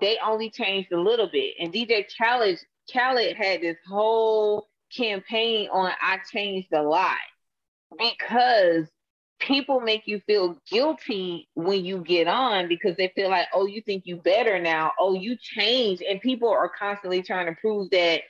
they 0.00 0.18
only 0.24 0.50
changed 0.50 0.92
a 0.92 1.00
little 1.00 1.28
bit. 1.30 1.54
And 1.58 1.72
DJ 1.72 2.04
Khaled 2.18 2.58
Khaled 2.92 3.36
had 3.36 3.62
this 3.62 3.78
whole 3.88 4.68
campaign 4.94 5.68
on 5.72 5.90
I 6.02 6.18
changed 6.30 6.72
a 6.72 6.82
lot 6.82 7.16
because 7.98 8.88
people 9.40 9.80
make 9.80 10.06
you 10.06 10.20
feel 10.26 10.58
guilty 10.70 11.48
when 11.54 11.84
you 11.84 11.98
get 11.98 12.26
on 12.28 12.68
because 12.68 12.96
they 12.96 13.12
feel 13.14 13.28
like, 13.30 13.46
oh, 13.52 13.66
you 13.66 13.82
think 13.82 14.04
you 14.06 14.16
better 14.16 14.58
now. 14.60 14.92
Oh, 14.98 15.14
you 15.14 15.36
changed. 15.36 16.02
And 16.02 16.20
people 16.20 16.48
are 16.48 16.68
constantly 16.68 17.22
trying 17.22 17.46
to 17.46 17.60
prove 17.60 17.90
that 17.90 18.22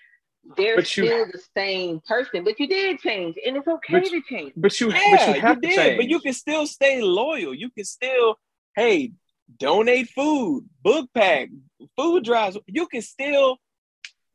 they're 0.57 0.77
But 0.77 0.97
you- 0.97 1.07
still 1.07 1.27
the 1.27 1.41
same 1.57 2.01
person. 2.07 2.45
But 2.45 2.59
you 2.61 2.67
did 2.67 2.99
change, 3.01 3.37
and 3.47 3.57
it's 3.57 3.67
okay 3.69 3.93
But- 4.01 4.05
to 4.07 4.23
change. 4.29 4.53
But 4.57 4.79
you, 4.81 4.91
yeah, 4.93 5.27
but 5.27 5.35
you 5.37 5.41
have 5.41 5.61
to 5.61 5.69
did, 5.69 5.77
change. 5.77 5.97
but 5.99 6.09
you 6.09 6.21
can 6.21 6.33
still 6.35 6.67
stay 6.67 7.01
loyal. 7.01 7.55
You 7.55 7.71
can 7.71 7.85
still, 7.85 8.37
hey, 8.77 9.13
donate 9.59 10.09
food, 10.11 10.69
book 10.83 11.09
pack, 11.15 11.49
food 11.97 12.25
drives. 12.25 12.59
You 12.67 12.87
can 12.87 13.03
still 13.03 13.59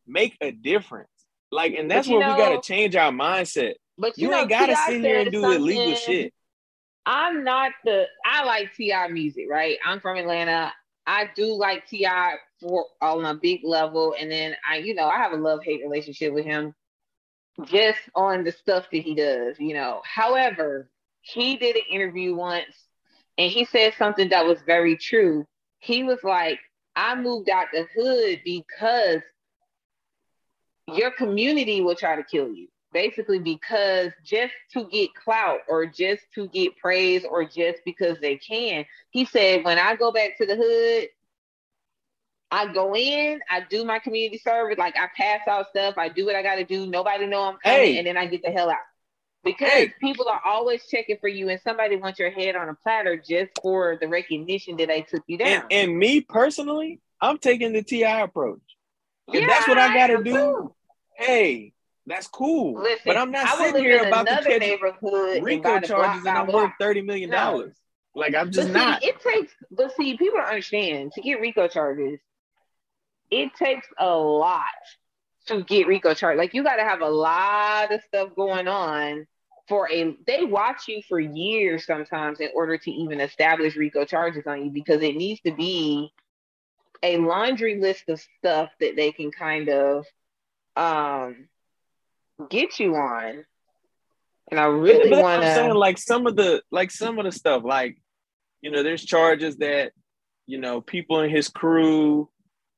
make 0.07 0.35
a 0.41 0.51
difference. 0.51 1.09
Like, 1.51 1.73
and 1.75 1.89
that's 1.89 2.07
you 2.07 2.17
where 2.17 2.29
we 2.29 2.37
gotta 2.37 2.61
change 2.61 2.95
our 2.95 3.11
mindset. 3.11 3.73
But 3.99 4.17
You, 4.17 4.27
you, 4.27 4.31
know, 4.31 4.39
ain't 4.39 4.49
gotta 4.49 4.73
T.I. 4.73 4.85
sit 4.87 5.01
here 5.01 5.19
and 5.19 5.31
do 5.31 5.43
illegal 5.51 5.93
shit. 5.93 6.33
I'm 7.05 7.43
not 7.43 7.73
the 7.83 8.05
I 8.25 8.45
like 8.45 8.73
T.I. 8.75 9.09
music, 9.09 9.45
right? 9.49 9.77
I'm 9.85 9.99
from 9.99 10.17
Atlanta. 10.17 10.71
I 11.05 11.29
do 11.35 11.53
like 11.53 11.87
T.I. 11.87 12.35
for 12.61 12.85
on 13.01 13.25
a 13.25 13.33
big 13.33 13.61
level, 13.63 14.15
and 14.17 14.31
then 14.31 14.55
I, 14.69 14.77
you 14.77 14.95
know, 14.95 15.07
I 15.07 15.17
have 15.17 15.33
a 15.33 15.37
love 15.37 15.63
hate 15.63 15.81
relationship 15.81 16.33
with 16.33 16.45
him, 16.45 16.73
just 17.65 17.99
on 18.15 18.43
the 18.43 18.51
stuff 18.53 18.85
that 18.91 19.01
he 19.01 19.15
does, 19.15 19.59
you 19.59 19.73
know. 19.73 20.01
However, 20.05 20.89
he 21.21 21.57
did 21.57 21.75
an 21.75 21.81
interview 21.91 22.35
once, 22.35 22.85
and 23.37 23.51
he 23.51 23.65
said 23.65 23.93
something 23.97 24.29
that 24.29 24.45
was 24.45 24.61
very 24.65 24.95
true. 24.95 25.45
He 25.79 26.03
was 26.03 26.19
like, 26.23 26.59
"I 26.95 27.15
moved 27.15 27.49
out 27.49 27.67
the 27.73 27.85
hood 27.95 28.41
because 28.45 29.21
your 30.87 31.11
community 31.11 31.81
will 31.81 31.95
try 31.95 32.15
to 32.15 32.23
kill 32.23 32.53
you." 32.53 32.69
Basically 32.91 33.39
because 33.39 34.11
just 34.23 34.53
to 34.73 34.85
get 34.89 35.13
clout 35.13 35.59
or 35.67 35.85
just 35.85 36.23
to 36.33 36.47
get 36.47 36.75
praise 36.77 37.23
or 37.23 37.45
just 37.45 37.79
because 37.85 38.19
they 38.19 38.37
can. 38.37 38.85
He 39.11 39.25
said, 39.25 39.63
when 39.63 39.77
I 39.77 39.95
go 39.95 40.11
back 40.11 40.37
to 40.37 40.45
the 40.45 40.55
hood, 40.55 41.09
I 42.51 42.73
go 42.73 42.95
in, 42.95 43.39
I 43.49 43.61
do 43.69 43.85
my 43.85 43.99
community 43.99 44.39
service, 44.39 44.77
like 44.79 44.95
I 44.97 45.07
pass 45.15 45.47
out 45.47 45.69
stuff, 45.69 45.97
I 45.97 46.09
do 46.09 46.25
what 46.25 46.35
I 46.35 46.41
got 46.41 46.55
to 46.55 46.63
do. 46.63 46.87
Nobody 46.87 47.27
know 47.27 47.43
I'm 47.43 47.57
coming, 47.63 47.79
Hey. 47.81 47.97
and 47.99 48.07
then 48.07 48.17
I 48.17 48.25
get 48.25 48.41
the 48.41 48.49
hell 48.49 48.71
out. 48.71 48.77
Because 49.43 49.69
Hey. 49.69 49.93
people 50.01 50.27
are 50.27 50.41
always 50.43 50.85
checking 50.87 51.17
for 51.21 51.27
you, 51.27 51.49
and 51.49 51.61
somebody 51.61 51.95
wants 51.95 52.19
your 52.19 52.31
head 52.31 52.55
on 52.55 52.69
a 52.69 52.73
platter 52.73 53.17
just 53.17 53.51
for 53.61 53.97
the 54.01 54.07
recognition 54.07 54.75
that 54.77 54.87
they 54.87 55.01
took 55.03 55.23
you 55.27 55.37
down. 55.37 55.63
And, 55.69 55.89
and 55.91 55.97
me 55.97 56.21
personally, 56.21 56.99
I'm 57.21 57.37
taking 57.37 57.71
the 57.71 57.83
T.I. 57.83 58.21
approach. 58.21 58.59
If 59.27 59.41
Yeah, 59.41 59.47
that's 59.47 59.67
what 59.67 59.77
I 59.77 59.93
gotta 59.93 60.13
am 60.15 60.23
do, 60.23 60.33
too. 60.33 60.75
hey, 61.17 61.73
that's 62.09 62.27
cool. 62.27 62.81
Listen, 62.81 62.99
but 63.05 63.17
I'm 63.17 63.31
not 63.31 63.47
I 63.47 63.67
sitting 63.67 63.83
here 63.83 64.07
about 64.07 64.27
to 64.27 64.35
catch 64.43 64.59
neighborhood 64.59 65.43
RICO 65.43 65.61
buy 65.61 65.79
the 65.79 65.87
block 65.87 66.05
charges 66.05 66.25
and 66.25 66.37
I'm 66.37 66.47
worth 66.47 66.71
thirty 66.79 67.01
million 67.01 67.29
No. 67.29 67.37
dollars. 67.37 67.75
Like 68.15 68.35
I'm 68.35 68.51
just 68.51 68.67
see, 68.67 68.73
not. 68.73 69.03
it 69.03 69.15
takes, 69.21 69.53
but 69.71 69.95
see, 69.95 70.17
people 70.17 70.39
don't 70.39 70.47
understand 70.47 71.11
to 71.13 71.21
get 71.21 71.39
RICO 71.39 71.67
charges. 71.67 72.19
It 73.29 73.53
takes 73.53 73.87
a 73.99 74.09
lot 74.09 74.63
to 75.45 75.63
get 75.63 75.87
RICO 75.87 76.15
charges. 76.15 76.39
Like 76.39 76.55
you 76.55 76.63
got 76.63 76.77
to 76.77 76.83
have 76.83 77.01
a 77.01 77.09
lot 77.09 77.93
of 77.93 78.01
stuff 78.07 78.35
going 78.35 78.67
on 78.67 79.27
for 79.67 79.89
a. 79.91 80.17
They 80.25 80.43
watch 80.43 80.87
you 80.87 81.03
for 81.07 81.19
years 81.19 81.85
sometimes 81.85 82.39
in 82.39 82.49
order 82.55 82.77
to 82.77 82.91
even 82.91 83.21
establish 83.21 83.75
RICO 83.75 84.03
charges 84.05 84.47
on 84.47 84.65
you 84.65 84.71
because 84.71 85.03
it 85.03 85.15
needs 85.15 85.41
to 85.41 85.53
be 85.53 86.11
a 87.03 87.17
laundry 87.17 87.79
list 87.79 88.09
of 88.09 88.19
stuff 88.39 88.71
that 88.79 88.95
they 88.95 89.11
can 89.11 89.31
kind 89.31 89.69
of 89.69 90.05
um 90.75 91.47
get 92.49 92.79
you 92.79 92.95
on. 92.95 93.45
And 94.51 94.59
I 94.59 94.65
really 94.65 95.09
But 95.09 95.21
want 95.21 95.43
I'm 95.43 95.55
saying 95.55 95.69
to. 95.73 95.77
like 95.77 95.97
some 95.97 96.25
of 96.27 96.35
the 96.35 96.61
like 96.71 96.91
some 96.91 97.19
of 97.19 97.25
the 97.25 97.31
stuff 97.31 97.63
like 97.63 97.97
you 98.61 98.71
know 98.71 98.81
there's 98.83 99.03
charges 99.05 99.57
that 99.57 99.91
you 100.47 100.57
know 100.57 100.81
people 100.81 101.21
in 101.21 101.29
his 101.29 101.49
crew 101.49 102.29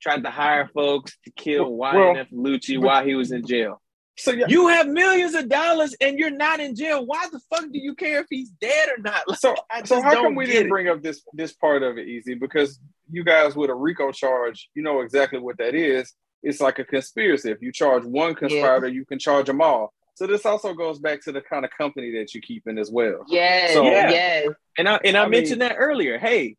tried 0.02 0.24
to 0.24 0.30
hire 0.32 0.68
folks 0.74 1.18
to 1.26 1.32
kill 1.32 1.76
Well, 1.76 2.16
YFN 2.16 2.34
Lucci 2.34 2.78
while 2.78 3.06
he 3.06 3.16
was 3.16 3.32
in 3.32 3.46
jail. 3.46 3.82
So 4.18 4.32
yeah, 4.32 4.46
You 4.50 4.68
have 4.68 4.88
millions 4.88 5.34
of 5.36 5.48
dollars 5.48 5.96
and 6.02 6.20
you're 6.20 6.30
not 6.30 6.60
in 6.60 6.76
jail. 6.76 7.06
Why 7.06 7.28
the 7.32 7.40
fuck 7.50 7.64
do 7.72 7.80
you 7.80 7.96
care 7.96 8.20
if 8.20 8.28
he's 8.30 8.50
dead 8.50 8.90
or 8.90 9.02
not? 9.02 9.28
Like, 9.28 9.40
so 9.40 9.56
I 9.72 9.84
so 9.84 10.02
how 10.02 10.12
don't 10.14 10.24
come 10.26 10.36
we 10.36 10.46
didn't 10.48 10.66
it. 10.66 10.70
bring 10.70 10.90
up 10.90 11.02
this 11.02 11.24
this 11.34 11.54
part 11.54 11.84
of 11.84 11.98
it 11.98 12.08
EZ? 12.10 12.36
Because 12.40 12.80
you 13.10 13.24
guys 13.24 13.56
with 13.56 13.70
a 13.70 13.76
RICO 13.76 14.12
charge, 14.12 14.70
you 14.76 14.84
know 14.84 15.02
exactly 15.02 15.40
what 15.40 15.58
that 15.60 15.74
is. 15.76 16.14
It's 16.44 16.60
like 16.62 16.80
a 16.80 16.84
conspiracy. 16.86 17.52
If 17.52 17.62
you 17.62 17.72
charge 17.72 18.04
one 18.04 18.34
conspirator, 18.36 18.88
you 18.88 19.06
can 19.06 19.20
charge 19.20 19.46
them 19.46 19.62
all. 19.62 19.94
So 20.16 20.28
this 20.28 20.46
also 20.46 20.74
goes 20.74 21.00
back 21.00 21.22
to 21.24 21.32
the 21.32 21.42
kind 21.42 21.66
of 21.66 21.72
company 21.72 22.12
that 22.18 22.34
you're 22.34 22.42
keeping 22.42 22.78
as 22.78 22.92
well. 22.92 23.24
Yes, 23.28 23.74
So- 23.74 23.84
Yeah. 23.84 24.10
yes. 24.10 24.48
And 24.78 24.88
I 24.90 25.00
and 25.04 25.18
I, 25.18 25.24
I 25.24 25.28
mentioned 25.28 25.60
mean- 25.60 25.70
that 25.70 25.76
earlier. 25.78 26.18
Hey, 26.18 26.56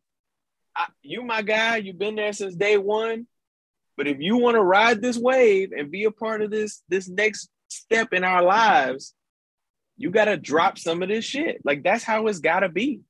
I, 0.75 0.87
you 1.01 1.23
my 1.23 1.41
guy. 1.41 1.77
You've 1.77 1.99
been 1.99 2.15
there 2.15 2.33
since 2.33 2.55
day 2.55 2.77
one. 2.77 3.27
But 3.95 4.07
if 4.07 4.17
you 4.19 4.37
want 4.37 4.55
to 4.55 4.61
ride 4.63 5.01
this 5.01 5.17
wave 5.17 5.71
and 5.71 5.91
be 5.91 6.05
a 6.05 6.11
part 6.11 6.41
of 6.41 6.49
this 6.49 6.81
this 6.89 7.07
next 7.07 7.49
step 7.67 8.11
in 8.13 8.23
our 8.23 8.41
lives, 8.41 9.13
you 9.97 10.09
got 10.11 10.25
to 10.25 10.37
drop 10.37 10.77
some 10.79 11.03
of 11.03 11.09
this 11.09 11.23
shit. 11.25 11.61
Like 11.63 11.83
that's 11.83 12.03
how 12.03 12.25
it's 12.27 12.39
got 12.39 12.61
to 12.61 12.69
be. 12.69 13.01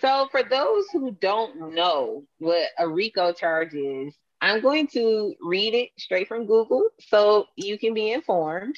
So, 0.00 0.28
for 0.30 0.42
those 0.42 0.86
who 0.92 1.12
don't 1.12 1.74
know 1.74 2.24
what 2.38 2.68
a 2.78 2.88
RICO 2.88 3.32
charge 3.32 3.74
is, 3.74 4.14
I'm 4.42 4.60
going 4.60 4.88
to 4.88 5.34
read 5.40 5.72
it 5.72 5.90
straight 5.98 6.26
from 6.26 6.46
Google 6.46 6.88
so 7.00 7.46
you 7.56 7.78
can 7.78 7.94
be 7.94 8.10
informed. 8.10 8.76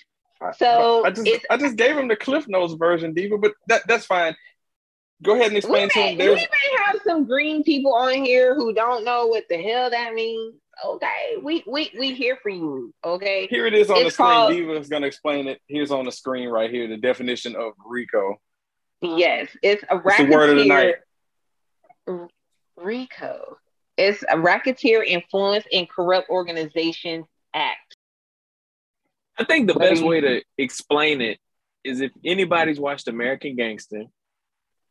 So, 0.59 1.07
I 1.07 1.11
just 1.11 1.47
I 1.49 1.57
just 1.57 1.77
gave 1.77 1.97
him 1.97 2.07
the 2.07 2.17
Cliff 2.17 2.47
Notes 2.47 2.75
version, 2.75 3.15
Diva, 3.15 3.39
but 3.39 3.53
that 3.69 3.83
that's 3.89 4.05
fine. 4.05 4.37
Go 5.23 5.37
ahead 5.37 5.49
and 5.49 5.57
explain 5.57 5.89
to 5.89 5.99
may, 5.99 6.13
him. 6.13 6.19
we 6.19 6.35
may 6.35 6.85
have 6.85 7.01
some 7.07 7.25
green 7.25 7.63
people 7.63 7.95
on 7.95 8.13
here 8.13 8.55
who 8.55 8.75
don't 8.75 9.05
know 9.05 9.27
what 9.27 9.45
the 9.49 9.57
hell 9.57 9.89
that 9.89 10.13
means. 10.13 10.55
Okay, 10.85 11.37
we 11.43 11.65
we 11.67 11.91
we 11.99 12.13
here 12.13 12.37
for 12.43 12.51
you. 12.51 12.93
Okay, 13.03 13.47
here 13.49 13.67
it 13.67 13.73
is 13.73 13.89
on 13.89 14.01
the 14.01 14.07
It's 14.07 14.17
screen. 14.17 14.29
called- 14.29 14.53
Diva 14.53 14.73
is 14.77 14.89
going 14.89 15.01
to 15.03 15.09
explain 15.09 15.49
it. 15.49 15.63
Here's 15.67 15.91
on 15.91 16.05
the 16.05 16.13
screen 16.13 16.51
right 16.51 16.71
here 16.71 16.89
the 16.89 16.99
definition 16.99 17.57
of 17.57 17.73
RICO. 17.87 18.37
Yes, 19.01 19.49
it's 19.63 19.83
a 19.85 19.97
It's 20.05 20.17
the 20.19 20.25
word 20.27 20.51
of 20.51 20.57
the 20.57 20.67
night. 20.67 20.97
RICO. 22.77 23.57
It's 23.97 24.25
a 24.29 24.39
racketeer 24.39 25.03
influence 25.03 25.65
and 25.73 25.89
corrupt 25.89 26.29
organization 26.29 27.25
act. 27.53 27.97
I 29.39 29.45
think 29.45 29.67
the 29.67 29.75
What 29.75 29.83
best 29.83 30.03
way 30.03 30.21
to 30.21 30.43
explain 30.59 31.21
it 31.21 31.39
is 31.85 32.01
if 32.01 32.13
anybody's 32.25 32.81
watched 32.81 33.09
American 33.09 33.57
Gangster, 33.57 34.05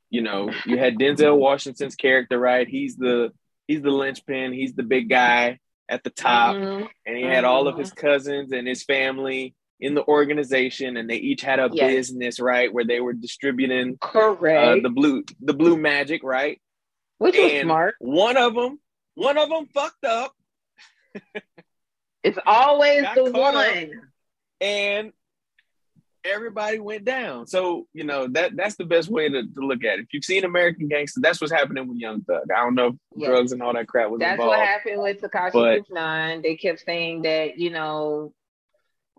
you 0.10 0.22
know, 0.22 0.52
you 0.66 0.78
had 0.78 0.98
Denzel 0.98 1.38
Washington's 1.38 1.96
character, 1.96 2.40
right? 2.40 2.68
He's 2.68 2.96
the 2.96 3.32
he's 3.68 3.82
the 3.82 3.90
linchpin, 3.92 4.54
he's 4.54 4.74
the 4.74 4.84
big 4.84 5.10
guy 5.10 5.60
at 5.90 6.04
the 6.04 6.10
top, 6.10 6.56
Mhm. 6.56 6.88
and 7.06 7.18
he 7.18 7.24
had 7.24 7.44
all 7.46 7.68
of 7.68 7.78
his 7.78 7.92
cousins 7.92 8.52
and 8.52 8.68
his 8.68 8.84
family 8.84 9.56
in 9.80 9.96
the 9.96 10.06
organization, 10.06 10.98
and 10.98 11.10
they 11.10 11.16
each 11.18 11.42
had 11.42 11.60
a 11.60 11.70
Yes. 11.72 11.92
business, 11.94 12.40
right, 12.40 12.72
where 12.72 12.86
they 12.86 13.02
were 13.02 13.14
distributing 13.14 13.98
Correct. 14.00 14.80
uh, 14.80 14.82
the 14.82 14.90
blue 14.90 15.24
the 15.42 15.54
blue 15.54 15.78
magic, 15.78 16.24
right? 16.24 16.62
Which 17.18 17.38
was 17.38 17.62
smart. 17.62 17.96
One 18.00 18.38
of 18.38 18.54
them, 18.54 18.80
one 19.16 19.38
of 19.38 19.50
them 19.50 19.68
fucked 19.74 20.06
up. 20.06 20.34
It's 22.24 22.40
always 22.46 23.04
the 23.16 23.32
one. 23.32 23.92
and 24.62 25.12
everybody 26.26 26.80
went 26.80 27.04
down. 27.04 27.46
So 27.48 27.86
you 27.94 28.06
know 28.06 28.28
that 28.30 28.56
that's 28.56 28.76
the 28.76 28.86
best 28.86 29.10
way 29.10 29.28
to, 29.30 29.44
to 29.44 29.60
look 29.60 29.84
at 29.84 30.00
it. 30.00 30.04
If 30.04 30.14
you've 30.14 30.24
seen 30.24 30.46
American 30.46 30.88
Gangster, 30.88 31.20
that's 31.22 31.42
what's 31.42 31.52
happening 31.52 31.88
with 31.88 31.98
Young 31.98 32.22
Thug. 32.22 32.44
I 32.50 32.62
don't 32.62 32.76
know 32.76 32.88
if 32.88 32.96
Yes. 33.16 33.30
drugs 33.30 33.52
and 33.52 33.62
all 33.62 33.74
that 33.74 33.88
crap 33.88 34.10
was 34.10 34.20
That's 34.20 34.34
involved. 34.34 34.50
what 34.58 34.60
happened 34.66 35.02
with 35.02 35.22
Tekashi 35.22 35.52
But- 35.54 35.76
Six 35.80 35.90
Nine. 35.92 36.42
They 36.42 36.56
kept 36.56 36.80
saying 36.86 37.24
that 37.24 37.58
you 37.60 37.70
know, 37.72 38.34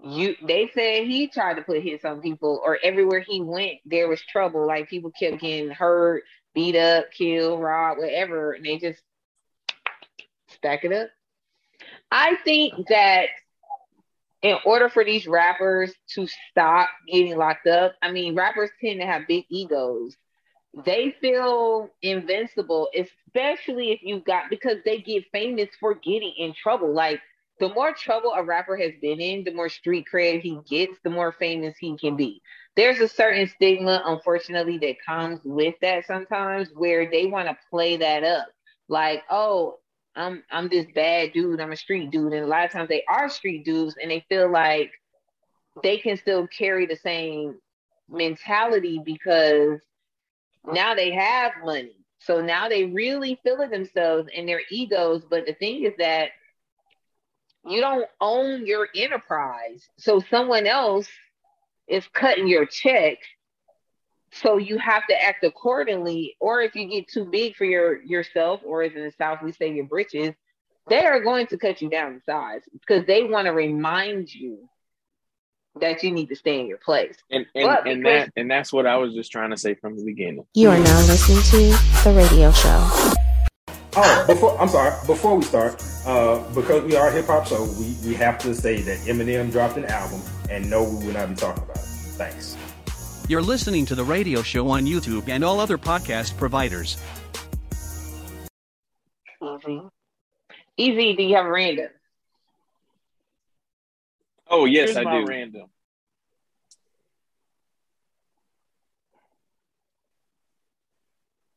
you. 0.03 0.35
They 0.43 0.71
said 0.75 1.05
he 1.07 1.29
tried 1.29 1.55
to 1.57 1.63
put 1.63 1.83
hits 1.83 2.05
on 2.07 2.23
people, 2.23 2.61
or 2.65 2.79
everywhere 2.83 3.21
he 3.21 3.41
went, 3.43 3.81
there 3.85 4.09
was 4.09 4.23
trouble. 4.23 4.67
Like 4.67 4.89
people 4.89 5.11
kept 5.13 5.41
getting 5.43 5.71
hurt, 5.71 6.25
beat 6.55 6.75
up, 6.75 7.13
killed, 7.13 7.61
robbed, 7.61 8.01
whatever, 8.01 8.53
and 8.53 8.65
they 8.65 8.79
just 8.79 9.03
stack 10.65 10.85
it 10.85 10.93
up. 10.93 11.09
I 12.11 12.37
think 12.45 12.89
that 12.89 13.27
in 14.43 14.57
order 14.65 14.89
for 14.89 15.05
these 15.05 15.27
rappers 15.27 15.93
to 16.15 16.27
stop 16.51 16.89
getting 17.11 17.37
locked 17.37 17.67
up, 17.67 17.95
I 18.03 18.13
mean, 18.13 18.35
rappers 18.35 18.71
tend 18.81 19.01
to 19.01 19.07
have 19.07 19.29
big 19.29 19.45
egos. 19.51 20.17
They 20.85 21.15
feel 21.21 21.91
invincible, 22.03 22.89
especially 22.95 23.93
if 23.93 24.01
you've 24.03 24.25
got 24.25 24.51
because 24.51 24.79
they 24.85 24.99
get 24.99 25.25
famous 25.33 25.69
for 25.79 25.95
getting 25.95 26.33
in 26.37 26.55
trouble. 26.55 26.93
Like 26.93 27.21
the 27.61 27.69
more 27.69 27.93
trouble 27.93 28.33
a 28.35 28.43
rapper 28.43 28.77
has 28.77 28.93
been 29.01 29.21
in, 29.21 29.45
the 29.45 29.55
more 29.55 29.69
street 29.69 30.07
cred 30.13 30.41
he 30.41 30.59
gets, 30.69 30.99
the 31.05 31.11
more 31.11 31.33
famous 31.33 31.77
he 31.79 31.97
can 31.97 32.17
be. 32.17 32.41
There's 32.77 32.99
a 33.01 33.09
certain 33.09 33.49
stigma, 33.49 34.03
unfortunately, 34.05 34.79
that 34.79 34.97
comes 35.07 35.41
with 35.45 35.75
that 35.81 36.07
sometimes 36.07 36.71
where 36.75 37.09
they 37.09 37.27
want 37.27 37.49
to 37.49 37.57
play 37.71 37.99
that 37.99 38.25
up. 38.25 38.49
Like, 38.89 39.23
oh, 39.31 39.79
I'm 40.17 40.43
I'm 40.51 40.69
this 40.69 40.87
bad 40.95 41.33
dude, 41.33 41.61
I'm 41.61 41.73
a 41.73 41.77
street 41.77 42.11
dude. 42.11 42.33
And 42.33 42.45
a 42.45 42.49
lot 42.49 42.65
of 42.65 42.71
times 42.71 42.89
they 42.89 43.05
are 43.09 43.29
street 43.29 43.65
dudes 43.65 43.97
and 44.01 44.11
they 44.11 44.25
feel 44.29 44.51
like 44.51 44.93
they 45.83 45.99
can 45.99 46.17
still 46.17 46.47
carry 46.47 46.87
the 46.87 46.97
same 46.97 47.57
mentality 48.09 49.01
because 49.05 49.81
now 50.67 50.95
they 50.95 51.11
have 51.13 51.53
money. 51.65 51.97
So 52.19 52.41
now 52.41 52.69
they 52.69 52.85
really 52.85 53.39
feel 53.43 53.61
it 53.61 53.71
themselves 53.71 54.29
and 54.35 54.49
their 54.49 54.63
egos. 54.71 55.25
But 55.29 55.47
the 55.47 55.55
thing 55.55 55.85
is 55.85 55.93
that 55.99 56.31
you 57.67 57.81
don't 57.81 58.07
own 58.21 58.67
your 58.67 58.89
enterprise. 58.95 59.89
So 59.99 60.21
someone 60.31 60.67
else 60.67 61.09
is 61.89 62.07
cutting 62.13 62.47
your 62.47 62.67
check. 62.67 63.19
So 64.43 64.57
you 64.57 64.79
have 64.79 65.07
to 65.09 65.23
act 65.23 65.45
accordingly. 65.45 66.37
Or 66.41 66.61
if 66.61 66.75
you 66.75 66.89
get 66.89 67.09
too 67.09 67.25
big 67.25 67.55
for 67.57 67.65
your 67.65 68.03
yourself, 68.03 68.61
or 68.65 68.83
as 68.83 68.93
in 68.95 69.05
the 69.05 69.13
South 69.13 69.43
we 69.43 69.53
say 69.53 69.73
your 69.73 69.85
britches, 69.87 70.35
they 70.89 71.05
are 71.05 71.21
going 71.21 71.47
to 71.49 71.57
cut 71.57 71.81
you 71.81 71.89
down 71.89 72.15
in 72.15 72.23
size 72.23 72.63
because 72.73 73.07
they 73.07 73.25
want 73.25 73.47
to 73.47 73.53
remind 73.53 74.33
you 74.35 74.69
that 75.81 76.03
you 76.03 76.11
need 76.13 76.29
to 76.29 76.37
stay 76.37 76.61
in 76.61 76.67
your 76.67 76.79
place. 76.79 77.17
And 77.31 77.47
and, 77.55 77.67
But 77.67 77.87
and 77.87 78.03
because- 78.03 78.27
that 78.27 78.33
and 78.41 78.51
that's 78.51 78.73
what 78.73 78.87
I 78.87 78.97
was 78.97 79.15
just 79.15 79.31
trying 79.33 79.51
to 79.51 79.57
say 79.57 79.75
from 79.75 79.97
the 79.97 80.05
beginning. 80.05 80.45
You 80.55 80.69
are 80.71 80.79
now 80.79 80.99
listening 81.07 81.43
to 81.43 81.79
The 82.05 82.15
Radio 82.17 82.51
Show. 82.53 82.89
Oh, 83.97 84.25
before 84.27 84.61
I'm 84.61 84.69
sorry. 84.69 84.91
Before 85.07 85.37
we 85.37 85.45
start, 85.45 85.81
uh, 86.05 86.39
because 86.53 86.83
we 86.83 86.97
are 86.97 87.09
a 87.09 87.13
hip 87.13 87.27
hop 87.27 87.47
show, 87.47 87.63
we, 87.79 87.97
we 88.05 88.15
have 88.15 88.39
to 88.41 88.53
say 88.53 88.81
that 88.83 88.99
Eminem 89.07 89.53
dropped 89.53 89.77
an 89.77 89.85
album, 89.85 90.21
and 90.51 90.69
no, 90.69 90.83
we 90.83 91.07
will 91.07 91.13
not 91.13 91.29
be 91.29 91.37
talking 91.37 91.63
about 91.63 91.77
it. 91.77 91.83
Thanks. 92.19 92.57
You're 93.27 93.43
listening 93.43 93.87
to 93.87 93.95
the 93.95 94.05
radio 94.05 94.43
show 94.43 94.69
on 94.69 94.85
YouTube 94.85 95.29
and 95.29 95.43
all 95.43 95.59
other 95.59 95.79
podcast 95.79 96.37
providers. 96.37 96.99
EZ. 99.43 99.65
EZ, 100.79 101.17
do 101.17 101.23
you 101.23 101.35
have 101.37 101.47
a 101.47 101.51
random? 101.51 101.89
Oh 104.49 104.67
yes, 104.67 104.91
Here's 104.91 104.97
I 104.99 105.05
my 105.05 105.21
do. 105.21 105.27
random. 105.27 105.69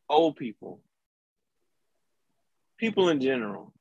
Old 0.09 0.38
people, 0.38 0.80
people 2.78 3.09
in 3.09 3.20
general. 3.20 3.74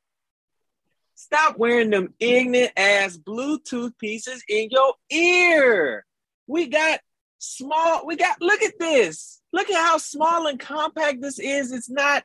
Stop 1.14 1.56
wearing 1.56 1.90
them 1.90 2.12
ignorant 2.18 2.72
ass 2.76 3.16
Bluetooth 3.16 3.96
pieces 3.98 4.42
in 4.48 4.68
your 4.70 4.94
ear. 5.10 6.04
We 6.48 6.66
got 6.66 6.98
small. 7.38 8.06
We 8.06 8.16
got. 8.16 8.40
Look 8.40 8.62
at 8.62 8.78
this. 8.78 9.40
Look 9.52 9.70
at 9.70 9.84
how 9.84 9.98
small 9.98 10.46
and 10.46 10.58
compact 10.58 11.22
this 11.22 11.38
is. 11.38 11.72
It's 11.72 11.90
not 11.90 12.24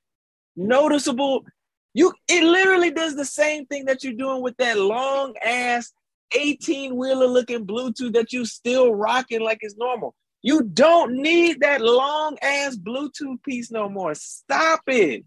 noticeable. 0.56 1.46
You. 1.94 2.14
It 2.28 2.44
literally 2.44 2.92
does 2.92 3.16
the 3.16 3.26
same 3.26 3.66
thing 3.66 3.86
that 3.86 4.04
you're 4.04 4.14
doing 4.14 4.42
with 4.42 4.58
that 4.58 4.78
long 4.78 5.36
ass 5.44 5.92
18 6.34 6.96
wheeler 6.96 7.28
looking 7.28 7.66
Bluetooth 7.66 8.14
that 8.14 8.32
you 8.32 8.46
still 8.46 8.94
rocking 8.94 9.42
like 9.42 9.60
it's 9.62 9.78
normal. 9.78 10.16
You 10.42 10.64
don't 10.64 11.22
need 11.22 11.62
that 11.62 11.82
long 11.82 12.38
ass 12.42 12.76
Bluetooth 12.76 13.44
piece 13.44 13.72
no 13.72 13.90
more. 13.90 14.16
Stop 14.16 14.82
it. 14.88 15.26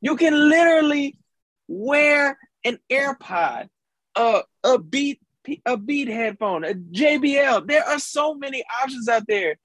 You 0.00 0.16
can 0.16 0.48
literally 0.48 1.16
wear 1.68 2.38
an 2.64 2.78
AirPod, 2.90 3.68
a 4.16 4.42
a 4.62 4.78
beat 4.78 5.20
a 5.66 5.76
beat 5.76 6.08
headphone, 6.08 6.64
a 6.64 6.74
JBL. 6.74 7.66
There 7.66 7.84
are 7.84 7.98
so 7.98 8.34
many 8.34 8.62
options 8.82 9.08
out 9.08 9.26
there, 9.26 9.56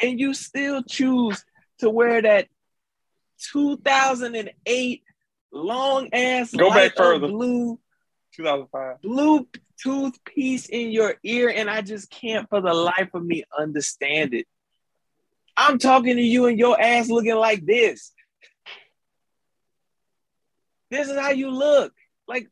and 0.00 0.18
you 0.18 0.34
still 0.34 0.82
choose 0.82 1.44
to 1.78 1.90
wear 1.90 2.22
that 2.22 2.48
2008 3.52 5.02
long 5.52 6.08
ass 6.12 6.52
Go 6.52 6.70
back 6.70 6.96
further. 6.96 7.28
blue 7.28 7.78
2005. 8.36 9.00
Bluetooth 9.02 10.14
piece 10.24 10.66
in 10.66 10.90
your 10.90 11.14
ear, 11.22 11.52
and 11.54 11.70
I 11.70 11.82
just 11.82 12.10
can't 12.10 12.48
for 12.48 12.60
the 12.60 12.74
life 12.74 13.10
of 13.14 13.24
me 13.24 13.44
understand 13.56 14.34
it. 14.34 14.46
I'm 15.56 15.78
talking 15.78 16.16
to 16.16 16.22
you 16.22 16.46
and 16.46 16.58
your 16.58 16.80
ass 16.80 17.08
looking 17.08 17.36
like 17.36 17.64
this. 17.64 18.12
This 20.90 21.08
is 21.08 21.16
how 21.18 21.30
you 21.30 21.50
look. 21.50 21.92
Like, 22.26 22.48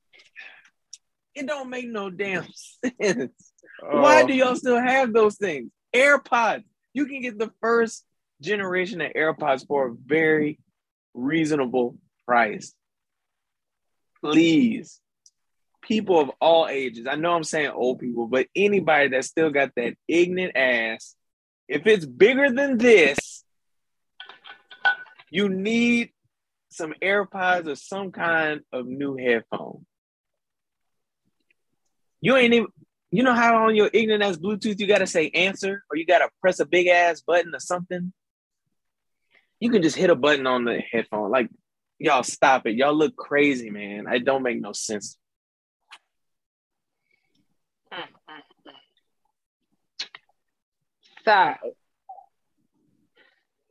it 1.34 1.46
don't 1.46 1.70
make 1.70 1.88
no 1.88 2.10
damn 2.10 2.46
sense. 3.00 3.52
Why 3.80 4.22
Oh. 4.22 4.26
do 4.26 4.34
y'all 4.34 4.56
still 4.56 4.80
have 4.80 5.12
those 5.12 5.36
things? 5.36 5.70
AirPods. 5.94 6.64
You 6.94 7.06
can 7.06 7.20
get 7.22 7.38
the 7.38 7.52
first 7.60 8.04
generation 8.40 9.00
of 9.00 9.12
AirPods 9.12 9.66
for 9.66 9.88
a 9.88 9.94
very 9.94 10.58
reasonable 11.14 11.96
price. 12.26 12.74
Please 14.20 15.00
people 15.82 16.20
of 16.20 16.30
all 16.40 16.68
ages. 16.68 17.06
I 17.10 17.16
know 17.16 17.32
I'm 17.34 17.42
saying 17.42 17.70
old 17.74 17.98
people, 17.98 18.28
but 18.28 18.46
anybody 18.54 19.08
that 19.08 19.24
still 19.24 19.50
got 19.50 19.72
that 19.74 19.96
ignorant 20.06 20.56
ass, 20.56 21.16
if 21.68 21.86
it's 21.88 22.06
bigger 22.06 22.50
than 22.52 22.78
this, 22.78 23.42
you 25.30 25.48
need 25.48 26.12
some 26.70 26.94
AirPods 27.02 27.66
or 27.66 27.74
some 27.74 28.12
kind 28.12 28.60
of 28.72 28.86
new 28.86 29.16
headphone. 29.16 29.84
You 32.22 32.36
ain't 32.36 32.54
even, 32.54 32.68
you 33.10 33.24
know 33.24 33.34
how 33.34 33.66
on 33.66 33.74
your 33.74 33.90
ignorant 33.92 34.22
ass 34.22 34.36
Bluetooth 34.36 34.78
you 34.78 34.86
gotta 34.86 35.08
say 35.08 35.28
answer 35.30 35.84
or 35.90 35.96
you 35.96 36.06
gotta 36.06 36.30
press 36.40 36.60
a 36.60 36.64
big 36.64 36.86
ass 36.86 37.20
button 37.20 37.52
or 37.54 37.58
something? 37.58 38.12
You 39.58 39.70
can 39.70 39.82
just 39.82 39.96
hit 39.96 40.08
a 40.08 40.14
button 40.14 40.46
on 40.46 40.64
the 40.64 40.78
headphone. 40.78 41.30
Like, 41.30 41.50
y'all 41.98 42.22
stop 42.22 42.66
it. 42.66 42.76
Y'all 42.76 42.94
look 42.94 43.16
crazy, 43.16 43.70
man. 43.70 44.06
It 44.06 44.24
don't 44.24 44.44
make 44.44 44.60
no 44.60 44.72
sense. 44.72 45.18
So, 51.24 51.54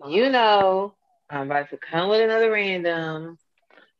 you 0.07 0.29
know, 0.29 0.93
I'm 1.29 1.49
about 1.49 1.69
to 1.69 1.77
come 1.77 2.09
with 2.09 2.21
another 2.21 2.51
random 2.51 3.37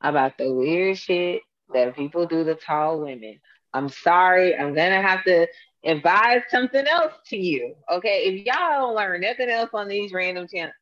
about 0.01 0.37
the 0.37 0.51
weird 0.51 0.97
shit 0.97 1.41
that 1.73 1.95
people 1.95 2.25
do 2.25 2.43
to 2.43 2.55
tall 2.55 2.99
women. 3.01 3.39
I'm 3.74 3.89
sorry, 3.89 4.55
I'm 4.55 4.74
gonna 4.74 5.01
have 5.01 5.24
to 5.26 5.47
advise 5.84 6.41
something 6.49 6.86
else 6.88 7.13
to 7.28 7.38
you. 7.38 7.76
Okay, 7.91 8.24
if 8.26 8.45
y'all 8.45 8.80
don't 8.80 8.95
learn 8.95 9.22
nothing 9.22 9.49
else 9.49 9.69
on 9.74 9.88
these 9.88 10.11
random 10.11 10.47
channels, 10.47 10.76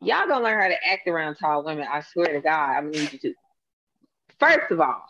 y'all 0.00 0.28
gonna 0.28 0.44
learn 0.44 0.60
how 0.60 0.68
to 0.68 0.86
act 0.86 1.08
around 1.08 1.36
tall 1.36 1.64
women. 1.64 1.86
I 1.90 2.00
swear 2.00 2.32
to 2.32 2.40
God, 2.40 2.70
I'm 2.76 2.90
gonna 2.90 3.04
need 3.04 3.12
you 3.12 3.18
to. 3.20 3.34
First 4.38 4.70
of 4.70 4.80
all, 4.80 5.02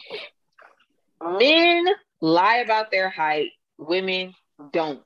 men 1.38 1.86
lie 2.20 2.56
about 2.56 2.90
their 2.90 3.08
height, 3.08 3.50
women 3.78 4.34
don't. 4.72 5.02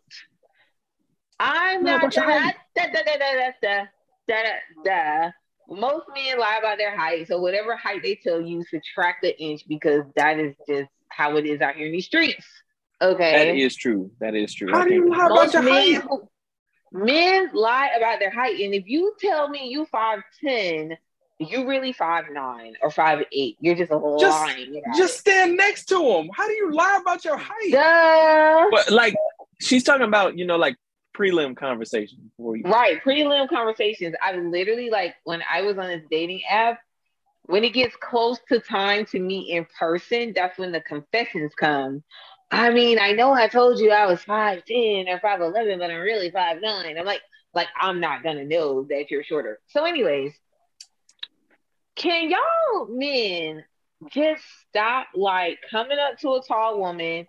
I'm 1.41 1.85
Lie 1.85 1.99
not 1.99 2.15
gonna 2.15 2.53
da, 2.77 2.87
da, 2.87 3.03
da, 3.03 3.17
da, 3.17 3.53
da, 3.63 3.85
da, 4.29 4.43
da, 4.43 4.43
da. 4.85 5.31
Most 5.71 6.07
men 6.15 6.39
lie 6.39 6.57
about 6.59 6.79
their 6.79 6.97
height, 6.97 7.29
so 7.29 7.41
whatever 7.41 7.77
height 7.77 8.03
they 8.03 8.15
tell 8.15 8.41
you, 8.41 8.65
subtract 8.65 9.25
an 9.25 9.33
inch 9.39 9.63
because 9.69 10.03
that 10.17 10.39
is 10.39 10.55
just 10.67 10.89
how 11.11 11.37
it 11.37 11.47
is 11.47 11.61
out 11.61 11.75
here 11.77 11.87
in 11.87 11.93
these 11.93 12.07
streets. 12.07 12.47
Okay. 13.01 13.47
That 13.47 13.55
is 13.57 13.77
true. 13.77 14.11
That 14.21 14.35
is 14.35 14.53
true. 14.55 14.71
How 14.73 14.85
do 14.85 14.93
you 14.93 15.09
lie 15.11 15.27
about 15.27 15.53
your 15.53 15.63
men, 15.63 15.95
height? 16.01 16.21
men 16.93 17.51
lie 17.53 17.91
about 17.97 18.19
their 18.19 18.31
height, 18.31 18.59
and 18.61 18.75
if 18.75 18.85
you 18.87 19.15
tell 19.21 19.49
me 19.49 19.69
you 19.69 19.87
five 19.87 20.21
ten, 20.45 20.97
you 21.39 21.67
really 21.69 21.93
five 21.93 22.25
nine 22.33 22.75
or 22.83 22.91
five 22.91 23.25
eight. 23.33 23.57
You're 23.61 23.77
just 23.77 23.91
Just, 23.91 24.03
lying. 24.41 24.83
about 24.85 24.97
just 24.97 25.19
stand 25.19 25.57
next 25.57 25.85
to 25.87 25.97
him. 26.03 26.29
How 26.35 26.47
do 26.47 26.53
you 26.55 26.73
lie 26.73 26.99
about 27.01 27.25
your 27.25 27.37
height? 27.37 27.57
it. 27.63 27.73
Duh. 27.73 28.67
But 28.71 28.91
like 28.91 29.15
she's 29.61 29.85
talking 29.85 30.07
about, 30.07 30.37
you 30.37 30.45
know, 30.47 30.57
like 30.57 30.77
prelim 31.17 31.57
conversations 31.57 32.21
before 32.37 32.57
you 32.57 32.65
Right, 32.65 33.03
prelim 33.03 33.49
conversations. 33.49 34.15
I 34.23 34.37
literally 34.37 34.91
like 34.91 35.15
when 35.25 35.43
I 35.49 35.63
was 35.63 35.79
on 35.79 35.87
this 35.87 36.03
dating 36.11 36.43
app. 36.51 36.81
When 37.49 37.65
it 37.65 37.73
gets 37.73 37.97
close 37.97 38.39
to 38.51 38.61
time 38.61 39.07
to 39.07 39.19
meet 39.19 39.51
in 39.51 39.67
person, 39.79 40.35
that's 40.35 40.59
when 40.59 40.71
the 40.71 40.83
confessions 40.83 41.55
come. 41.59 42.05
I 42.51 42.71
mean, 42.71 42.99
I 42.99 43.13
know 43.13 43.33
I 43.33 43.49
told 43.49 43.81
you 43.81 43.91
I 43.91 44.07
was 44.07 44.23
five 44.23 44.67
ten 44.67 45.09
or 45.09 45.19
five 45.19 45.41
eleven, 45.41 45.79
but 45.79 45.91
I'm 45.91 46.01
really 46.01 46.31
five 46.31 46.61
nine. 46.61 46.99
I'm 46.99 47.07
like, 47.07 47.23
like 47.55 47.69
I'm 47.81 48.01
not 48.01 48.23
gonna 48.23 48.45
know 48.45 48.85
that 48.91 49.11
you're 49.11 49.25
shorter. 49.25 49.61
So, 49.69 49.87
anyways, 49.87 50.35
can 51.97 52.31
y'all 52.31 52.87
men 52.91 53.65
just 54.13 54.43
stop 54.69 55.07
like 55.15 55.59
coming 55.71 55.99
up 55.99 56.19
to 56.19 56.35
a 56.35 56.43
tall 56.47 56.79
woman, 56.79 57.27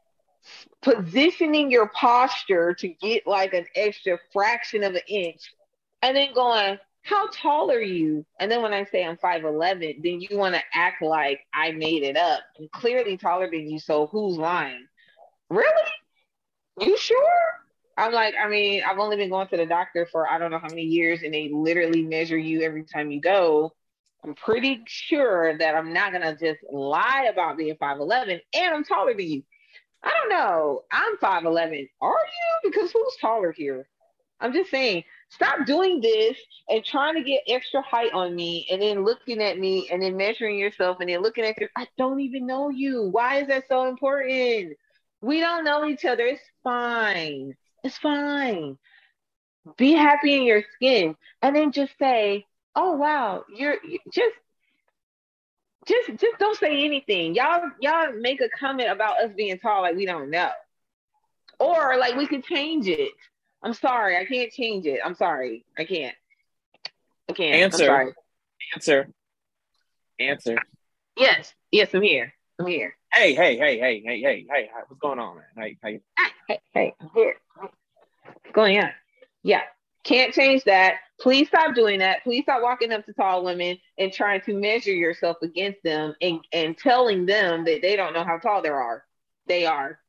positioning 0.81 1.71
your 1.71 1.87
posture 1.89 2.73
to 2.75 2.89
get 2.89 3.25
like 3.25 3.53
an 3.53 3.67
extra 3.73 4.19
fraction 4.33 4.83
of 4.83 4.95
an 4.95 5.01
inch, 5.07 5.53
and 6.01 6.17
then 6.17 6.33
going, 6.33 6.77
how 7.09 7.27
tall 7.29 7.71
are 7.71 7.81
you? 7.81 8.25
And 8.39 8.51
then 8.51 8.61
when 8.61 8.73
I 8.73 8.85
say 8.85 9.03
I'm 9.03 9.17
5'11, 9.17 10.03
then 10.03 10.21
you 10.21 10.37
want 10.37 10.55
to 10.55 10.61
act 10.73 11.01
like 11.01 11.41
I 11.53 11.71
made 11.71 12.03
it 12.03 12.15
up. 12.15 12.41
I'm 12.59 12.69
clearly 12.71 13.17
taller 13.17 13.49
than 13.49 13.69
you, 13.69 13.79
so 13.79 14.07
who's 14.07 14.37
lying? 14.37 14.85
Really? 15.49 15.91
You 16.79 16.97
sure? 16.97 17.39
I'm 17.97 18.13
like, 18.13 18.35
I 18.41 18.47
mean, 18.47 18.83
I've 18.87 18.99
only 18.99 19.17
been 19.17 19.29
going 19.29 19.47
to 19.47 19.57
the 19.57 19.65
doctor 19.65 20.07
for 20.11 20.29
I 20.29 20.37
don't 20.37 20.51
know 20.51 20.59
how 20.59 20.69
many 20.69 20.83
years, 20.83 21.23
and 21.23 21.33
they 21.33 21.49
literally 21.51 22.03
measure 22.03 22.37
you 22.37 22.61
every 22.61 22.83
time 22.83 23.11
you 23.11 23.19
go. 23.19 23.73
I'm 24.23 24.35
pretty 24.35 24.83
sure 24.85 25.57
that 25.57 25.75
I'm 25.75 25.93
not 25.93 26.11
gonna 26.11 26.37
just 26.37 26.59
lie 26.71 27.29
about 27.31 27.57
being 27.57 27.75
5'11 27.75 28.39
and 28.53 28.73
I'm 28.73 28.83
taller 28.83 29.13
than 29.13 29.27
you. 29.27 29.43
I 30.03 30.11
don't 30.11 30.29
know. 30.29 30.83
I'm 30.91 31.17
5'11. 31.17 31.89
Are 32.01 32.11
you? 32.11 32.69
Because 32.69 32.91
who's 32.91 33.17
taller 33.19 33.51
here? 33.51 33.87
I'm 34.41 34.53
just 34.53 34.71
saying, 34.71 35.03
stop 35.29 35.65
doing 35.65 36.01
this 36.01 36.37
and 36.69 36.83
trying 36.83 37.15
to 37.15 37.23
get 37.23 37.43
extra 37.47 37.81
height 37.81 38.13
on 38.13 38.35
me 38.35 38.67
and 38.71 38.81
then 38.81 39.03
looking 39.05 39.41
at 39.41 39.57
me 39.59 39.89
and 39.91 40.01
then 40.01 40.17
measuring 40.17 40.57
yourself 40.57 40.97
and 40.99 41.09
then 41.09 41.21
looking 41.21 41.45
at 41.45 41.57
your 41.59 41.69
I 41.77 41.87
don't 41.97 42.19
even 42.21 42.45
know 42.45 42.69
you. 42.69 43.03
Why 43.11 43.41
is 43.41 43.47
that 43.47 43.65
so 43.67 43.87
important? 43.87 44.77
We 45.21 45.39
don't 45.39 45.63
know 45.65 45.85
each 45.85 46.05
other. 46.05 46.25
It's 46.25 46.41
fine. 46.63 47.55
It's 47.83 47.97
fine. 47.97 48.77
Be 49.77 49.93
happy 49.93 50.35
in 50.35 50.43
your 50.43 50.63
skin 50.75 51.15
and 51.41 51.55
then 51.55 51.71
just 51.71 51.93
say, 51.99 52.45
"Oh 52.75 52.93
wow, 52.95 53.45
you're 53.53 53.77
you- 53.83 53.99
just 54.11 54.35
just 55.87 56.09
just 56.19 56.39
don't 56.39 56.57
say 56.57 56.83
anything. 56.85 57.35
Y'all 57.35 57.63
y'all 57.79 58.13
make 58.13 58.41
a 58.41 58.49
comment 58.49 58.89
about 58.91 59.19
us 59.21 59.31
being 59.35 59.57
tall 59.59 59.81
like 59.81 59.95
we 59.95 60.05
don't 60.05 60.29
know. 60.29 60.51
Or 61.59 61.97
like 61.97 62.15
we 62.15 62.27
could 62.27 62.43
change 62.43 62.87
it. 62.87 63.11
I'm 63.61 63.73
sorry, 63.73 64.17
I 64.17 64.25
can't 64.25 64.51
change 64.51 64.85
it. 64.85 64.99
I'm 65.03 65.15
sorry. 65.15 65.65
I 65.77 65.85
can't. 65.85 66.15
I 67.29 67.33
can't. 67.33 67.55
I'm 67.55 67.63
Answer. 67.63 67.85
sorry. 67.85 68.13
Answer. 68.73 69.09
Answer. 70.19 70.57
Yes. 71.17 71.53
Yes, 71.71 71.93
I'm 71.93 72.01
here. 72.01 72.33
I'm 72.57 72.65
here. 72.65 72.95
Hey, 73.13 73.33
hey, 73.33 73.57
hey, 73.57 73.79
hey, 73.79 74.01
hey, 74.05 74.21
hey, 74.21 74.45
hey, 74.49 74.69
what's 74.87 74.99
going 74.99 75.19
on, 75.19 75.37
man? 75.37 75.45
Hey, 75.57 75.77
hey. 75.83 76.01
Hey, 76.47 76.59
hey, 76.73 76.95
I'm 77.01 77.09
here. 77.13 77.35
What's 77.55 77.73
going 78.53 78.79
on? 78.79 78.91
Yeah. 79.43 79.61
Can't 80.03 80.33
change 80.33 80.63
that. 80.63 80.95
Please 81.19 81.49
stop 81.49 81.75
doing 81.75 81.99
that. 81.99 82.23
Please 82.23 82.43
stop 82.43 82.61
walking 82.61 82.91
up 82.93 83.05
to 83.05 83.13
tall 83.13 83.43
women 83.43 83.77
and 83.97 84.13
trying 84.13 84.41
to 84.41 84.53
measure 84.53 84.93
yourself 84.93 85.37
against 85.41 85.83
them 85.83 86.15
and, 86.21 86.39
and 86.53 86.77
telling 86.77 87.25
them 87.25 87.65
that 87.65 87.81
they 87.81 87.95
don't 87.95 88.13
know 88.13 88.23
how 88.23 88.37
tall 88.37 88.61
they 88.61 88.69
are. 88.69 89.03
They 89.47 89.65
are. 89.65 89.99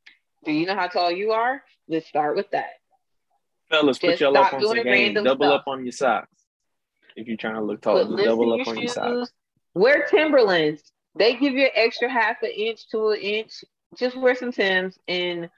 Do 0.45 0.51
you 0.51 0.65
know 0.65 0.75
how 0.75 0.87
tall 0.87 1.11
you 1.11 1.31
are? 1.31 1.61
Let's 1.87 2.07
start 2.07 2.35
with 2.35 2.49
that. 2.51 2.69
Fellas, 3.71 3.97
put 3.97 4.09
Just 4.11 4.21
your 4.21 4.37
up 4.37 4.53
on 4.53 4.61
some 4.63 4.83
game. 4.83 5.13
Double 5.13 5.47
stuff. 5.47 5.61
up 5.61 5.63
on 5.67 5.85
your 5.85 5.91
socks. 5.93 6.27
If 7.15 7.27
you're 7.27 7.37
trying 7.37 7.55
to 7.55 7.61
look 7.61 7.81
tall, 7.81 8.05
just 8.05 8.23
double 8.23 8.59
up 8.59 8.67
on 8.67 8.77
your 8.77 8.87
socks. 8.87 9.31
Wear 9.73 10.05
Timberlands. 10.09 10.83
They 11.15 11.35
give 11.35 11.53
you 11.53 11.65
an 11.65 11.71
extra 11.75 12.09
half 12.09 12.37
an 12.43 12.51
inch 12.51 12.87
to 12.89 13.09
an 13.09 13.19
inch. 13.19 13.63
Just 13.97 14.15
wear 14.15 14.35
some 14.35 14.51
Tims 14.51 14.97
and 15.07 15.49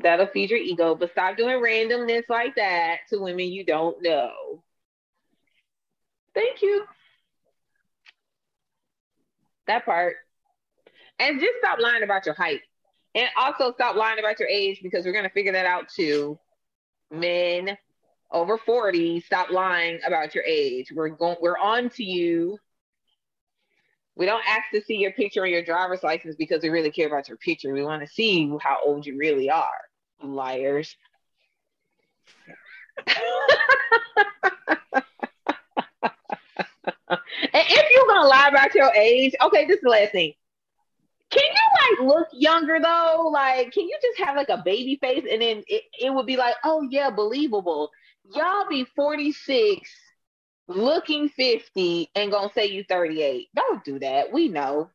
that'll 0.00 0.26
feed 0.26 0.50
your 0.50 0.58
ego. 0.58 0.94
But 0.94 1.12
stop 1.12 1.36
doing 1.36 1.56
randomness 1.56 2.24
like 2.28 2.56
that 2.56 2.98
to 3.10 3.18
women 3.20 3.46
you 3.46 3.64
don't 3.64 4.02
know. 4.02 4.62
Thank 6.34 6.62
you. 6.62 6.84
That 9.66 9.84
part. 9.84 10.16
And 11.18 11.40
just 11.40 11.58
stop 11.58 11.78
lying 11.78 12.02
about 12.02 12.26
your 12.26 12.34
height. 12.34 12.60
And 13.14 13.28
also 13.36 13.72
stop 13.72 13.94
lying 13.94 14.18
about 14.18 14.40
your 14.40 14.48
age 14.48 14.80
because 14.82 15.04
we're 15.04 15.12
gonna 15.12 15.30
figure 15.30 15.52
that 15.52 15.66
out 15.66 15.88
too. 15.88 16.38
Men 17.12 17.76
over 18.30 18.56
40, 18.56 19.20
stop 19.20 19.50
lying 19.50 20.00
about 20.06 20.34
your 20.34 20.44
age. 20.44 20.90
We're 20.92 21.10
going 21.10 21.36
we're 21.40 21.58
on 21.58 21.90
to 21.90 22.02
you. 22.02 22.58
We 24.16 24.26
don't 24.26 24.42
ask 24.46 24.64
to 24.72 24.82
see 24.82 24.96
your 24.96 25.12
picture 25.12 25.42
on 25.42 25.50
your 25.50 25.64
driver's 25.64 26.02
license 26.02 26.36
because 26.36 26.62
we 26.62 26.70
really 26.70 26.90
care 26.90 27.06
about 27.06 27.28
your 27.28 27.36
picture. 27.38 27.72
We 27.72 27.84
want 27.84 28.02
to 28.02 28.08
see 28.08 28.50
how 28.60 28.78
old 28.84 29.06
you 29.06 29.16
really 29.18 29.50
are. 29.50 29.68
Liars. 30.22 30.96
and 33.06 33.16
if 37.52 37.86
you're 37.90 38.06
gonna 38.06 38.28
lie 38.28 38.48
about 38.48 38.74
your 38.74 38.92
age, 38.94 39.34
okay, 39.42 39.66
this 39.66 39.76
is 39.76 39.82
the 39.82 39.90
last 39.90 40.12
thing. 40.12 40.32
Can 41.30 41.42
you 41.42 41.71
like 41.90 42.06
look 42.06 42.28
younger 42.32 42.78
though? 42.80 43.30
Like, 43.32 43.72
can 43.72 43.84
you 43.84 43.96
just 44.02 44.20
have 44.20 44.36
like 44.36 44.48
a 44.48 44.62
baby 44.64 44.98
face 45.00 45.24
and 45.30 45.42
then 45.42 45.62
it, 45.66 45.82
it 46.00 46.12
would 46.12 46.26
be 46.26 46.36
like, 46.36 46.56
oh 46.64 46.86
yeah, 46.90 47.10
believable. 47.10 47.90
Y'all 48.34 48.68
be 48.68 48.84
46, 48.96 49.90
looking 50.68 51.28
50, 51.28 52.10
and 52.14 52.30
gonna 52.30 52.50
say 52.54 52.66
you 52.66 52.84
38. 52.88 53.48
Don't 53.54 53.84
do 53.84 53.98
that. 53.98 54.32
We 54.32 54.48
know. 54.48 54.90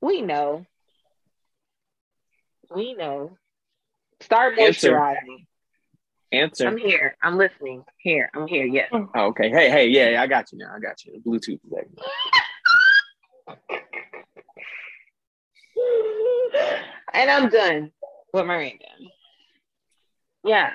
We 0.00 0.22
know. 0.22 0.64
We 2.74 2.94
know. 2.94 3.36
Start 4.20 4.56
moisturizing. 4.56 5.46
Answer. 6.32 6.68
I'm 6.68 6.76
here. 6.76 7.16
I'm 7.22 7.38
listening. 7.38 7.84
Here. 7.98 8.30
I'm 8.34 8.46
here. 8.46 8.66
Yes. 8.66 8.90
Oh, 8.92 9.08
okay. 9.14 9.48
Hey, 9.48 9.70
hey, 9.70 9.86
yeah, 9.86 10.20
I 10.20 10.26
got 10.26 10.52
you 10.52 10.58
now. 10.58 10.72
I 10.74 10.78
got 10.78 11.02
you. 11.04 11.22
Bluetooth. 11.24 11.60
and 17.14 17.30
I'm 17.30 17.48
done 17.48 17.90
with 18.32 18.46
my 18.46 18.56
random. 18.56 19.10
Yeah. 20.44 20.72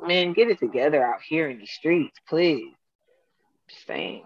Man, 0.00 0.32
get 0.32 0.48
it 0.48 0.58
together 0.58 1.04
out 1.04 1.20
here 1.26 1.48
in 1.48 1.58
the 1.58 1.66
streets, 1.66 2.18
please. 2.28 2.72
Just 3.68 3.86
saying. 3.86 4.24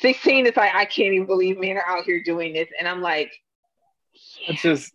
16 0.00 0.46
is 0.46 0.56
like, 0.56 0.74
I 0.74 0.84
can't 0.84 1.12
even 1.12 1.26
believe 1.26 1.58
men 1.58 1.76
are 1.76 1.86
out 1.86 2.04
here 2.04 2.22
doing 2.22 2.52
this. 2.52 2.68
And 2.78 2.88
I'm 2.88 3.02
like, 3.02 3.32
I 4.48 4.54
just 4.54 4.92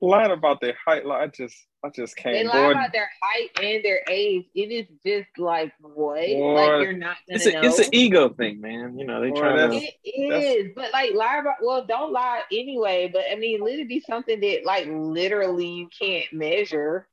lying 0.00 0.32
about 0.32 0.60
their 0.60 0.76
height. 0.84 1.06
Like 1.06 1.20
I 1.22 1.26
just, 1.28 1.56
I 1.86 1.90
just 1.90 2.16
they 2.16 2.22
can't. 2.22 2.48
lie 2.48 2.66
Boy, 2.66 2.70
about 2.72 2.92
their 2.92 3.10
height 3.22 3.50
and 3.62 3.84
their 3.84 4.00
age. 4.08 4.46
It 4.54 4.72
is 4.72 4.86
just 5.06 5.28
like, 5.38 5.72
what? 5.80 5.94
Boy. 5.94 6.36
like, 6.36 6.82
you're 6.82 6.92
not 6.92 7.16
going 7.28 7.36
It's 7.36 7.46
a, 7.46 7.52
know. 7.52 7.60
it's 7.62 7.78
an 7.78 7.88
ego 7.92 8.28
thing, 8.30 8.60
man. 8.60 8.98
You 8.98 9.06
know, 9.06 9.20
they 9.20 9.30
Boy, 9.30 9.40
try 9.40 9.56
to. 9.56 9.76
It 9.76 9.96
is, 10.04 10.72
but 10.74 10.92
like 10.92 11.14
lie 11.14 11.38
about 11.38 11.56
well, 11.62 11.84
don't 11.86 12.12
lie 12.12 12.42
anyway. 12.52 13.08
But 13.12 13.24
I 13.30 13.36
mean, 13.36 13.60
let 13.62 13.78
it 13.78 13.88
be 13.88 14.00
something 14.00 14.40
that 14.40 14.62
like 14.64 14.86
literally 14.90 15.68
you 15.68 15.88
can't 15.96 16.32
measure. 16.32 17.08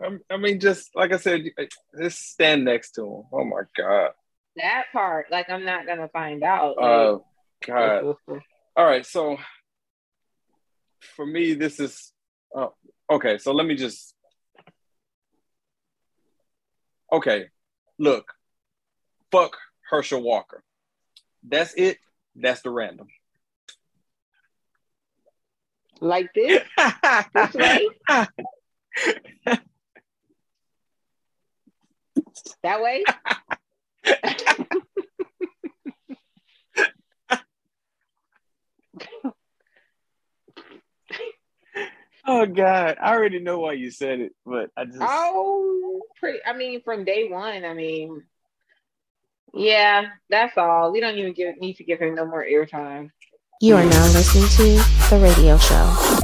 I, 0.00 0.16
I 0.30 0.36
mean, 0.36 0.60
just 0.60 0.94
like 0.94 1.12
I 1.12 1.16
said, 1.18 1.42
just 2.00 2.30
stand 2.30 2.64
next 2.64 2.92
to 2.92 3.02
him. 3.02 3.22
Oh 3.32 3.44
my 3.44 3.62
god. 3.76 4.10
That 4.56 4.84
part, 4.92 5.26
like 5.30 5.50
I'm 5.50 5.64
not 5.64 5.86
gonna 5.86 6.08
find 6.08 6.42
out. 6.42 6.76
Oh, 6.78 7.24
like, 7.66 7.78
Oh 7.78 8.16
god. 8.26 8.40
All 8.76 8.84
right, 8.86 9.04
so 9.04 9.36
for 11.16 11.26
me, 11.26 11.54
this 11.54 11.80
is 11.80 12.12
uh, 12.54 12.68
okay. 13.10 13.38
So 13.38 13.52
let 13.52 13.66
me 13.66 13.74
just 13.74 14.14
okay. 17.12 17.46
Look, 17.98 18.32
fuck 19.30 19.56
Herschel 19.90 20.22
Walker. 20.22 20.62
That's 21.42 21.74
it. 21.74 21.98
That's 22.34 22.62
the 22.62 22.70
random. 22.70 23.08
like 26.00 26.32
this, 26.34 26.62
this 27.34 27.54
way, 27.54 27.88
that 32.62 32.80
way. 32.80 33.04
Oh 42.30 42.44
God, 42.44 42.98
I 43.00 43.14
already 43.14 43.38
know 43.38 43.60
why 43.60 43.72
you 43.72 43.90
said 43.90 44.20
it, 44.20 44.32
but 44.44 44.70
I 44.76 44.84
just. 44.84 44.98
Oh, 45.00 46.02
pretty. 46.20 46.40
I 46.46 46.52
mean, 46.52 46.82
from 46.82 47.06
day 47.06 47.26
one. 47.30 47.64
I 47.64 47.72
mean, 47.72 48.22
yeah, 49.54 50.08
that's 50.28 50.58
all. 50.58 50.92
We 50.92 51.00
don't 51.00 51.16
even 51.16 51.32
give, 51.32 51.56
need 51.56 51.76
to 51.76 51.84
give 51.84 52.00
him 52.00 52.14
no 52.14 52.26
more 52.26 52.44
airtime. 52.44 53.10
You 53.62 53.76
are 53.76 53.84
now 53.84 54.04
listening 54.12 54.44
to 54.44 54.84
The 55.08 55.18
Radio 55.22 55.56
Show. 55.56 56.20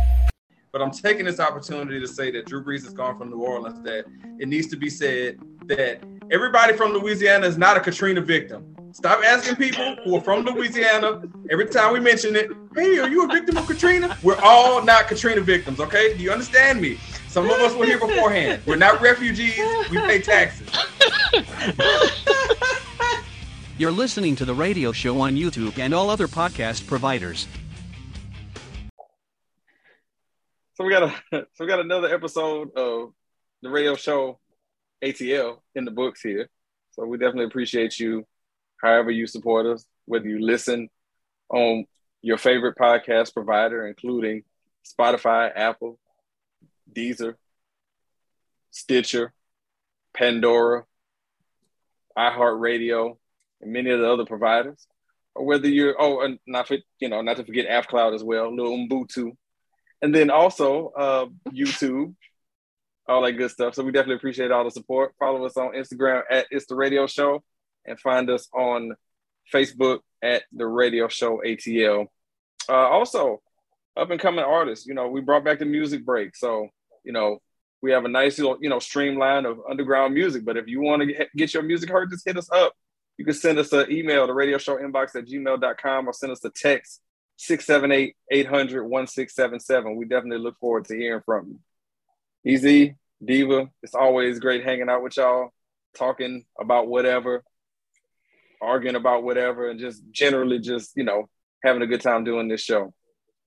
But 0.73 0.83
I'm 0.83 0.91
taking 0.91 1.25
this 1.25 1.41
opportunity 1.41 1.99
to 1.99 2.07
say 2.07 2.31
that 2.33 2.45
Drew 2.45 2.63
Brees 2.63 2.85
has 2.85 2.93
gone 2.93 3.17
from 3.17 3.31
New 3.31 3.41
Orleans. 3.41 3.83
That 3.85 4.05
it 4.39 4.47
needs 4.47 4.67
to 4.69 4.77
be 4.77 4.91
said 4.91 5.39
that 5.65 6.05
everybody 6.31 6.75
from 6.75 6.93
Louisiana 6.93 7.47
is 7.47 7.57
not 7.57 7.79
a 7.79 7.81
Katrina 7.81 8.21
victim. 8.21 8.77
Stop 8.95 9.25
asking 9.25 9.57
people 9.57 9.97
who 10.05 10.17
are 10.17 10.21
from 10.21 10.45
Louisiana 10.45 11.21
every 11.51 11.67
time 11.67 11.93
we 11.93 11.99
mention 11.99 12.37
it. 12.37 12.49
Hey, 12.77 13.01
are 13.01 13.09
you 13.09 13.25
a 13.25 13.27
victim 13.27 13.57
of 13.57 13.67
Katrina? 13.67 14.17
We're 14.23 14.41
all 14.41 14.85
not 14.85 15.09
Katrina 15.09 15.41
victims, 15.41 15.81
okay? 15.81 16.17
Do 16.17 16.23
you 16.23 16.31
understand 16.31 16.81
me? 16.81 16.99
Some 17.27 17.47
of 17.47 17.59
us 17.59 17.75
were 17.75 17.87
here 17.87 17.99
beforehand. 17.99 18.63
We're 18.65 18.77
not 18.77 19.01
refugees. 19.01 19.59
We 19.91 19.99
pay 19.99 20.21
taxes. 20.21 20.69
You're 23.79 23.91
listening 23.91 24.37
to 24.37 24.45
the 24.45 24.55
radio 24.55 24.93
show 24.93 25.21
on 25.21 25.35
YouTube 25.35 25.77
and 25.77 25.93
all 25.93 26.09
other 26.09 26.29
podcast 26.29 26.87
providers. 26.87 27.49
So 30.75 30.85
we 30.85 30.91
got 30.91 31.03
a 31.03 31.15
so 31.33 31.47
we 31.59 31.67
got 31.67 31.81
another 31.81 32.15
episode 32.15 32.71
of 32.77 33.13
the 33.61 33.71
radio 33.71 33.97
show 33.97 34.39
ATL 35.03 35.59
in 35.75 35.85
the 35.85 35.91
books 35.91 36.23
here. 36.23 36.49
So 36.93 37.05
we 37.05 37.19
definitely 37.19 37.47
appreciate 37.47 37.99
you, 37.99 38.25
however 38.85 39.11
you 39.11 39.27
support 39.27 39.65
us, 39.65 39.87
whether 40.05 40.29
you 40.29 40.45
listen 40.45 40.89
on 41.49 41.87
your 42.21 42.37
favorite 42.37 42.77
podcast 42.77 43.33
provider, 43.33 43.87
including 43.87 44.43
Spotify, 44.85 45.51
Apple, 45.55 45.99
Deezer, 46.93 47.35
Stitcher, 48.71 49.33
Pandora, 50.15 50.85
iHeartRadio, 52.17 53.17
and 53.63 53.73
many 53.73 53.91
of 53.91 54.01
the 54.01 54.11
other 54.11 54.27
providers, 54.27 54.87
or 55.35 55.47
whether 55.47 55.69
you're 55.69 55.97
oh, 55.99 56.21
and 56.21 56.39
not 56.47 56.69
for, 56.69 56.77
you 57.01 57.09
know 57.09 57.23
not 57.23 57.39
to 57.39 57.45
forget 57.45 57.69
AppCloud 57.69 58.15
as 58.15 58.23
well, 58.23 58.55
little 58.55 58.77
Ubuntu, 58.77 59.33
and 60.03 60.15
then 60.15 60.31
also 60.31 60.93
uh, 60.97 61.27
YouTube, 61.51 62.15
all 63.09 63.23
that 63.23 63.33
good 63.33 63.51
stuff. 63.51 63.75
So 63.75 63.83
we 63.83 63.93
definitely 63.93 64.17
appreciate 64.17 64.51
all 64.51 64.65
the 64.65 64.71
support. 64.71 65.15
Follow 65.19 65.45
us 65.47 65.57
on 65.57 65.73
Instagram 65.73 66.23
at 66.31 66.47
It's 66.51 66.67
the 66.67 66.77
Radio 66.77 67.07
Show, 67.07 67.43
and 67.87 67.99
find 68.01 68.31
us 68.31 68.49
on 68.55 68.95
Facebook 69.53 70.01
at 70.23 70.43
the 70.53 70.67
Radio 70.67 71.09
Show 71.09 71.43
ATL. 71.45 72.07
Uh, 72.69 72.73
also, 72.73 73.43
up 73.97 74.11
and 74.11 74.21
coming 74.21 74.45
artists. 74.45 74.87
You 74.87 74.95
know, 74.95 75.09
we 75.09 75.21
brought 75.21 75.45
back 75.45 75.59
the 75.59 75.65
music 75.65 76.05
break, 76.05 76.37
so 76.37 76.69
you 77.05 77.13
know 77.13 77.41
we 77.83 77.91
have 77.93 78.05
a 78.05 78.09
nice 78.09 78.39
little 78.39 78.57
you 78.61 78.69
know 78.69 78.79
streamline 78.79 79.47
of 79.47 79.61
underground 79.69 80.15
music. 80.15 80.45
But 80.45 80.57
if 80.57 80.67
you 80.67 80.81
want 80.81 81.03
to 81.03 81.27
get 81.37 81.55
your 81.55 81.63
music 81.63 81.91
heard, 81.91 82.11
just 82.11 82.27
hit 82.27 82.37
us 82.37 82.51
up. 82.51 82.73
You 83.19 83.25
can 83.25 83.35
send 83.35 83.59
us 83.59 83.73
an 83.73 83.93
email 83.93 84.27
the 84.27 84.35
radio 84.35 84.59
show 84.59 84.77
inbox 84.77 85.15
at 85.15 85.27
gmail.com 85.27 86.09
or 86.09 86.13
send 86.13 86.33
us 86.33 86.45
a 86.45 86.51
text 86.51 87.01
678 87.37 88.17
800 88.31 88.85
1677. 88.85 89.97
We 89.97 90.07
definitely 90.07 90.39
look 90.39 90.59
forward 90.59 90.87
to 90.87 90.97
hearing 90.97 91.23
from 91.25 91.59
you. 92.45 92.55
EZ, 92.55 92.95
Diva, 93.25 93.71
it's 93.83 93.95
always 93.95 94.39
great 94.39 94.65
hanging 94.65 94.89
out 94.89 95.03
with 95.03 95.17
y'all, 95.17 95.51
talking 95.97 96.45
about 96.59 96.89
whatever, 96.89 97.43
arguing 98.65 98.97
about 98.97 99.23
whatever, 99.23 99.71
and 99.71 99.79
just 99.79 100.03
generally 100.11 100.59
just, 100.59 100.93
you 100.97 101.05
know, 101.05 101.29
having 101.63 101.83
a 101.83 101.87
good 101.87 102.01
time 102.01 102.25
doing 102.25 102.49
this 102.49 102.63
show. 102.63 102.93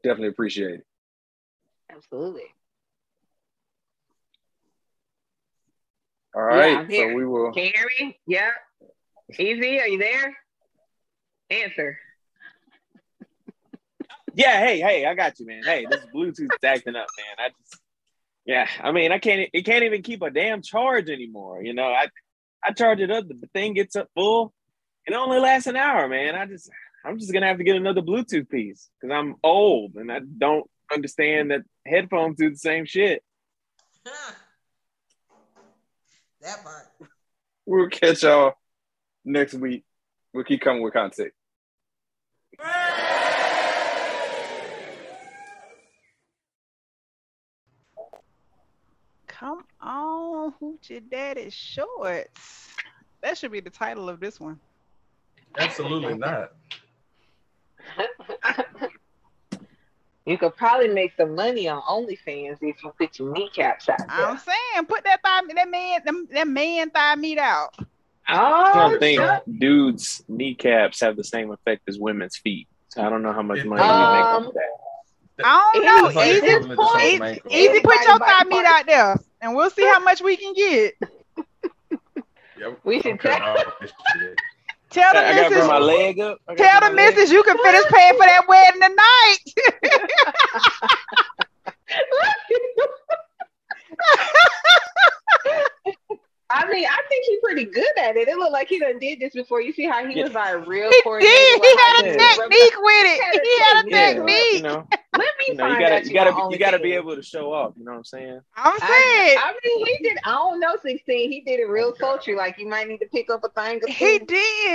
Definitely 0.04 0.30
appreciate 0.30 0.76
it. 0.76 0.86
Absolutely. 1.92 2.44
All 6.36 6.44
right. 6.44 6.90
Yeah, 6.90 7.10
so 7.10 7.14
we 7.14 7.26
will. 7.26 7.52
Can 7.52 7.64
you 7.66 7.72
hear 7.74 7.90
me? 8.00 8.20
Yeah. 8.28 8.52
EZ, 9.32 9.60
are 9.60 9.88
you 9.88 9.98
there? 9.98 10.38
Answer. 11.50 11.98
Yeah, 14.36 14.60
hey, 14.60 14.80
hey, 14.80 15.06
I 15.06 15.16
got 15.16 15.40
you, 15.40 15.48
man. 15.48 15.64
Hey, 15.64 15.88
this 15.90 16.06
Bluetooth's 16.14 16.64
acting 16.64 16.96
up, 16.96 17.08
man. 17.18 17.36
I 17.40 17.50
just, 17.50 17.82
yeah, 18.46 18.68
I 18.84 18.92
mean, 18.92 19.12
I 19.12 19.18
can't, 19.18 19.50
it 19.52 19.66
can't 19.66 19.84
even 19.84 20.04
keep 20.04 20.22
a 20.22 20.30
damn 20.30 20.62
charge 20.62 21.10
anymore. 21.10 21.64
You 21.64 21.74
know, 21.74 21.88
I, 21.88 22.08
I 22.64 22.72
charge 22.72 23.00
it 23.00 23.10
up, 23.10 23.28
the 23.28 23.50
thing 23.54 23.74
gets 23.74 23.96
up 23.96 24.10
full, 24.14 24.54
it 25.08 25.14
only 25.14 25.40
lasts 25.40 25.68
an 25.68 25.78
hour, 25.78 26.08
man. 26.08 26.36
I 26.36 26.46
just, 26.46 26.70
I'm 27.06 27.18
just 27.18 27.32
gonna 27.32 27.48
have 27.48 27.58
to 27.58 27.64
get 27.64 27.78
another 27.78 28.02
Bluetooth 28.02 28.50
piece 28.50 28.90
because 29.00 29.14
I'm 29.14 29.36
old 29.42 29.96
and 29.96 30.12
I 30.12 30.20
don't 30.20 30.70
understand 30.94 31.52
that 31.52 31.62
headphones 31.86 32.38
do 32.38 32.50
the 32.50 32.58
same 32.58 32.86
shit. 32.86 33.24
That 36.40 36.64
part. 36.64 36.86
We'll 37.66 37.90
catch 37.90 38.22
y'all 38.22 38.54
next 39.26 39.56
week. 39.56 39.84
We'll 40.34 40.44
keep 40.44 40.62
coming 40.62 40.84
with 40.84 40.94
content. 40.94 41.34
Come 49.26 49.64
on, 49.82 50.54
Hoochie 50.62 51.10
Daddy 51.10 51.50
Shorts. 51.50 52.70
That 53.22 53.38
should 53.38 53.52
be 53.52 53.60
the 53.60 53.72
title 53.72 54.10
of 54.10 54.20
this 54.20 54.40
one. 54.40 54.60
Absolutely 55.58 56.14
not. 56.18 56.52
You 60.26 60.38
could 60.38 60.58
probably 60.58 60.90
make 60.90 61.14
some 61.16 61.36
money 61.36 61.70
on 61.70 61.82
OnlyFans 61.84 62.58
if 62.62 62.84
you 62.84 62.92
put 62.98 63.18
your 63.18 63.32
kneecaps 63.32 63.88
out 63.88 63.98
there. 64.00 64.08
I'm 64.28 64.38
saying, 64.38 64.86
put 64.88 65.06
that 65.06 65.22
thigh, 65.24 65.42
that 65.56 65.70
man, 65.70 66.02
them, 66.06 66.28
that 66.32 66.48
man 66.48 66.90
thigh 66.90 67.16
meat 67.16 67.38
out. 67.38 67.70
I 68.28 68.36
Oh, 68.76 68.90
don't 68.90 69.00
think 69.00 69.22
shut- 69.22 69.60
dudes' 69.60 70.22
kneecaps 70.28 71.00
have 71.00 71.16
the 71.16 71.24
same 71.24 71.50
effect 71.52 71.84
as 71.88 71.98
women's 71.98 72.36
feet. 72.36 72.68
So 72.90 73.02
I 73.04 73.10
don't 73.10 73.22
know 73.24 73.32
how 73.32 73.42
much 73.42 73.64
money 73.64 73.82
you 73.82 73.88
make 73.88 74.26
on 74.26 74.46
um, 74.48 74.52
that. 74.54 75.46
I 75.46 75.72
don't 75.74 75.86
know. 75.86 76.10
Like 76.20 76.30
EZ, 76.32 76.38
equivalent 76.44 76.80
to 76.80 76.86
something 76.88 77.24
easy, 77.24 77.42
easy 77.70 77.82
put 77.82 77.96
your 78.06 78.20
thigh 78.20 78.44
meat 78.44 78.66
out 78.66 78.86
there, 78.86 79.16
and 79.40 79.56
we'll 79.56 79.70
see 79.70 79.86
how 79.86 80.00
much 80.00 80.22
we 80.22 80.36
can 80.36 80.54
get. 80.54 80.94
Yeah, 82.60 82.74
We 82.84 83.00
should 83.02 83.24
I'm 83.26 83.56
cutting 84.90 85.14
all 85.14 85.14
this 85.14 85.14
shit. 85.14 85.14
Tell 85.14 85.14
the 85.14 85.20
I 85.28 85.34
gotta 85.34 85.50
my 85.68 85.80
missus, 85.80 85.88
leg 85.88 86.20
up. 86.20 86.40
Tell 86.58 86.82
the 86.82 86.92
bring 86.92 86.96
leg 86.96 87.16
missus 87.16 87.32
you 87.32 87.44
can 87.44 87.58
finish 87.64 87.86
paying 87.90 88.14
for 88.14 88.26
that 88.26 88.48
wedding 88.48 88.82
tonight. 88.82 89.38
I 96.50 96.66
mean, 96.72 96.86
I 96.86 97.02
think 97.10 97.26
he's 97.26 97.40
pretty 97.44 97.66
good 97.66 97.98
at 97.98 98.16
it. 98.16 98.30
It 98.30 98.38
looked 98.38 98.54
like 98.54 98.70
he 98.70 98.80
done 98.80 99.00
did 99.00 99.20
this 99.20 99.34
before. 99.34 99.60
You 99.62 99.74
see 99.74 99.84
how 99.86 100.06
he 100.08 100.22
was 100.24 100.32
like 100.34 100.66
real 100.66 100.90
He 100.90 101.02
coordinated. 101.02 101.36
did. 101.36 101.62
He 101.62 101.78
had 101.78 102.02
a 102.04 102.08
was 102.08 102.16
Yeah. 102.16 102.38
rubbing- 102.42 102.58
technique 102.58 102.82
with 102.82 103.06
it. 103.06 103.44
He 103.44 103.60
had 103.64 103.86
a 103.86 103.90
technique. 103.90 104.54
you 104.54 104.62
know, 104.62 104.88
Let 105.18 105.22
me 105.40 105.46
you, 105.50 105.54
know, 105.56 105.64
find 105.66 105.74
you 105.74 105.80
gotta, 105.86 105.96
out 105.96 106.06
you 106.06 106.14
gotta, 106.14 106.32
on 106.32 106.52
you 106.52 106.58
gotta 106.58 106.80
be 106.80 106.94
able 106.94 107.16
to 107.16 107.22
show 107.24 107.52
off. 107.52 107.74
You 107.78 107.84
know 107.84 107.92
what 107.92 107.98
I'm 107.98 108.04
saying? 108.06 108.40
I'm 108.56 108.74
I, 108.82 108.88
saying 108.88 109.38
I 109.44 109.54
mean, 109.66 109.86
he 109.88 109.98
did. 110.08 110.18
I 110.24 110.32
don't 110.32 110.60
know, 110.60 110.76
sixteen. 110.82 111.32
He 111.32 111.42
did 111.42 111.60
it 111.60 111.66
real 111.66 111.94
sultry. 112.00 112.36
Like 112.36 112.58
you 112.60 112.68
might 112.68 112.88
need 112.88 113.00
to 113.00 113.08
pick 113.08 113.30
up 113.30 113.44
a 113.44 113.50
thing 113.50 113.82
he 113.88 114.20
did. 114.20 114.30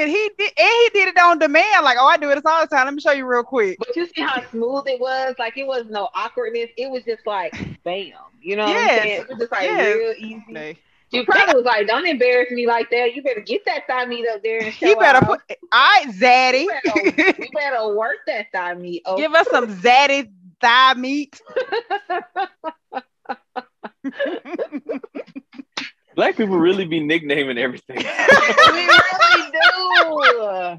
He 0.09 0.30
did, 0.36 0.52
and 0.59 0.70
he 0.82 0.90
did 0.92 1.09
it 1.09 1.18
on 1.18 1.38
demand. 1.38 1.84
Like, 1.84 1.97
oh, 1.98 2.06
I 2.06 2.16
do 2.18 2.28
this 2.28 2.42
all 2.44 2.60
the 2.60 2.66
time. 2.66 2.84
Let 2.86 2.94
me 2.94 3.01
show 3.01 3.12
you 3.12 3.24
real 3.24 3.44
quick. 3.44 3.78
But 3.78 3.94
you 3.97 4.06
see 4.06 4.20
how 4.22 4.42
smooth 4.51 4.88
it 4.88 5.01
was? 5.01 5.36
Like 5.38 5.56
it 5.56 5.66
was 5.66 5.84
no 5.88 6.09
awkwardness. 6.14 6.70
It 6.76 6.90
was 6.90 7.05
just 7.05 7.26
like 7.26 7.52
bam. 7.84 8.12
You 8.42 8.56
know 8.56 8.64
what 8.66 8.76
I'm 8.76 8.88
saying? 9.01 9.20
It 9.22 9.28
was 9.28 9.38
just 9.38 9.52
like 9.52 9.62
Yes. 9.62 9.97
real 9.97 10.14
easy. 10.18 10.44
Nay. 10.48 10.78
She 11.12 11.24
probably 11.24 11.55
was 11.56 11.64
like, 11.64 11.86
"Don't 11.86 12.06
embarrass 12.06 12.51
me 12.51 12.66
like 12.66 12.89
that. 12.90 13.14
You 13.14 13.22
better 13.22 13.40
get 13.40 13.64
that 13.66 13.86
thigh 13.86 14.06
meat 14.06 14.26
up 14.32 14.43
there 14.43 14.62
and 14.62 14.72
show 14.72 14.86
He 14.86 14.94
better 14.94 15.18
off. 15.18 15.26
put. 15.26 15.40
All 15.72 15.80
right, 15.80 16.06
Zaddy. 16.09 16.62
You 16.62 17.12
better, 17.12 17.43
you 17.43 17.48
better 17.52 17.94
work 17.97 18.16
that 18.26 18.47
thigh 18.52 18.74
meat. 18.74 19.02
Oh, 19.05 19.16
Give 19.16 19.32
us 19.34 19.47
some 19.51 19.66
Zaddy 19.76 20.30
thigh 20.60 20.94
meat. 20.94 21.40
Black 26.14 26.36
people 26.36 26.59
really 26.59 26.84
be 26.84 27.01
nicknaming 27.01 27.56
everything. 27.59 27.97
we 27.97 28.05
really 28.05 29.51
do. 29.51 30.70